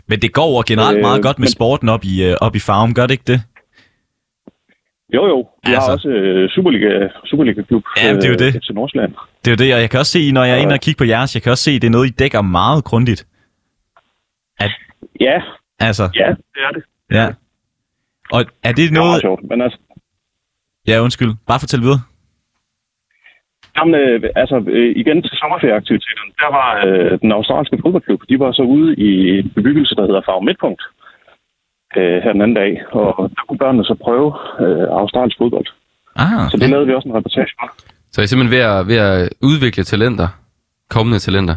Men 0.07 0.21
det 0.23 0.33
går 0.33 0.43
over 0.53 0.63
generelt 0.73 0.97
Øh, 0.99 1.03
meget 1.09 1.23
godt 1.23 1.39
med 1.39 1.47
men- 1.47 1.53
sporten 1.59 1.89
op 1.89 2.05
i, 2.05 2.15
øh, 2.29 2.37
op 2.41 2.55
i 2.57 2.59
Farum, 2.59 2.95
gør 2.95 3.07
det 3.07 3.11
ikke 3.19 3.33
det? 3.33 3.41
Jo, 5.15 5.27
jo. 5.27 5.49
De 5.67 5.71
Altså. 5.75 5.81
har 5.89 5.93
også 5.97 6.09
øh, 6.09 6.51
Superliga, 6.51 7.09
Superliga-klub. 7.25 7.83
Ja, 7.97 8.13
det 8.15 8.25
er 8.25 8.29
jo 8.29 8.35
det. 8.35 8.53
FC 8.55 8.71
Nordsjælland. 8.75 9.15
Det 9.45 9.49
er 9.51 9.53
jo 9.53 9.57
det, 9.65 9.75
og 9.75 9.81
jeg 9.81 9.91
kan 9.91 10.01
også 10.01 10.13
se, 10.13 10.33
når 10.33 10.45
jeg 10.45 10.59
er 10.59 10.63
inde 10.63 10.73
og 10.73 10.81
kigge 10.81 10.99
på 10.99 11.05
jeres, 11.05 11.35
jeg 11.35 11.43
kan 11.43 11.53
også 11.53 11.65
se, 11.65 11.71
at 11.71 11.83
det 11.83 11.87
er 11.89 11.91
noget, 11.91 12.07
I 12.07 12.11
dækker 12.11 12.43
meget 12.43 12.85
grundigt. 12.85 13.27
Ja, 15.21 15.43
Altså, 15.81 16.11
ja, 16.15 16.29
det 16.55 16.61
er 16.67 16.71
det. 16.71 16.83
ja. 17.11 17.27
Og 18.33 18.41
er 18.41 18.69
det 18.69 18.77
Det 18.77 18.87
er 18.87 18.93
meget 18.93 18.95
noget... 19.07 19.21
sjovt. 19.21 19.43
Men 19.51 19.61
altså, 19.63 19.79
Ja, 20.89 21.01
undskyld. 21.01 21.31
Bare 21.47 21.61
fortæl 21.61 21.81
videre. 21.81 22.01
Jamen, 23.77 23.95
øh, 24.03 24.23
altså, 24.43 24.57
øh, 24.77 24.93
igen 25.03 25.19
til 25.23 25.37
sommerferieaktiviteterne, 25.41 26.33
der 26.43 26.51
var 26.59 26.71
øh, 26.87 27.13
den 27.23 27.33
australske 27.33 27.79
fodboldklub, 27.83 28.21
de 28.29 28.39
var 28.45 28.53
så 28.53 28.63
ude 28.63 28.89
i 29.09 29.11
en 29.39 29.49
bebyggelse, 29.57 29.95
der 29.95 30.07
hedder 30.07 30.23
Farve 30.27 30.45
Midtpunkt, 30.49 30.83
øh, 31.97 32.17
her 32.23 32.33
den 32.33 32.43
anden 32.43 32.57
dag, 32.63 32.73
og 32.93 33.31
der 33.37 33.43
kunne 33.49 33.59
børnene 33.65 33.85
så 33.85 33.95
prøve 34.05 34.29
øh, 34.63 34.87
australsk 35.01 35.37
fodbold. 35.39 35.67
Ah, 36.17 36.51
Så 36.51 36.57
det 36.61 36.71
lavede 36.71 36.87
vi 36.87 36.95
også 36.95 37.09
en 37.09 37.15
reportage 37.19 37.51
for. 37.61 37.67
Så 38.13 38.21
er 38.21 38.25
I 38.25 38.27
simpelthen 38.27 38.57
ved 38.57 38.65
at, 38.73 38.87
ved 38.91 38.97
at 39.09 39.29
udvikle 39.43 39.85
talenter? 39.85 40.29
Kommende 40.91 41.19
talenter? 41.19 41.57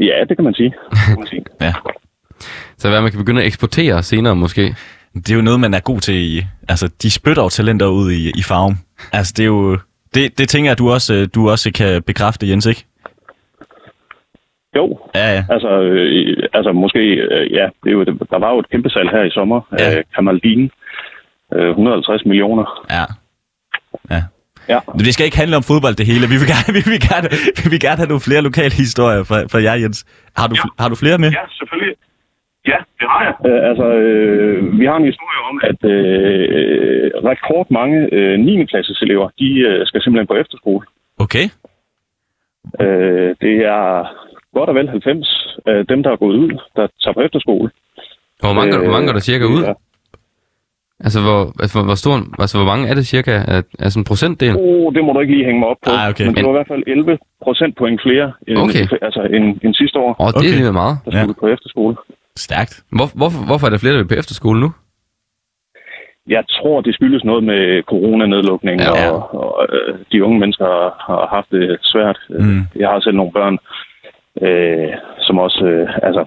Ja, 0.00 0.24
det 0.28 0.36
kan 0.36 0.44
man 0.44 0.54
sige. 0.54 0.74
Det 0.90 0.98
kan 1.08 1.18
man 1.18 1.26
sige. 1.26 1.44
ja. 1.66 1.72
Så 2.78 2.88
hvad 2.88 3.00
man 3.02 3.10
kan 3.10 3.18
begynde 3.20 3.40
at 3.40 3.46
eksportere 3.46 4.02
senere 4.02 4.36
måske? 4.36 4.74
Det 5.14 5.30
er 5.30 5.34
jo 5.36 5.42
noget, 5.42 5.60
man 5.60 5.74
er 5.74 5.80
god 5.80 6.00
til 6.00 6.14
i... 6.14 6.42
Altså, 6.68 6.90
de 7.02 7.10
spytter 7.10 7.42
jo 7.42 7.48
talenter 7.48 7.86
ud 7.86 8.10
i, 8.10 8.28
i 8.28 8.42
Farum. 8.48 8.74
Altså, 9.12 9.34
det 9.36 9.42
er 9.42 9.46
jo... 9.46 9.78
Det, 10.14 10.38
det 10.38 10.48
tænker 10.48 10.70
jeg, 10.70 10.78
du 10.78 10.90
også, 10.90 11.14
øh, 11.14 11.28
du 11.34 11.50
også 11.50 11.72
kan 11.72 12.02
bekræfte, 12.02 12.48
Jens, 12.48 12.66
ikke? 12.66 12.84
Jo, 14.76 14.98
Ja, 15.14 15.26
ja. 15.36 15.44
altså, 15.50 15.80
øh, 15.80 16.36
altså 16.52 16.72
måske, 16.72 16.98
øh, 16.98 17.52
ja, 17.52 17.66
det 17.82 17.88
er 17.90 17.92
jo, 17.92 18.04
der 18.04 18.38
var 18.38 18.50
jo 18.52 18.58
et 18.58 18.70
kæmpe 18.70 18.90
salg 18.90 19.10
her 19.10 19.22
i 19.22 19.30
sommer 19.30 19.60
Ja. 19.78 19.84
af 19.90 20.04
Kamaldin, 20.14 20.70
øh, 21.54 21.68
150 21.70 22.24
millioner. 22.26 22.86
Ja. 22.90 23.04
Ja. 24.14 24.22
Ja. 24.68 24.78
Men 24.94 24.98
det 25.06 25.14
skal 25.14 25.24
ikke 25.26 25.36
handle 25.36 25.56
om 25.56 25.62
fodbold, 25.62 25.94
det 25.96 26.06
hele. 26.06 26.26
Vi 26.34 26.36
vil 26.40 26.48
gerne, 26.54 26.68
vi 26.78 26.82
vil 26.92 27.00
gerne, 27.10 27.28
vi 27.64 27.66
vil 27.72 27.80
gerne 27.80 27.96
have 27.96 28.08
nogle 28.08 28.20
flere 28.28 28.42
lokale 28.42 28.74
historier 28.82 29.22
fra, 29.24 29.38
fra 29.52 29.62
jer, 29.62 29.74
Jens. 29.74 30.06
Har 30.36 30.46
du, 30.46 30.54
Ja. 30.56 30.62
har 30.82 30.88
du 30.88 30.94
flere 31.02 31.18
med? 31.18 31.30
Ja, 31.30 31.44
selvfølgelig. 31.58 31.94
Ja, 32.66 32.76
det 33.00 33.06
har 33.12 33.22
jeg. 33.28 33.34
Øh, 33.50 33.68
altså, 33.70 33.84
øh, 33.84 34.78
vi 34.80 34.84
har 34.86 34.96
en 34.96 35.04
historie 35.12 35.40
om, 35.50 35.60
at 35.70 35.80
øh, 35.94 37.10
rekordmange 37.30 38.08
øh, 38.12 38.38
9. 38.38 38.64
klasses 38.64 39.02
elever, 39.02 39.28
de 39.38 39.48
øh, 39.68 39.86
skal 39.86 40.02
simpelthen 40.02 40.26
på 40.26 40.34
efterskole. 40.34 40.86
Okay. 41.18 41.46
Øh, 42.80 43.30
det 43.40 43.54
er 43.76 43.84
godt 44.54 44.68
og 44.68 44.74
vel 44.74 44.88
90 44.88 45.56
af 45.66 45.86
dem, 45.86 46.02
der 46.02 46.10
er 46.10 46.16
gået 46.16 46.36
ud, 46.36 46.50
der 46.76 46.86
tager 47.02 47.14
på 47.14 47.20
efterskole. 47.20 47.70
Og 48.42 48.46
hvor 48.48 48.52
mange, 48.60 48.76
øh, 48.76 48.82
hvor 48.82 48.92
mange 48.92 49.06
går 49.06 49.12
der 49.12 49.20
cirka 49.30 49.44
ud? 49.44 49.62
Ja. 49.64 49.72
Altså, 51.06 51.20
hvor, 51.26 51.40
altså, 51.62 51.74
hvor, 51.78 51.84
hvor, 51.88 51.94
stor, 51.94 52.14
altså, 52.42 52.54
hvor 52.58 52.66
mange 52.72 52.88
er 52.88 52.94
det 52.94 53.06
cirka? 53.06 53.30
Er, 53.30 53.62
er 53.78 53.88
sådan 53.88 54.00
en 54.00 54.04
procentdel? 54.10 54.54
Oh, 54.58 54.94
det 54.94 55.04
må 55.04 55.12
du 55.12 55.20
ikke 55.20 55.34
lige 55.34 55.44
hænge 55.44 55.60
mig 55.60 55.68
op 55.68 55.76
på. 55.84 55.90
Ah, 55.90 56.08
okay. 56.10 56.24
Men 56.26 56.34
det 56.34 56.44
var 56.44 56.50
i 56.50 56.58
hvert 56.60 56.68
fald 56.74 56.82
11 56.86 57.18
procentpoint 57.44 58.00
flere 58.06 58.32
end, 58.48 58.58
Okay. 58.58 58.84
altså, 59.06 59.20
end, 59.34 59.44
end 59.64 59.74
sidste 59.74 59.98
år, 59.98 60.10
Åh, 60.20 60.26
oh, 60.26 60.28
det 60.28 60.36
Okay. 60.36 60.48
er 60.48 60.52
alligevel 60.52 60.72
meget. 60.82 60.96
der 61.04 61.10
skulle 61.22 61.40
på 61.44 61.46
efterskole. 61.56 61.96
Stærkt. 62.46 62.74
Hvor, 62.96 63.08
hvorfor, 63.20 63.40
hvorfor 63.48 63.66
er 63.66 63.70
der 63.70 63.78
flere, 63.78 63.94
der 63.94 64.00
vil 64.02 64.08
på 64.08 64.20
efterskole 64.22 64.60
nu? 64.60 64.70
Jeg 66.36 66.44
tror, 66.56 66.80
det 66.80 66.94
skyldes 66.94 67.24
noget 67.24 67.44
med 67.44 67.82
coronanedlukning, 67.82 68.80
Ja. 68.80 68.92
ja. 69.02 69.10
og, 69.10 69.34
og 69.40 69.66
øh, 69.72 69.98
de 70.12 70.24
unge 70.24 70.38
mennesker 70.40 70.66
har, 71.06 71.20
haft 71.36 71.50
det 71.50 71.78
svært. 71.82 72.18
Mm. 72.28 72.62
Jeg 72.76 72.88
har 72.88 73.00
selv 73.00 73.16
nogle 73.16 73.32
børn, 73.38 73.56
øh, 74.46 74.92
som 75.26 75.38
også, 75.38 75.64
øh, 75.72 75.88
altså, 76.08 76.22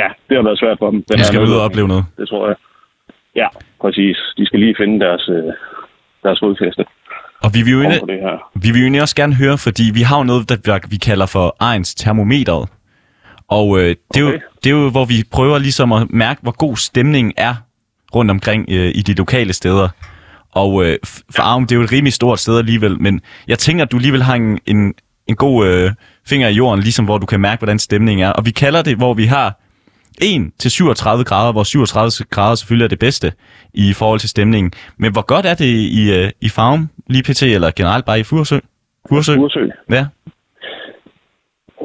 ja, 0.00 0.08
det 0.28 0.34
har 0.36 0.44
været 0.48 0.58
svært 0.58 0.78
for 0.78 0.90
dem. 0.90 1.02
Den 1.08 1.18
De 1.18 1.24
skal 1.24 1.40
ud 1.40 1.58
og 1.58 1.64
opleve 1.66 1.88
noget. 1.88 2.04
Det 2.18 2.28
tror 2.28 2.46
jeg. 2.48 2.56
Ja, 3.36 3.48
præcis. 3.80 4.16
De 4.38 4.46
skal 4.46 4.60
lige 4.60 4.74
finde 4.80 5.00
deres, 5.06 5.28
øh, 5.28 5.52
deres 6.22 6.38
fodfæste 6.42 6.84
Og 7.44 7.50
vi 7.54 7.60
vil 7.64 7.72
jo 7.76 7.80
egentlig, 7.80 8.02
vi 8.64 8.68
vil 8.72 8.80
jo 8.80 8.86
egentlig 8.86 9.02
også 9.02 9.16
gerne 9.16 9.34
høre, 9.34 9.56
fordi 9.66 9.84
vi 9.98 10.02
har 10.08 10.16
jo 10.20 10.24
noget, 10.30 10.42
der 10.50 10.88
vi 10.90 10.98
kalder 11.08 11.26
for 11.36 11.46
Ejens 11.68 11.94
termometeret. 11.94 12.64
Og 13.48 13.78
øh, 13.80 13.96
det, 14.14 14.16
er 14.16 14.20
jo, 14.20 14.28
Okay. 14.28 14.38
det 14.64 14.70
er 14.70 14.74
jo, 14.74 14.90
hvor 14.90 15.04
vi 15.04 15.22
prøver 15.30 15.58
ligesom 15.58 15.92
at 15.92 16.06
mærke, 16.10 16.40
hvor 16.42 16.52
god 16.52 16.76
stemningen 16.76 17.32
er 17.36 17.54
rundt 18.14 18.30
omkring 18.30 18.64
øh, 18.68 18.92
i 18.94 19.02
de 19.02 19.14
lokale 19.14 19.52
steder. 19.52 19.88
Og 20.52 20.84
øh, 20.86 20.98
f- 21.06 21.20
for 21.30 21.42
Arum, 21.42 21.66
det 21.66 21.74
er 21.74 21.76
jo 21.78 21.82
et 21.84 21.92
rimelig 21.92 22.12
stort 22.12 22.40
sted 22.40 22.58
alligevel, 22.58 23.00
men 23.02 23.20
jeg 23.48 23.58
tænker, 23.58 23.84
at 23.84 23.92
du 23.92 23.96
alligevel 23.96 24.22
har 24.22 24.34
en, 24.34 24.58
en, 24.66 24.94
en 25.26 25.36
god 25.36 25.66
øh, 25.66 25.90
finger 26.26 26.48
i 26.48 26.54
jorden, 26.54 26.82
ligesom 26.82 27.04
hvor 27.04 27.18
du 27.18 27.26
kan 27.26 27.40
mærke, 27.40 27.60
hvordan 27.60 27.78
stemningen 27.78 28.26
er. 28.26 28.30
Og 28.32 28.46
vi 28.46 28.50
kalder 28.50 28.82
det, 28.82 28.96
hvor 28.96 29.14
vi 29.14 29.24
har 29.24 29.60
1 30.22 30.50
til 30.58 30.70
37 30.70 31.24
grader, 31.24 31.52
hvor 31.52 31.62
37 31.64 32.10
grader 32.30 32.54
selvfølgelig 32.54 32.84
er 32.84 32.88
det 32.88 32.98
bedste 32.98 33.32
i 33.74 33.92
forhold 33.92 34.20
til 34.20 34.28
stemningen. 34.28 34.72
Men 34.98 35.12
hvor 35.12 35.22
godt 35.22 35.46
er 35.46 35.54
det 35.54 35.64
i, 35.66 36.12
øh, 36.12 36.30
i 36.40 36.48
Farum, 36.48 36.88
lige 37.06 37.22
pt. 37.22 37.42
eller 37.42 37.70
generelt 37.76 38.04
bare 38.04 38.20
i 38.20 38.22
Furesø? 38.22 38.58
Furesø? 39.08 39.34
Ursø. 39.36 39.60
Ja. 39.90 40.06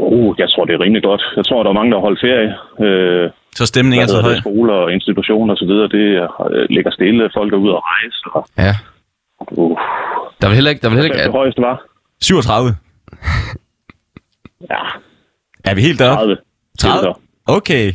Oh, 0.02 0.36
jeg 0.42 0.50
tror, 0.50 0.66
det 0.66 0.74
er 0.76 0.80
rimelig 0.86 1.04
godt. 1.04 1.24
Jeg 1.36 1.46
tror, 1.46 1.64
der 1.64 1.70
er 1.70 1.74
mange, 1.74 1.92
der 1.92 1.98
har 1.98 2.02
holdt 2.08 2.20
ferie. 2.28 2.50
Øh, 2.86 3.30
Så 3.56 3.66
stemningen 3.66 4.04
er 4.04 4.08
så 4.08 4.22
høj. 4.22 4.32
det, 4.32 4.40
skoler 4.40 4.74
og 4.74 4.94
institutioner 4.94 5.54
osv., 5.56 5.68
det 5.98 6.06
øh, 6.52 6.66
ligger 6.70 6.92
stille. 6.92 7.30
Folk 7.38 7.54
er 7.54 7.58
ude 7.58 7.74
at 7.80 7.82
rejse. 7.94 8.20
Og, 8.36 8.42
Ja. 8.66 8.74
uh, 9.52 9.78
Der 10.42 10.48
vil 10.48 10.56
heller 10.56 10.72
ikke... 10.72 10.82
Der 10.82 10.90
vil 10.90 10.98
heller 10.98 11.12
ikke 11.16 11.24
det 11.24 11.32
højeste 11.32 11.62
var 11.62 11.82
37. 12.22 12.76
ja, 14.72 14.82
Er 15.72 15.76
vi 15.76 15.82
helt 15.82 16.00
deroppe? 16.00 16.38
30. 16.80 17.02
30? 17.02 17.14
Okay. 17.48 17.92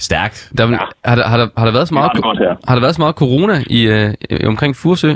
Stærkt. 0.00 0.50
der 0.58 0.66
vil, 0.66 0.76
har, 1.04 1.14
der, 1.16 1.28
har, 1.28 1.36
der, 1.36 1.48
har 1.58 1.64
der 1.64 1.72
været 1.72 1.88
så 1.88 1.94
meget, 1.94 2.10
har 2.24 2.32
det 2.32 2.38
her. 2.46 2.54
har 2.68 2.74
der 2.74 2.80
været 2.80 2.94
så 2.94 3.02
meget 3.02 3.14
corona 3.16 3.54
i, 3.70 3.80
øh, 3.86 4.14
omkring 4.48 4.76
Fursø? 4.76 5.12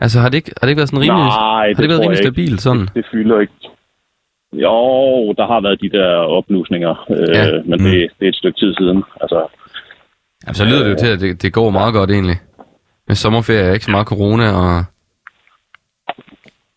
Altså, 0.00 0.20
har 0.20 0.28
det 0.28 0.36
ikke, 0.36 0.52
har 0.60 0.66
det 0.66 0.68
ikke 0.70 0.78
været 0.78 0.88
sådan 0.88 1.00
rimelig, 1.04 1.24
Nej, 1.24 1.30
har 1.30 1.66
det 1.66 1.76
det 1.76 1.82
ikke 1.82 1.92
været 1.92 2.00
rimelig 2.02 2.18
stabilt 2.18 2.60
sådan? 2.60 2.88
Det 2.94 3.04
fylder 3.12 3.40
ikke. 3.40 3.52
Jo, 4.52 5.32
der 5.38 5.46
har 5.46 5.60
været 5.60 5.80
de 5.80 5.88
der 5.98 6.08
oplusninger, 6.16 7.06
øh, 7.10 7.28
Ja. 7.34 7.44
ja. 7.46 7.60
men 7.64 7.78
det, 7.78 8.10
det 8.18 8.24
er 8.24 8.28
et 8.28 8.36
stykke 8.36 8.58
tid 8.60 8.74
siden. 8.74 9.04
Altså, 9.20 9.46
Jamen, 10.44 10.54
så 10.54 10.64
lyder 10.64 10.82
det 10.84 10.90
jo 10.90 10.96
til, 10.96 11.12
at 11.12 11.20
det, 11.20 11.42
det 11.42 11.52
går 11.52 11.70
meget 11.70 11.94
godt 11.94 12.10
egentlig. 12.10 12.36
Med 13.08 13.16
sommerferie 13.16 13.60
er 13.68 13.72
ikke 13.72 13.84
så 13.84 13.90
meget 13.90 14.06
corona, 14.06 14.46
og... 14.62 14.84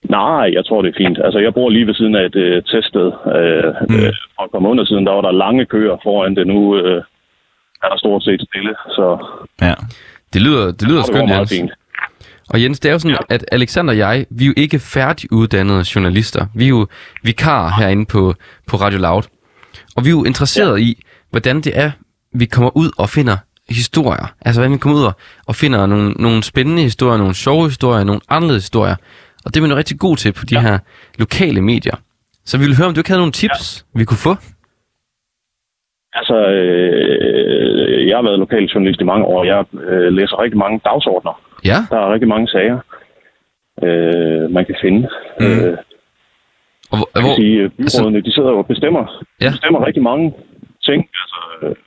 nej, 0.09 0.49
jeg 0.53 0.65
tror, 0.65 0.82
det 0.82 0.89
er 0.89 0.97
fint. 1.03 1.17
Altså, 1.26 1.39
jeg 1.39 1.53
bor 1.53 1.69
lige 1.69 1.88
ved 1.88 1.93
siden 1.93 2.15
af 2.15 2.26
et 2.26 2.36
øh, 2.36 2.63
teststed. 2.63 3.07
Øh, 3.38 3.73
Mm. 3.89 3.95
mm. 3.95 4.03
øh, 4.05 4.13
for 4.36 4.43
et 4.45 4.51
par 4.51 4.59
måneder 4.67 4.86
siden, 4.86 5.05
der 5.05 5.11
var 5.11 5.21
der 5.21 5.32
lange 5.32 5.65
køer 5.65 5.97
foran 6.03 6.36
det. 6.36 6.47
Nu 6.47 6.78
øh, 6.78 7.03
er 7.84 7.88
der 7.89 7.97
stort 7.97 8.23
set 8.23 8.41
stille, 8.49 8.76
så 8.97 9.05
Det 10.34 10.41
lyder, 10.41 10.65
det 10.80 10.86
lyder 10.89 11.01
det 11.01 11.11
går 11.11 11.17
skønt, 11.17 11.30
Jens. 11.32 11.53
fint. 11.55 11.71
Og 12.50 12.64
Jens, 12.64 12.80
det 12.80 12.89
er 12.89 12.93
jo 12.93 13.00
sådan, 13.00 13.18
ja. 13.30 13.36
at 13.36 13.46
Alexander 13.52 13.93
og 13.93 13.98
jeg, 13.98 14.26
vi 14.30 14.43
er 14.43 14.48
jo 14.48 14.54
ikke 14.58 14.80
færdiguddannede 14.80 15.86
journalister. 15.96 16.46
Vi 16.56 16.66
er 16.66 16.70
jo 16.70 16.88
vikarer 17.24 17.72
herinde 17.82 18.06
på, 18.06 18.34
på 18.68 18.78
Radio 18.78 19.00
Loud. 19.00 19.24
Og 19.96 20.04
vi 20.06 20.10
er 20.10 20.12
jo 20.12 20.24
interesseret 20.24 20.80
ja. 20.80 20.84
i, 20.84 21.04
hvordan 21.32 21.62
det 21.62 21.80
er, 21.80 21.91
vi 22.34 22.46
kommer 22.46 22.78
ud 22.78 22.91
og 22.98 23.10
finder 23.10 23.38
historier. 23.70 24.34
Altså, 24.46 24.62
hvordan 24.62 24.74
vi 24.74 24.78
kommer 24.78 25.00
ud 25.00 25.04
og, 25.04 25.14
og 25.48 25.56
finder 25.56 25.86
nogle, 25.86 26.12
nogle 26.12 26.43
spændende 26.43 26.82
historier, 26.82 27.18
nogle 27.18 27.36
sjove 27.36 27.66
historier, 27.66 28.04
nogle 28.04 28.22
anderledes 28.30 28.64
historier. 28.64 28.96
Og 29.46 29.54
det 29.54 29.58
er 29.58 29.62
man 29.62 29.72
jo 29.72 29.78
rigtig 29.78 30.00
god 30.00 30.18
til 30.18 30.32
på 30.34 30.46
de 30.50 30.56
ja. 30.56 30.62
her 30.62 30.78
lokale 31.20 31.62
medier. 31.62 31.96
Så 32.46 32.58
vi 32.58 32.66
vil 32.66 32.78
høre, 32.78 32.88
om 32.88 32.93
du 32.93 33.00
ikke 33.00 33.10
havde 33.10 33.22
nogle 33.22 33.32
tips, 33.32 33.86
ja. 33.96 34.00
vi 34.00 34.06
kunne 34.06 34.24
få. 34.28 34.36
Altså, 36.14 36.38
øh, 36.58 38.08
jeg 38.08 38.18
har 38.18 38.24
været 38.24 38.39
lokaljournalist 38.39 39.02
i 39.02 39.10
mange 39.12 39.26
år. 39.26 39.43
Jeg 39.43 39.66
øh, 39.74 40.14
læser 40.14 40.41
rigtig 40.43 40.58
mange 40.58 40.82
dagsordner. 40.86 41.41
Ja. 41.66 41.78
Der 41.89 41.97
er 41.97 42.14
rigtig 42.14 42.28
mange 42.28 42.47
sager, 42.47 42.80
øh, 43.84 44.51
man 44.51 44.66
kan 44.66 44.76
finde. 44.82 45.10
Mm. 45.39 45.45
Øh, 45.45 45.78
Og 46.91 46.97
hvor, 46.97 47.08
hvor, 47.14 47.22
kan 47.22 47.36
sige, 47.36 47.58
øh, 47.62 47.70
byrådene, 47.70 48.22
de 48.22 48.34
sidder 48.34 48.49
og 48.49 48.68
bestemmer, 48.68 49.24
Ja. 49.41 49.49
bestemmer 49.51 49.86
rigtig 49.88 50.03
mange 50.03 50.34
ting. 50.88 51.10
Altså, 51.22 51.39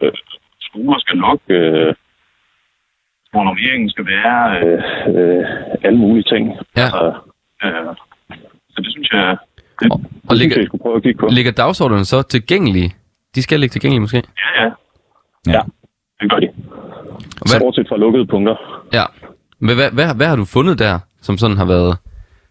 øh, 0.03 0.13
skoler 0.61 0.99
skal 0.99 1.17
lukke, 1.19 1.55
øh, 1.55 1.95
hvor 3.31 3.45
normeringen 3.45 3.91
skal 3.91 4.07
være, 4.07 4.41
øh, 4.61 4.83
øh, 5.15 5.45
alle 5.83 5.99
mulige 5.99 6.23
ting. 6.33 6.45
Ja. 6.77 6.83
Altså, 6.83 7.15
øh, 7.65 7.95
så 8.71 8.79
det 8.85 8.93
synes 8.93 9.09
jeg, 9.13 9.37
det, 9.81 9.93
Og- 9.93 9.99
det 9.99 10.07
og 10.29 10.37
synes 10.37 10.41
ligger- 10.41 10.57
jeg, 10.63 10.69
jeg 10.73 10.81
prøve 10.81 10.97
at 10.97 11.03
kigge 11.03 11.19
på. 11.21 11.27
ligger 11.33 11.53
dagsordenen 11.53 12.05
så 12.05 12.23
tilgængelige? 12.23 12.91
De 13.35 13.43
skal 13.43 13.61
ligge 13.61 13.73
tilgængelige 13.73 14.01
måske? 14.01 14.23
Ja, 14.57 14.63
ja. 14.65 14.71
Ja. 15.47 15.53
Ja, 15.53 15.61
det 16.21 16.31
gør 16.31 16.39
de. 16.39 16.49
Og 17.41 17.47
hvad, 17.51 17.61
Bortset 17.61 17.89
fra 17.89 17.97
lukkede 17.97 18.27
punkter. 18.27 18.57
ja. 18.93 19.05
Men 19.61 19.75
hvad, 19.77 19.91
hvad, 19.97 20.17
hvad 20.17 20.27
har 20.27 20.37
du 20.37 20.45
fundet 20.45 20.79
der, 20.79 20.95
som 21.21 21.37
sådan 21.39 21.57
har 21.57 21.67
været, 21.67 21.95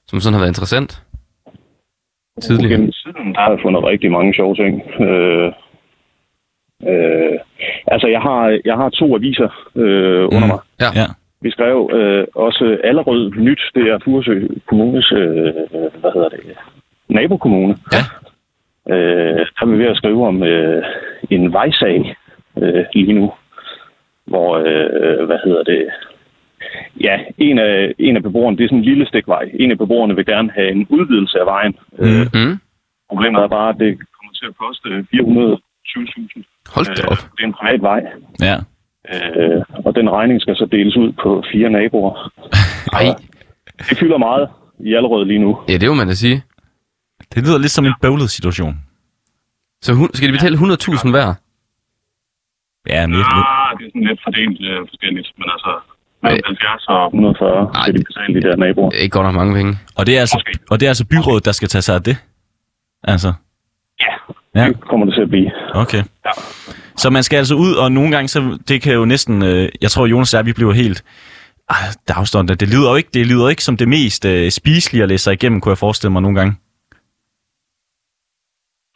som 0.08 0.20
sådan 0.20 0.34
har 0.34 0.40
været 0.42 0.50
interessant? 0.56 1.04
Tidligere. 2.42 2.72
Gennem 2.72 2.92
tiden, 2.92 3.34
der 3.34 3.40
har 3.42 3.50
jeg 3.50 3.60
fundet 3.62 3.84
rigtig 3.84 4.12
mange 4.12 4.34
sjove 4.34 4.56
ting. 4.56 4.74
Øh, 5.02 5.48
øh, 6.92 7.40
altså, 7.88 8.08
jeg 8.08 8.22
har, 8.22 8.60
jeg 8.66 8.76
har 8.76 8.90
to 8.90 9.16
aviser 9.16 9.50
øh, 9.76 10.24
under 10.34 10.48
Mm. 10.48 10.54
mig. 10.54 10.60
Ja. 10.82 10.90
Ja. 11.02 11.06
Vi 11.42 11.52
skrev 11.52 11.90
øh, 11.94 12.28
også 12.36 12.78
Allerød 12.84 13.32
Nyt, 13.32 13.62
det 13.76 13.84
er 13.92 14.00
Furesø 14.04 14.48
Kommunes, 14.70 15.12
øh, 15.12 15.54
hvad 16.02 16.12
hedder 16.14 16.30
det, 16.30 16.40
nabokommune. 17.10 17.76
Ja. 17.96 18.04
Øh, 18.96 19.36
der 19.40 19.62
er 19.62 19.66
vi 19.66 19.78
ved 19.80 19.86
at 19.86 19.98
skrive 19.98 20.28
om 20.28 20.44
øh, 20.44 20.84
en 21.30 21.54
vejsag 21.54 22.16
øh, 22.58 22.86
lige 22.94 23.14
nu, 23.14 23.32
hvor, 24.26 24.58
øh, 24.58 25.26
hvad 25.26 25.38
hedder 25.46 25.64
det, 25.64 25.90
ja, 27.02 27.16
en 27.38 27.60
af, 27.60 27.94
en 28.00 28.16
af 28.16 28.24
beboerne, 28.24 28.58
det 28.58 28.64
er 28.64 28.68
sådan 28.68 28.78
en 28.80 28.86
lille 28.86 29.08
stikvej. 29.08 29.44
En 29.60 29.72
af 29.72 29.78
beboerne 29.78 30.16
vil 30.16 30.26
gerne 30.26 30.52
have 30.56 30.72
en 30.72 30.88
udvidelse 30.90 31.40
af 31.40 31.46
vejen. 31.46 31.76
Øh, 32.00 32.26
Mm. 32.34 32.58
Problemet 33.10 33.42
er 33.44 33.48
bare, 33.48 33.70
at 33.70 33.80
det 33.80 33.92
kommer 34.16 34.34
til 34.40 34.46
at 34.52 34.56
koste 34.64 34.88
420.000. 35.14 36.44
Hold 36.76 36.86
da 36.96 37.04
op. 37.08 37.12
Øh, 37.12 37.18
det 37.38 37.42
er 37.44 37.48
en 37.48 37.54
privat 37.54 37.82
vej, 37.82 38.02
Ja. 38.48 38.56
øh, 39.14 39.62
og 39.86 39.96
den 39.96 40.10
regning 40.10 40.42
skal 40.42 40.56
så 40.56 40.66
deles 40.72 40.96
ud 40.98 41.12
på 41.24 41.44
fire 41.52 41.70
naboer. 41.70 42.32
Ej. 43.00 43.06
Det 43.90 43.98
fylder 43.98 44.18
meget 44.18 44.50
i 44.80 44.94
Allerød 44.94 45.26
lige 45.26 45.40
nu. 45.40 45.58
Ja, 45.70 45.78
det 45.78 45.90
må 45.90 45.96
man 45.96 46.08
da 46.08 46.14
sige. 46.14 46.44
Det 47.36 47.44
lyder 47.44 47.58
lidt 47.60 47.72
som 47.72 47.86
en 47.86 47.94
bøvlet 48.02 48.30
situation. 48.30 48.74
Så 49.82 49.94
hun, 49.94 50.10
skal 50.14 50.28
de 50.28 50.34
betale 50.34 50.58
100.000 50.58 51.10
hver? 51.12 51.30
Ja, 52.94 53.08
mere, 53.08 53.20
Ah, 53.20 53.78
det 53.78 53.86
er 53.86 53.90
sådan 53.94 54.08
lidt 54.10 54.22
fordelt 54.24 54.62
øh, 54.70 54.80
forskelligt, 54.90 55.28
men 55.38 55.48
altså 55.56 55.72
mellem 56.24 56.42
70 56.46 56.88
og 56.88 57.06
140 57.06 57.72
Ej, 57.76 57.82
skal 57.82 57.94
de 58.00 58.04
betale 58.10 58.34
de 58.38 58.42
der 58.48 58.56
naboer. 58.56 58.90
Det 58.90 58.98
er 59.00 59.04
ikke 59.04 59.14
godt 59.18 59.26
nok 59.28 59.36
mange 59.36 59.54
penge. 59.56 59.72
og, 59.98 60.06
det 60.08 60.16
er 60.18 60.20
altså, 60.20 60.38
og 60.72 60.80
det 60.80 60.86
er 60.86 60.90
altså 60.90 61.06
byrådet, 61.14 61.46
der 61.46 61.52
skal 61.52 61.68
tage 61.68 61.82
sig 61.82 61.96
af 61.96 62.04
det? 62.04 62.18
Altså, 63.04 63.34
Ja, 64.06 64.14
Ja. 64.62 64.68
det 64.68 64.80
kommer 64.82 65.06
det 65.06 65.14
til 65.16 65.22
at 65.22 65.30
blive. 65.30 65.52
okay. 65.74 66.04
Ja. 66.26 66.32
Så 66.96 67.10
man 67.10 67.24
skal 67.24 67.38
altså 67.38 67.56
ud, 67.56 67.74
og 67.84 67.92
nogle 67.92 68.12
gange, 68.12 68.28
så 68.28 68.58
det 68.68 68.82
kan 68.82 68.94
jo 68.94 69.06
næsten... 69.06 69.44
Øh, 69.44 69.70
jeg 69.82 69.92
tror, 69.92 70.06
Jonas 70.06 70.34
og 70.34 70.38
jeg, 70.38 70.46
vi 70.46 70.54
bliver 70.54 70.74
helt... 70.74 71.04
Ah, 71.70 71.76
dagsstående. 72.08 72.56
Det 72.56 72.68
lyder 72.74 72.90
jo 72.90 72.96
ikke, 72.96 73.10
det 73.14 73.28
lyder 73.28 73.50
ikke 73.50 73.64
som 73.64 73.78
det 73.78 73.88
mest 73.88 74.26
øh, 74.26 74.52
spiselige 74.52 75.04
at 75.04 75.10
læse 75.10 75.24
sig 75.24 75.34
igennem, 75.34 75.62
kunne 75.62 75.70
jeg 75.72 75.78
forestille 75.78 76.12
mig 76.12 76.22
nogle 76.22 76.38
gange. 76.40 76.54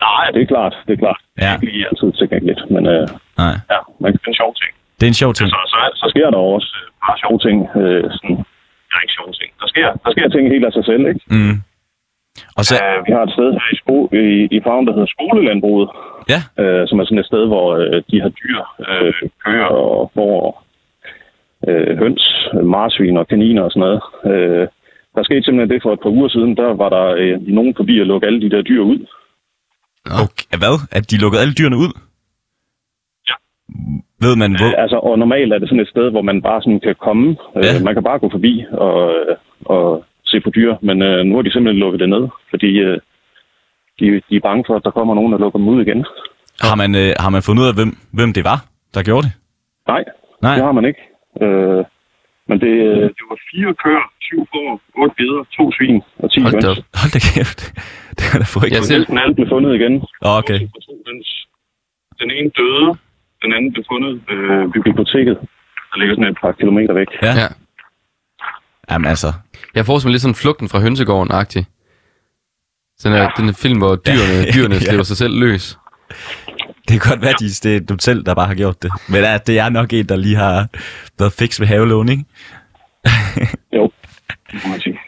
Nej, 0.01 0.26
det 0.34 0.41
er 0.41 0.45
klart, 0.45 0.74
det 0.88 0.93
er 0.93 0.97
klart. 0.97 1.19
Det 1.36 1.41
Ja. 1.43 1.49
er 1.49 1.53
ikke 1.53 1.65
lige 1.65 1.86
altid 1.89 2.17
tilgængeligt, 2.19 2.61
men 2.72 2.84
øh, 2.88 3.07
Nej, 3.38 3.55
ja, 3.74 3.80
man 4.03 4.11
kan 4.13 4.19
finde 4.26 4.38
sjove 4.38 4.53
ting. 4.61 4.72
Det 5.01 5.07
er 5.07 5.13
en 5.15 5.21
sjov 5.23 5.33
ting. 5.33 5.49
Så, 5.49 5.59
så, 5.73 5.79
så 6.01 6.05
sker 6.13 6.27
der 6.35 6.41
også 6.55 6.69
øh, 6.79 6.87
bare 7.03 7.15
sjove 7.23 7.39
ting. 7.47 7.57
Øh, 7.81 8.03
sådan, 8.17 8.37
ja, 8.91 8.95
ikke 9.03 9.15
sjove 9.17 9.33
ting. 9.39 9.49
Der 9.61 9.67
sker, 9.73 9.87
der 10.03 10.11
sker 10.15 10.27
ting 10.29 10.43
helt 10.53 10.65
af 10.69 10.73
sig 10.77 10.85
selv, 10.89 11.03
ikke? 11.11 11.21
Mm. 11.35 11.55
Og 12.57 12.63
så, 12.67 12.73
Uh, 12.75 12.97
vi 13.05 13.11
har 13.15 13.23
et 13.27 13.33
sted 13.37 13.49
her 13.57 13.67
i, 13.75 13.77
sko- 13.81 14.09
i, 14.23 14.25
i 14.55 14.57
farven, 14.65 14.87
der 14.87 14.93
hedder 14.97 15.13
Skolelandbruget, 15.15 15.89
ja, 16.33 16.39
uh, 16.61 16.83
som 16.89 16.99
er 16.99 17.05
sådan 17.05 17.23
et 17.23 17.29
sted, 17.31 17.43
hvor 17.51 17.67
uh, 17.83 17.97
de 18.09 18.17
har 18.23 18.31
dyr, 18.41 18.59
uh, 18.89 19.13
køer 19.45 19.69
og 19.83 20.11
får 20.15 20.37
uh, 21.67 21.91
høns, 22.01 22.23
marsvin 22.75 23.17
og 23.21 23.27
kaniner 23.31 23.63
og 23.65 23.71
sådan 23.71 23.85
noget. 23.87 24.01
Uh, 24.31 24.65
der 25.15 25.23
skete 25.23 25.43
simpelthen 25.43 25.73
det 25.73 25.83
for 25.83 25.93
et 25.93 26.03
par 26.03 26.15
uger 26.17 26.29
siden, 26.35 26.57
der 26.61 26.69
var 26.81 26.89
der 26.97 27.05
uh, 27.21 27.47
nogen 27.57 27.73
forbi 27.79 27.95
at 27.99 28.07
lukke 28.11 28.27
alle 28.27 28.41
de 28.41 28.53
der 28.55 28.61
dyr 28.61 28.83
ud. 28.93 28.99
okay, 30.23 30.57
hvad? 30.61 30.75
At 30.97 31.03
de 31.11 31.17
lukkede 31.23 31.41
alle 31.43 31.53
dyrene 31.59 31.77
ud? 31.85 31.91
Ved 34.26 34.36
man, 34.36 34.51
hvor... 34.59 34.72
Altså, 34.84 34.97
og 34.97 35.19
normalt 35.19 35.53
er 35.53 35.59
det 35.59 35.69
sådan 35.69 35.80
et 35.86 35.89
sted, 35.89 36.09
hvor 36.11 36.22
man 36.22 36.41
bare 36.41 36.61
sådan 36.61 36.80
kan 36.80 36.95
komme. 37.07 37.38
Ja. 37.55 37.84
Man 37.84 37.93
kan 37.93 38.03
bare 38.03 38.19
gå 38.19 38.30
forbi 38.32 38.65
og, 38.72 38.97
og 39.65 40.05
se 40.26 40.39
på 40.39 40.49
dyr, 40.49 40.76
men 40.82 40.97
uh, 41.01 41.19
nu 41.28 41.36
har 41.36 41.41
de 41.41 41.51
simpelthen 41.51 41.80
lukket 41.84 41.99
det 41.99 42.09
ned, 42.09 42.24
fordi 42.49 42.69
uh, 42.86 42.97
de, 43.99 44.05
de 44.30 44.36
er 44.36 44.45
bange 44.49 44.63
for, 44.67 44.76
at 44.76 44.84
der 44.86 44.91
kommer 44.91 45.13
nogen, 45.15 45.32
der 45.34 45.39
lukker 45.39 45.59
dem 45.59 45.67
ud 45.67 45.82
igen. 45.86 46.05
Har 46.67 46.76
man, 46.82 46.95
øh, 46.95 47.11
har 47.24 47.30
man 47.36 47.41
fundet 47.47 47.61
ud 47.63 47.67
af, 47.72 47.76
hvem, 47.80 47.91
hvem 48.17 48.34
det 48.38 48.43
var, 48.51 48.59
der 48.95 49.03
gjorde 49.03 49.26
det? 49.28 49.34
Nej, 49.88 50.03
Nej. 50.41 50.55
det 50.55 50.63
har 50.67 50.72
man 50.72 50.86
ikke. 50.89 51.01
Øh, 51.43 51.82
men 52.49 52.57
det, 52.63 52.74
det 53.17 53.24
var 53.32 53.38
fire 53.51 53.72
køer, 53.84 54.05
syv 54.28 54.41
får, 54.51 54.67
otte 55.01 55.15
geder, 55.19 55.41
to 55.57 55.63
svin 55.78 56.01
og 56.24 56.28
ti 56.32 56.39
Hold 56.41 56.53
høns. 56.53 56.65
Hold 57.01 57.11
da 57.15 57.19
kæft. 57.32 57.59
Det 58.17 58.24
er 58.34 58.38
da 58.41 58.45
for 58.53 58.59
ikke. 58.65 58.76
Jeg 58.76 58.82
Og 58.84 58.86
selv- 58.91 58.99
Næsten 59.01 59.17
alle 59.24 59.36
blev 59.38 59.47
fundet 59.55 59.72
igen. 59.80 59.93
Okay. 60.41 60.59
Og 60.76 60.82
høns. 61.07 61.30
Den 62.22 62.30
ene 62.38 62.49
døde, 62.59 62.88
den 63.43 63.53
anden 63.53 63.73
blev 63.73 63.85
fundet 63.91 64.11
øh, 64.33 64.63
biblioteket. 64.85 65.37
Der 65.91 65.97
ligger 65.99 66.15
sådan 66.15 66.31
et 66.31 66.37
par 66.41 66.51
kilometer 66.51 66.93
væk. 66.93 67.07
Ja. 67.23 67.33
Ja. 67.41 67.47
Jamen 68.91 69.07
altså, 69.09 69.33
Jeg 69.75 69.85
får 69.85 69.99
mig 70.03 70.11
lidt 70.11 70.21
sådan 70.21 70.35
flugten 70.35 70.69
fra 70.69 70.79
hønsegården-agtig. 70.79 71.63
Sådan 72.97 73.17
ja. 73.17 73.29
den 73.37 73.53
film, 73.53 73.77
hvor 73.77 73.95
dyrene, 73.95 74.37
Ja. 74.45 74.51
dyrene 74.55 74.75
Ja. 74.75 74.79
slipper 74.81 75.03
sig 75.03 75.17
selv 75.17 75.39
løs. 75.39 75.77
det 76.87 77.01
kan 77.01 77.09
godt 77.11 77.21
være, 77.21 77.33
de, 77.39 77.45
det 77.63 77.75
er 77.75 77.79
du 77.79 77.95
selv, 77.99 78.23
der 78.25 78.33
bare 78.35 78.47
har 78.47 78.55
gjort 78.55 78.83
det. 78.83 78.91
Men 79.09 79.21
ja, 79.21 79.37
det 79.47 79.59
er 79.59 79.69
nok 79.69 79.93
en, 79.93 80.09
der 80.09 80.15
lige 80.15 80.35
har 80.35 80.67
været 81.19 81.33
fix 81.39 81.59
ved 81.59 81.67
havelån, 81.67 82.09
ikke? 82.09 82.23
Jo, 83.77 83.91
det 84.51 84.59
må 84.65 84.69
man 84.71 84.79
sige. 84.81 84.99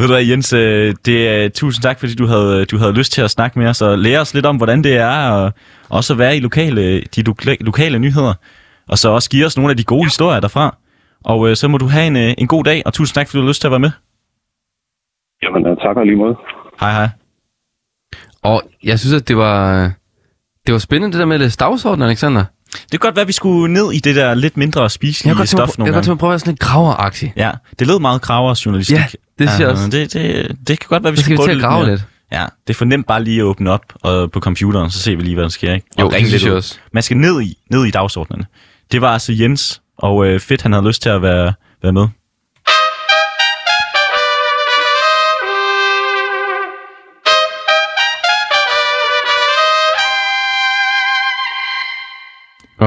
Ved 0.00 0.08
du 0.08 0.14
hvad, 0.14 0.24
Jens, 0.24 0.52
øh, 0.52 0.94
det 1.04 1.28
er, 1.28 1.48
tusind 1.48 1.82
tak, 1.82 1.98
fordi 1.98 2.14
du 2.14 2.26
havde, 2.26 2.64
du 2.64 2.78
havde 2.78 2.92
lyst 2.92 3.12
til 3.12 3.22
at 3.22 3.30
snakke 3.30 3.58
med 3.58 3.66
os 3.68 3.82
og 3.82 3.98
lære 3.98 4.20
os 4.20 4.34
lidt 4.34 4.46
om, 4.46 4.56
hvordan 4.56 4.84
det 4.84 4.96
er, 4.96 5.30
og 5.30 5.52
også 5.90 6.12
at 6.12 6.18
være 6.18 6.36
i 6.36 6.40
lokale, 6.40 7.00
de 7.00 7.22
lokale, 7.60 7.98
nyheder, 7.98 8.34
og 8.88 8.98
så 8.98 9.10
også 9.10 9.30
give 9.30 9.46
os 9.46 9.56
nogle 9.56 9.70
af 9.70 9.76
de 9.76 9.84
gode 9.84 10.04
historier 10.04 10.40
derfra. 10.40 10.76
Og 11.24 11.48
øh, 11.48 11.56
så 11.56 11.68
må 11.68 11.78
du 11.78 11.86
have 11.86 12.06
en, 12.06 12.16
øh, 12.16 12.34
en 12.38 12.46
god 12.46 12.64
dag, 12.64 12.82
og 12.86 12.92
tusind 12.92 13.14
tak, 13.14 13.28
fordi 13.28 13.38
du 13.38 13.42
har 13.42 13.48
lyst 13.48 13.60
til 13.60 13.68
at 13.68 13.70
være 13.70 13.80
med. 13.80 13.90
Jamen, 15.42 15.66
øh, 15.66 15.76
tak 15.76 15.96
og 15.96 16.06
lige 16.06 16.16
måde. 16.16 16.36
Hej 16.80 16.92
hej. 16.92 17.08
Og 18.42 18.62
jeg 18.84 18.98
synes, 18.98 19.22
at 19.22 19.28
det 19.28 19.36
var, 19.36 19.84
det 20.66 20.72
var 20.72 20.78
spændende, 20.78 21.12
det 21.12 21.20
der 21.20 21.26
med 21.26 21.34
at 21.34 21.40
læse 21.40 21.58
dagsordenen, 21.58 22.08
Alexander. 22.08 22.44
Det 22.72 22.90
kan 22.90 22.98
godt 22.98 23.16
være, 23.16 23.20
at 23.22 23.28
vi 23.28 23.32
skulle 23.32 23.72
ned 23.72 23.92
i 23.92 23.98
det 23.98 24.16
der 24.16 24.34
lidt 24.34 24.56
mindre 24.56 24.82
Jeg 24.82 24.90
spiselige 24.90 25.34
tænke 25.34 25.46
stof 25.46 25.58
mig, 25.58 25.68
jeg 25.68 25.74
nogle 25.78 25.86
kan 25.92 25.94
godt 25.94 26.04
tænke 26.04 26.10
mig 26.10 26.14
at 26.14 26.18
prøve 26.18 26.28
at 26.28 26.32
være 26.32 26.38
sådan 26.38 26.50
lidt 26.52 26.60
graveragtig. 26.60 27.32
Ja, 27.36 27.50
det 27.78 27.86
lød 27.86 27.98
meget 27.98 28.22
kravers 28.22 28.66
journalistik. 28.66 28.96
Ja, 28.96 29.04
det 29.38 29.48
synes 29.48 29.60
jeg 29.60 29.68
også. 29.68 29.88
Det, 29.88 30.12
det, 30.12 30.56
det 30.68 30.78
kan 30.80 30.86
godt 30.88 31.02
være, 31.02 31.12
vi 31.12 31.16
Så 31.16 31.22
skal 31.24 31.38
vi 31.38 31.42
til 31.42 31.50
at 31.50 31.56
det 31.56 31.64
grave 31.64 31.82
mere. 31.82 31.90
lidt. 31.90 32.04
Ja, 32.32 32.46
det 32.66 32.74
er 32.74 32.78
for 32.78 32.84
nemt 32.84 33.06
bare 33.06 33.24
lige 33.24 33.40
at 33.40 33.44
åbne 33.44 33.70
op 33.70 33.82
og 33.94 34.30
på 34.30 34.40
computeren, 34.40 34.90
så 34.90 34.98
ser 34.98 35.16
vi 35.16 35.22
lige, 35.22 35.34
hvad 35.34 35.44
der 35.44 35.50
sker. 35.50 35.74
Ikke? 35.74 35.86
Jo, 36.00 36.04
Og 36.04 36.10
det 36.10 36.16
ringe 36.16 36.28
synes 36.28 36.42
lidt 36.42 36.48
jeg 36.48 36.56
også. 36.56 36.74
Man 36.92 37.02
skal 37.02 37.16
ned 37.16 37.42
i, 37.42 37.58
ned 37.70 37.84
i 37.84 37.90
dagsordnerne. 37.90 38.46
Det 38.92 39.00
var 39.00 39.12
altså 39.12 39.32
Jens, 39.32 39.80
og 39.98 40.26
øh, 40.26 40.40
fedt, 40.40 40.62
han 40.62 40.72
havde 40.72 40.86
lyst 40.86 41.02
til 41.02 41.08
at 41.08 41.22
være, 41.22 41.52
være 41.82 41.92
med. 41.92 42.06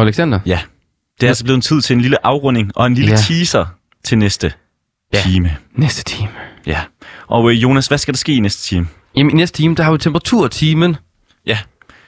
Alexander? 0.03 0.39
Ja, 0.45 0.59
det 1.21 1.27
er 1.27 1.31
altså 1.31 1.43
blevet 1.43 1.57
en 1.57 1.61
tid 1.61 1.81
til 1.81 1.93
en 1.93 2.01
lille 2.01 2.25
afrunding 2.25 2.71
og 2.75 2.87
en 2.87 2.93
lille 2.93 3.11
Ja. 3.11 3.17
teaser 3.17 3.65
til 4.05 4.17
næste 4.17 4.51
Ja. 5.13 5.19
time. 5.21 5.55
Næste 5.75 6.03
time. 6.03 6.29
Ja. 6.67 6.79
Og 7.27 7.51
øh, 7.51 7.63
Jonas, 7.63 7.87
hvad 7.87 7.97
skal 7.97 8.13
der 8.13 8.17
ske 8.17 8.33
i 8.35 8.39
næste 8.39 8.63
time? 8.63 8.87
Jamen 9.15 9.31
i 9.31 9.33
næste 9.35 9.57
time, 9.57 9.75
der 9.75 9.83
har 9.83 9.91
vi 9.91 9.97
temperaturtimen. 9.97 10.95
Ja, 11.47 11.57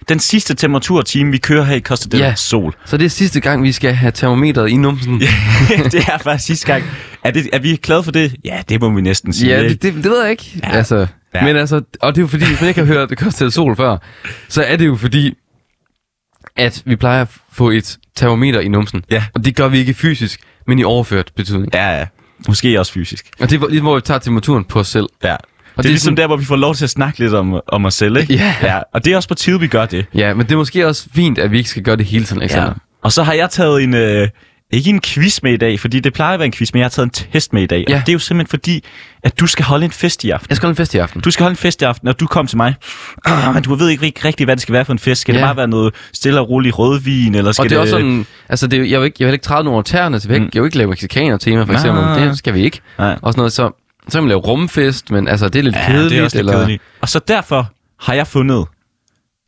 den 0.09 0.19
sidste 0.19 0.53
temperaturtime, 0.55 1.31
vi 1.31 1.37
kører 1.37 1.63
her 1.63 1.75
i 1.75 1.79
Costa 1.79 2.09
del 2.09 2.19
Ja. 2.19 2.35
Sol. 2.35 2.73
Så 2.85 2.97
det 2.97 3.05
er 3.05 3.09
sidste 3.09 3.39
gang, 3.39 3.63
vi 3.63 3.71
skal 3.71 3.93
have 3.93 4.11
termometeret 4.11 4.69
i 4.69 4.77
numsen. 4.77 5.21
Ja, 5.69 5.83
det 5.83 5.95
er 5.95 6.17
faktisk 6.17 6.45
sidste 6.45 6.67
gang. 6.67 6.83
Er, 7.23 7.31
det, 7.31 7.49
er 7.53 7.59
vi 7.59 7.75
glade 7.75 8.03
for 8.03 8.11
det? 8.11 8.35
Ja, 8.45 8.61
det 8.69 8.81
må 8.81 8.89
vi 8.89 9.01
næsten 9.01 9.33
sige. 9.33 9.55
ja 9.55 9.63
det, 9.63 9.81
det, 9.83 9.93
det 9.93 10.03
ved 10.03 10.21
jeg 10.21 10.31
ikke. 10.31 10.59
Ja. 10.63 10.69
Altså, 10.71 11.07
Ja. 11.35 11.43
Men 11.43 11.55
altså, 11.55 11.81
og 12.01 12.15
det 12.15 12.21
er 12.21 12.23
jo 12.23 12.27
fordi, 12.27 12.45
hvis 12.45 12.61
man 12.61 12.67
ikke 12.67 12.79
har 12.79 12.87
hørt 12.93 13.09
det 13.09 13.17
koster 13.17 13.49
sol 13.49 13.75
før, 13.75 13.97
så 14.49 14.63
er 14.63 14.75
det 14.75 14.85
jo 14.85 14.95
fordi, 14.95 15.33
at 16.55 16.81
vi 16.85 16.95
plejer 16.95 17.21
at 17.21 17.27
få 17.51 17.69
et 17.69 17.97
termometer 18.15 18.59
i 18.59 18.67
numsen. 18.67 19.03
Ja. 19.11 19.23
Og 19.33 19.45
det 19.45 19.55
gør 19.55 19.67
vi 19.67 19.77
ikke 19.77 19.93
fysisk, 19.93 20.39
men 20.67 20.79
i 20.79 20.83
overført 20.83 21.31
betydning. 21.35 21.73
ja, 21.73 21.97
ja. 21.97 22.05
Måske 22.47 22.79
også 22.79 22.91
fysisk. 22.91 23.25
Og 23.39 23.49
det 23.49 23.61
er 23.61 23.67
lige, 23.69 23.81
hvor 23.81 23.95
vi 23.95 24.01
tager 24.01 24.19
temperaturen 24.19 24.63
på 24.63 24.79
os 24.79 24.87
selv. 24.87 25.05
Ja. 25.23 25.33
Og 25.33 25.37
det, 25.37 25.83
det 25.83 25.85
er 25.85 25.89
ligesom 25.89 26.05
sådan- 26.05 26.17
der, 26.17 26.27
hvor 26.27 26.37
vi 26.37 26.45
får 26.45 26.55
lov 26.55 26.75
til 26.75 26.83
at 26.83 26.89
snakke 26.89 27.19
lidt 27.19 27.33
om, 27.33 27.61
om 27.67 27.85
os 27.85 27.93
selv, 27.93 28.17
ikke? 28.17 28.33
Ja. 28.33 28.55
ja. 28.61 28.79
Og 28.93 29.05
det 29.05 29.13
er 29.13 29.15
også 29.17 29.29
på 29.29 29.35
tide, 29.35 29.59
vi 29.59 29.67
gør 29.67 29.85
det. 29.85 30.05
Ja, 30.15 30.33
men 30.33 30.45
det 30.45 30.51
er 30.51 30.57
måske 30.57 30.87
også 30.87 31.07
fint, 31.15 31.37
at 31.39 31.51
vi 31.51 31.57
ikke 31.57 31.69
skal 31.69 31.83
gøre 31.83 31.95
det 31.95 32.05
hele 32.05 32.25
tiden, 32.25 32.41
Alexander. 32.41 32.73
Og 33.03 33.11
så 33.11 33.23
har 33.23 33.33
jeg 33.33 33.49
taget 33.49 33.83
en, 33.83 33.93
øh, 33.93 34.27
ikke 34.71 34.89
en 34.89 35.01
quiz 35.01 35.41
med 35.43 35.53
i 35.53 35.57
dag, 35.57 35.79
fordi 35.79 35.99
det 35.99 36.13
plejer 36.13 36.33
at 36.33 36.39
være 36.39 36.45
en 36.45 36.51
quiz, 36.51 36.73
men 36.73 36.79
jeg 36.79 36.85
har 36.85 36.89
taget 36.89 37.05
en 37.05 37.09
test 37.31 37.53
med 37.53 37.61
i 37.63 37.65
dag. 37.65 37.85
Ja. 37.89 37.95
Og 37.95 38.01
det 38.01 38.09
er 38.09 38.13
jo 38.13 38.19
simpelthen 38.19 38.49
fordi, 38.49 38.83
at 39.23 39.39
du 39.39 39.47
skal 39.47 39.65
holde 39.65 39.85
en 39.85 39.91
fest 39.91 40.23
i 40.23 40.29
aften. 40.29 40.49
Jeg 40.49 40.57
skal 40.57 40.65
holde 40.67 40.73
en 40.73 40.77
fest 40.77 40.93
i 40.93 40.97
aften. 40.97 41.21
Du 41.21 41.31
skal 41.31 41.43
holde 41.43 41.53
en 41.53 41.57
fest 41.57 41.81
i 41.81 41.85
aften, 41.85 42.07
og 42.07 42.19
du 42.19 42.27
kom 42.27 42.47
til 42.47 42.57
mig. 42.57 42.75
Ah, 43.25 43.53
men 43.53 43.63
du 43.63 43.75
ved 43.75 43.89
ikke 43.89 44.27
rigtig, 44.27 44.45
hvad 44.45 44.55
det 44.55 44.61
skal 44.61 44.73
være 44.73 44.85
for 44.85 44.93
en 44.93 44.99
fest. 44.99 45.21
Skal 45.21 45.33
ja. 45.33 45.39
det 45.39 45.45
bare 45.45 45.57
være 45.57 45.67
noget 45.67 45.95
stille 46.13 46.39
og 46.39 46.49
rolig 46.49 46.79
rødvin, 46.79 47.35
eller 47.35 47.51
skal 47.51 47.63
Og 47.63 47.69
det 47.69 47.75
er 47.75 47.79
også 47.79 47.91
sådan, 47.91 48.25
altså 48.49 48.67
det, 48.67 48.79
er- 48.79 48.83
jeg 48.85 48.99
vil 48.99 49.05
ikke, 49.05 49.17
jeg 49.19 49.27
vil 49.27 49.33
ikke 49.33 49.43
træde 49.43 49.83
tæerne, 49.83 50.19
så 50.19 50.27
jeg 50.29 50.33
vil 50.35 50.43
ikke, 50.43 50.51
jeg 50.53 50.61
vil 50.63 50.67
ikke 50.67 50.77
lave 50.77 50.89
mexikaner 50.89 51.37
tema 51.37 51.63
for 51.63 51.73
eksempel. 51.73 52.01
Nej. 52.03 52.19
Det 52.25 52.37
skal 52.37 52.53
vi 52.53 52.59
ikke. 52.61 52.81
Nej. 52.97 53.17
Og 53.21 53.33
sådan 53.33 53.39
noget, 53.39 53.53
så, 53.53 53.71
så 54.07 54.11
kan 54.17 54.23
man 54.23 54.27
lave 54.29 54.39
rumfest, 54.39 55.11
men 55.11 55.27
altså 55.27 55.49
det 55.49 55.59
er 55.59 55.63
lidt 55.63 55.75
Ja, 55.75 55.85
kedeligt. 55.87 56.09
det 56.11 56.19
er 56.19 56.23
også 56.23 56.37
lidt 56.37 56.39
eller, 56.47 56.53
kedeligt. 56.59 56.81
Og 57.01 57.09
så 57.09 57.19
derfor 57.27 57.71
har 57.99 58.13
jeg 58.13 58.27
fundet 58.27 58.65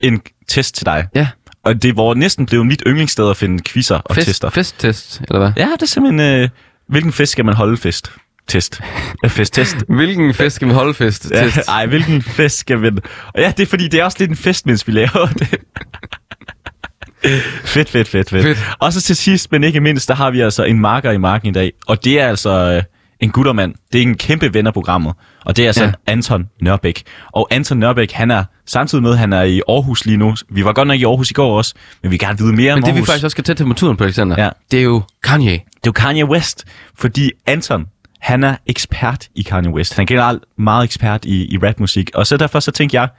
en 0.01 0.21
test 0.47 0.75
til 0.75 0.85
dig. 0.85 1.07
Ja, 1.15 1.27
Og 1.67 1.83
det 1.83 1.97
var 1.97 2.13
næsten 2.13 2.45
blevet 2.45 2.65
mit 2.65 2.83
yndlingssted 2.87 3.29
at 3.29 3.37
finde 3.37 3.63
quizzer 3.63 3.95
og 3.95 4.15
fest, 4.15 4.27
tester. 4.27 4.49
festtest, 4.49 5.21
eller 5.27 5.39
hvad? 5.39 5.51
Ja, 5.57 5.67
det 5.73 5.81
er 5.81 5.85
simpelthen, 5.85 6.41
øh, 6.41 6.49
hvilken 6.89 7.13
fest 7.13 7.31
skal 7.31 7.45
man 7.45 7.53
holde 7.55 7.77
fest? 7.77 8.11
Test. 8.47 8.81
Ja, 9.23 9.27
fest-test. 9.27 9.75
Hvilken 9.97 10.33
fest 10.33 10.55
skal 10.55 10.67
man 10.67 10.75
holde 10.75 10.93
fest? 10.93 11.31
Ja, 11.31 11.43
Test. 11.43 11.57
ej, 11.69 11.85
hvilken 11.85 12.21
fest 12.21 12.57
skal 12.57 12.81
vi... 12.81 12.87
Og 13.33 13.41
ja, 13.41 13.53
det 13.57 13.63
er 13.63 13.67
fordi, 13.67 13.87
det 13.87 13.99
er 13.99 14.03
også 14.03 14.17
lidt 14.19 14.29
en 14.29 14.35
fest, 14.37 14.65
mens 14.65 14.87
vi 14.87 14.91
laver 14.91 15.27
det. 15.39 15.59
fedt, 17.65 17.89
fedt, 17.89 18.07
fedt, 18.07 18.29
fedt, 18.29 18.43
Fedt. 18.43 18.57
Og 18.79 18.93
så 18.93 19.01
til 19.01 19.15
sidst, 19.15 19.51
men 19.51 19.63
ikke 19.63 19.79
mindst, 19.81 20.07
der 20.07 20.15
har 20.15 20.31
vi 20.31 20.39
altså 20.41 20.63
en 20.63 20.79
marker 20.79 21.11
i 21.11 21.17
marken 21.17 21.47
i 21.49 21.51
dag. 21.51 21.71
Og 21.87 22.03
det 22.03 22.19
er 22.19 22.27
altså 22.27 22.49
øh, 22.49 22.83
en 23.19 23.29
guttermand. 23.31 23.75
Det 23.93 23.99
er 23.99 24.03
en 24.03 24.17
kæmpe 24.17 24.53
ven 24.53 24.67
af 24.67 24.73
programmet. 24.73 25.13
Og 25.45 25.57
det 25.57 25.63
er 25.63 25.69
altså 25.69 25.83
Ja. 25.83 25.91
Anton 26.07 26.49
Nørbæk. 26.61 27.03
Og 27.31 27.47
Anton 27.51 27.77
Nørbæk, 27.77 28.11
han 28.11 28.31
er 28.31 28.43
samtidig 28.65 29.01
med, 29.03 29.15
han 29.15 29.33
er 29.33 29.41
i 29.41 29.61
Aarhus 29.69 30.05
lige 30.05 30.17
nu. 30.17 30.35
Vi 30.49 30.65
var 30.65 30.73
godt 30.73 30.87
nok 30.87 30.99
i 30.99 31.03
Aarhus 31.03 31.29
i 31.31 31.33
går 31.33 31.57
også, 31.57 31.73
men 32.03 32.11
vi 32.11 32.13
vil 32.13 32.19
gerne 32.19 32.37
vide 32.37 32.53
mere 32.53 32.73
om 32.73 32.77
Men 32.77 32.83
det 32.83 32.93
vi 32.93 32.97
Aarhus. 32.97 33.07
faktisk 33.07 33.23
også 33.25 33.33
skal 33.33 33.43
tage 33.43 33.55
temperaturen 33.55 33.97
på, 33.97 34.03
Alexander, 34.03 34.43
Ja. 34.43 34.49
det 34.71 34.79
er 34.79 34.83
jo 34.83 35.01
Kanye. 35.23 35.51
Det 35.51 35.57
er 35.59 35.61
jo 35.85 35.91
Kanye 35.91 36.25
West, 36.25 36.65
fordi 36.97 37.31
Anton, 37.45 37.85
han 38.19 38.43
er 38.43 38.55
ekspert 38.65 39.27
i 39.35 39.41
Kanye 39.41 39.69
West. 39.69 39.93
Han 39.95 40.03
er 40.03 40.07
generelt 40.07 40.43
meget 40.57 40.83
ekspert 40.83 41.25
i, 41.25 41.53
i 41.53 41.57
rapmusik, 41.57 42.09
og 42.15 42.27
så 42.27 42.37
derfor 42.37 42.59
så 42.59 42.71
tænkte 42.71 42.99
jeg, 43.01 43.09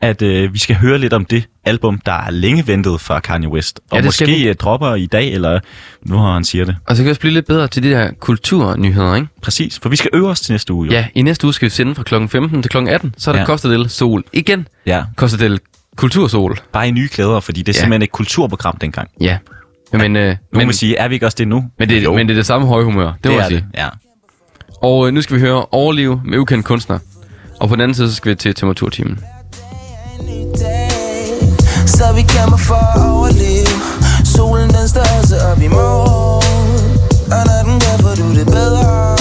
at 0.00 0.22
øh, 0.22 0.52
vi 0.54 0.58
skal 0.58 0.76
høre 0.76 0.98
lidt 0.98 1.12
om 1.12 1.24
det 1.24 1.44
album, 1.64 2.00
der 2.06 2.12
er 2.12 2.30
længe 2.30 2.66
ventet 2.66 3.00
fra 3.00 3.20
Kanye 3.20 3.48
West. 3.48 3.80
Og 3.90 3.98
Ja, 3.98 4.04
måske 4.04 4.26
vi. 4.26 4.48
øh, 4.48 4.54
dropper 4.54 4.94
i 4.94 5.06
dag, 5.06 5.32
eller 5.32 5.60
nu 6.02 6.16
har 6.16 6.32
han 6.32 6.44
siger 6.44 6.64
det. 6.64 6.76
Og 6.86 6.96
så 6.96 7.02
kan 7.02 7.04
vi 7.06 7.10
også 7.10 7.20
blive 7.20 7.34
lidt 7.34 7.46
bedre 7.46 7.68
til 7.68 7.82
de 7.82 7.90
der 7.90 8.10
kulturnyheder, 8.20 9.14
ikke? 9.14 9.28
Præcis, 9.42 9.78
for 9.82 9.88
vi 9.88 9.96
skal 9.96 10.10
øve 10.14 10.28
os 10.28 10.40
til 10.40 10.52
næste 10.52 10.72
uge. 10.72 10.86
Jo. 10.86 10.92
Ja, 10.92 11.06
i 11.14 11.22
næste 11.22 11.46
uge 11.46 11.54
skal 11.54 11.66
vi 11.66 11.70
sende 11.70 11.94
fra 11.94 12.02
kl. 12.02 12.14
15 12.28 12.62
til 12.62 12.70
kl. 12.70 12.76
18, 12.88 13.14
så 13.18 13.30
er 13.30 13.32
der 13.32 13.38
Ja. 13.38 13.42
ja. 13.42 13.46
Costa 13.46 13.68
del 13.70 13.88
Sol 13.90 14.24
igen. 14.32 14.68
ja. 14.86 15.04
Costa 15.16 15.44
del 15.44 15.60
Kultursol. 15.96 16.58
Bare 16.72 16.88
i 16.88 16.90
nye 16.90 17.08
klæder, 17.08 17.40
fordi 17.40 17.62
det 17.62 17.68
er 17.68 17.78
Ja. 17.78 17.80
simpelthen 17.80 18.02
et 18.02 18.12
kulturprogram 18.12 18.76
dengang. 18.80 19.08
Ja. 19.20 19.38
Men, 19.92 20.16
øh, 20.16 20.36
Nu 20.54 20.58
men, 20.60 20.72
sige, 20.72 20.96
er 20.96 21.08
vi 21.08 21.14
ikke 21.14 21.26
også 21.26 21.36
det 21.38 21.48
nu? 21.48 21.64
men, 21.78 21.88
det, 21.88 22.04
Jo, 22.04 22.14
men 22.14 22.28
det 22.28 22.34
er 22.34 22.38
det 22.38 22.46
samme 22.46 22.66
høje 22.66 22.84
humør, 22.84 23.06
det, 23.12 23.24
det 23.24 23.32
må 23.32 23.38
er 23.38 23.48
sige. 23.48 23.56
det. 23.56 23.78
Ja. 23.80 23.88
Og 24.82 25.06
øh, 25.08 25.14
nu 25.14 25.22
skal 25.22 25.36
vi 25.36 25.40
høre 25.40 25.64
Overliv 25.66 26.20
med 26.24 26.38
ukendt 26.38 26.64
kunstner. 26.64 26.98
Og 27.60 27.68
på 27.68 27.74
den 27.74 27.80
anden 27.82 27.94
side, 27.94 28.08
så 28.08 28.14
skal 28.14 28.30
vi 28.30 28.34
til 28.34 28.54
temperaturtimen. 28.54 29.18
Så 31.98 32.12
vi 32.14 32.22
kæmper 32.22 32.56
for 32.56 32.82
at 32.94 33.10
overleve. 33.10 33.74
Solen 34.24 34.70
den 34.70 34.88
står 34.88 35.06
også 35.20 35.36
op 35.50 35.62
i 35.62 35.68
morgen. 35.68 36.80
Og 37.34 37.42
når 37.48 37.60
den 37.68 37.76
gør, 37.84 37.96
får 38.02 38.14
du 38.22 38.28
det 38.38 38.46
bedre. 38.46 39.16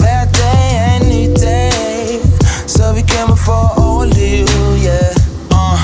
Hver 0.00 0.22
dag 0.40 0.64
er 0.84 0.92
en 1.00 1.06
ny 1.14 1.22
dag. 1.44 2.20
Så 2.66 2.92
vi 2.96 3.00
kæmper 3.00 3.36
for 3.46 3.60
at 3.68 3.82
overleve, 3.84 4.48
yeah. 4.86 5.10
Uh, 5.58 5.78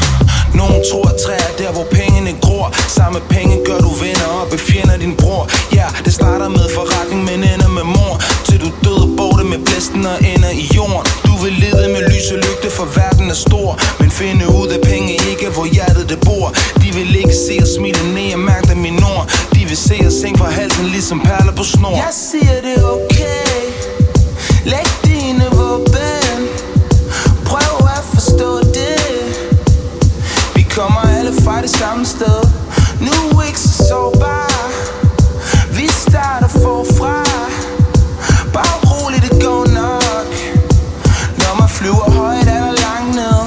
Nogen 0.55 0.81
tror 0.91 1.07
at 1.13 1.17
træer 1.25 1.53
der, 1.59 1.73
hvor 1.73 1.87
pengene 1.93 2.33
gror. 2.41 2.67
Samme 2.89 3.19
penge 3.35 3.55
gør 3.67 3.79
du 3.79 3.91
venner 4.05 4.29
og 4.43 4.47
befjender 4.51 4.97
din 4.97 5.15
bror. 5.21 5.43
Ja, 5.73 5.77
yeah, 5.77 6.05
det 6.05 6.15
starter 6.15 6.49
med 6.49 6.67
forretning, 6.79 7.21
men 7.29 7.39
ender 7.53 7.69
med 7.79 7.87
mor 7.97 8.15
Til 8.47 8.61
du 8.61 8.71
død 8.85 9.03
og 9.21 9.39
det 9.39 9.47
med 9.53 9.61
blæsten 9.67 10.07
og 10.07 10.19
ender 10.33 10.53
i 10.63 10.65
jorden. 10.77 11.07
Du 11.27 11.33
vil 11.45 11.53
lede 11.65 11.87
med 11.95 12.03
lys 12.11 12.27
og 12.35 12.39
lygte, 12.47 12.69
for 12.79 12.87
verden 12.99 13.31
er 13.31 13.39
stor. 13.49 13.69
Men 14.01 14.11
finde 14.11 14.45
ud 14.59 14.69
af 14.77 14.81
penge 14.91 15.14
det 16.15 16.25
bord 16.29 16.57
De 16.83 16.89
vil 16.95 17.17
ikke 17.17 17.35
se 17.47 17.59
os 17.63 17.69
smile 17.77 18.03
ned 18.15 18.33
og 18.33 18.41
mærke 18.41 18.69
dem 18.69 18.85
i 18.85 18.91
nord. 18.91 19.25
De 19.55 19.61
vil 19.71 19.77
se 19.77 19.97
os 20.07 20.23
hænge 20.25 20.39
fra 20.39 20.51
halsen, 20.51 20.87
ligesom 20.87 21.21
perler 21.21 21.53
på 21.53 21.65
snor. 21.65 21.97
Jeg 21.97 22.13
siger 22.31 22.57
det 22.67 22.85
okay. 22.85 23.55
Læg 24.65 24.87
dine 25.05 25.45
våben. 25.53 26.41
Prøv 27.45 27.89
at 27.97 28.05
forstå 28.15 28.51
det. 28.79 29.01
Vi 30.55 30.63
kommer 30.63 31.01
alle 31.19 31.33
fra 31.45 31.63
det 31.63 31.71
samme 31.71 32.07
sted. 32.07 32.41
Nu 33.01 33.41
ikke 33.49 33.61
så 33.61 33.85
sårbar 33.89 34.71
Vi 35.77 35.89
starter 35.89 36.49
forfra. 36.49 37.25
Bare 38.53 38.77
roligt, 38.91 39.23
det 39.23 39.43
går 39.45 39.67
nok. 39.67 40.31
Når 41.39 41.61
man 41.61 41.69
flyver 41.69 42.11
højt 42.11 42.49
eller 42.57 42.75
langt 42.87 43.15
ned. 43.15 43.41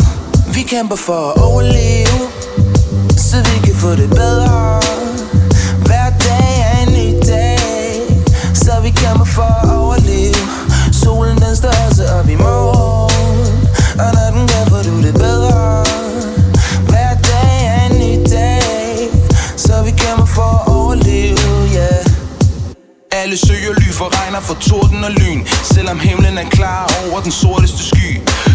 Vi 0.56 0.62
kæmper 0.62 0.96
for 0.96 1.32
at 1.32 1.42
overleve 1.42 2.17
få 3.88 3.96
det 3.96 4.10
bedre. 4.10 4.82
Hver 5.86 6.10
dag 6.26 6.50
er 6.70 6.78
en 6.84 6.92
ny 7.00 7.08
dag 7.28 8.00
Så 8.54 8.74
vi 8.84 8.90
kæmper 8.90 9.26
for 9.26 9.52
at 9.64 9.78
overleve. 9.80 10.42
Solen 11.04 11.38
den 11.38 11.56
står 11.56 11.76
også 11.88 12.04
op 12.20 12.30
i 12.30 12.36
morgen 12.36 13.52
Og 14.04 14.10
når 14.16 14.28
den 14.36 14.44
gør, 14.52 14.64
får 14.72 14.84
du 14.90 14.96
det 15.08 15.14
bedre. 15.14 15.84
Hver 16.90 17.14
dag 17.30 17.54
er 17.74 17.82
en 17.90 17.96
ny 18.04 18.14
dag 18.36 19.10
Så 19.58 19.76
vi 19.86 19.92
kæmper 19.92 20.26
for 20.26 20.50
at 20.58 20.74
overleve, 20.76 21.48
yeah. 21.76 22.06
Alle 23.12 23.38
søger 23.38 23.74
ly 23.82 23.87
for 24.42 24.54
for 24.54 24.62
torden 24.70 25.04
og 25.04 25.12
lyn 25.12 25.42
Selvom 25.64 26.00
himlen 26.00 26.38
er 26.38 26.50
klar 26.50 26.84
over 27.04 27.20
den 27.22 27.32
sorteste 27.32 27.84
sky. 27.92 28.10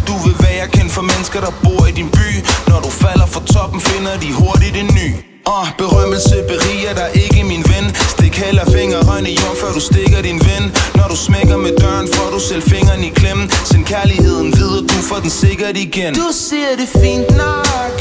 Du 0.09 0.15
vil 0.25 0.35
være 0.47 0.67
kendt 0.69 0.93
for 0.93 1.03
mennesker, 1.03 1.41
der 1.41 1.53
bor 1.65 1.87
i 1.87 1.93
din 2.01 2.09
by. 2.19 2.29
Når 2.71 2.81
du 2.87 2.91
falder 3.05 3.27
fra 3.27 3.43
toppen, 3.55 3.81
finder 3.81 4.15
de 4.23 4.33
hurtigt 4.33 4.77
en 4.77 4.91
ny. 5.01 5.09
Og 5.47 5.65
berømmelse 5.79 6.37
beriger 6.53 6.95
dig 7.01 7.09
ikke, 7.23 7.45
min 7.45 7.65
ven. 7.73 7.87
Stik 8.15 8.35
heller 8.45 8.65
fingeren 8.77 9.27
i 9.27 9.35
jord, 9.41 9.57
før 9.63 9.73
du 9.79 9.81
stikker 9.81 10.21
din 10.23 10.41
ven. 10.49 10.65
Når 10.99 11.07
du 11.13 11.17
smækker 11.17 11.57
med 11.57 11.73
døren, 11.83 12.09
får 12.15 12.29
du 12.35 12.41
selv 12.49 12.63
fingeren 12.63 13.05
i 13.05 13.09
klem 13.21 13.41
Send 13.71 13.85
kærligheden 13.85 14.49
videre, 14.59 14.83
du 14.93 14.99
får 15.09 15.21
den 15.25 15.31
sikkert 15.31 15.77
igen. 15.77 16.15
Du 16.15 16.29
siger 16.47 16.73
det 16.81 16.89
fint 17.03 17.31
nok. 17.45 17.97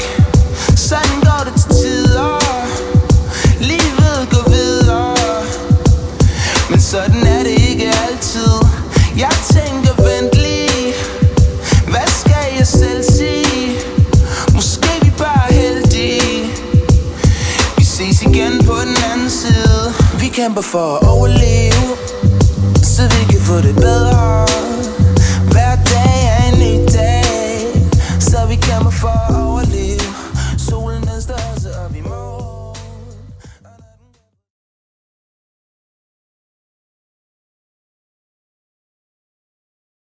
Sådan 0.88 1.18
går 1.26 1.42
det 1.46 1.54
til 1.60 1.70
tider. 1.80 2.32
Livet 3.70 4.18
går 4.32 4.50
videre. 4.50 5.14
Men 6.72 6.80
sådan 6.80 7.26
er 7.26 7.41
for 20.62 20.96
at 20.96 21.08
overleve 21.08 21.96
Så 22.82 23.02
vi 23.02 23.32
kan 23.32 23.40
få 23.40 23.56
det 23.56 23.74
bedre. 23.74 24.51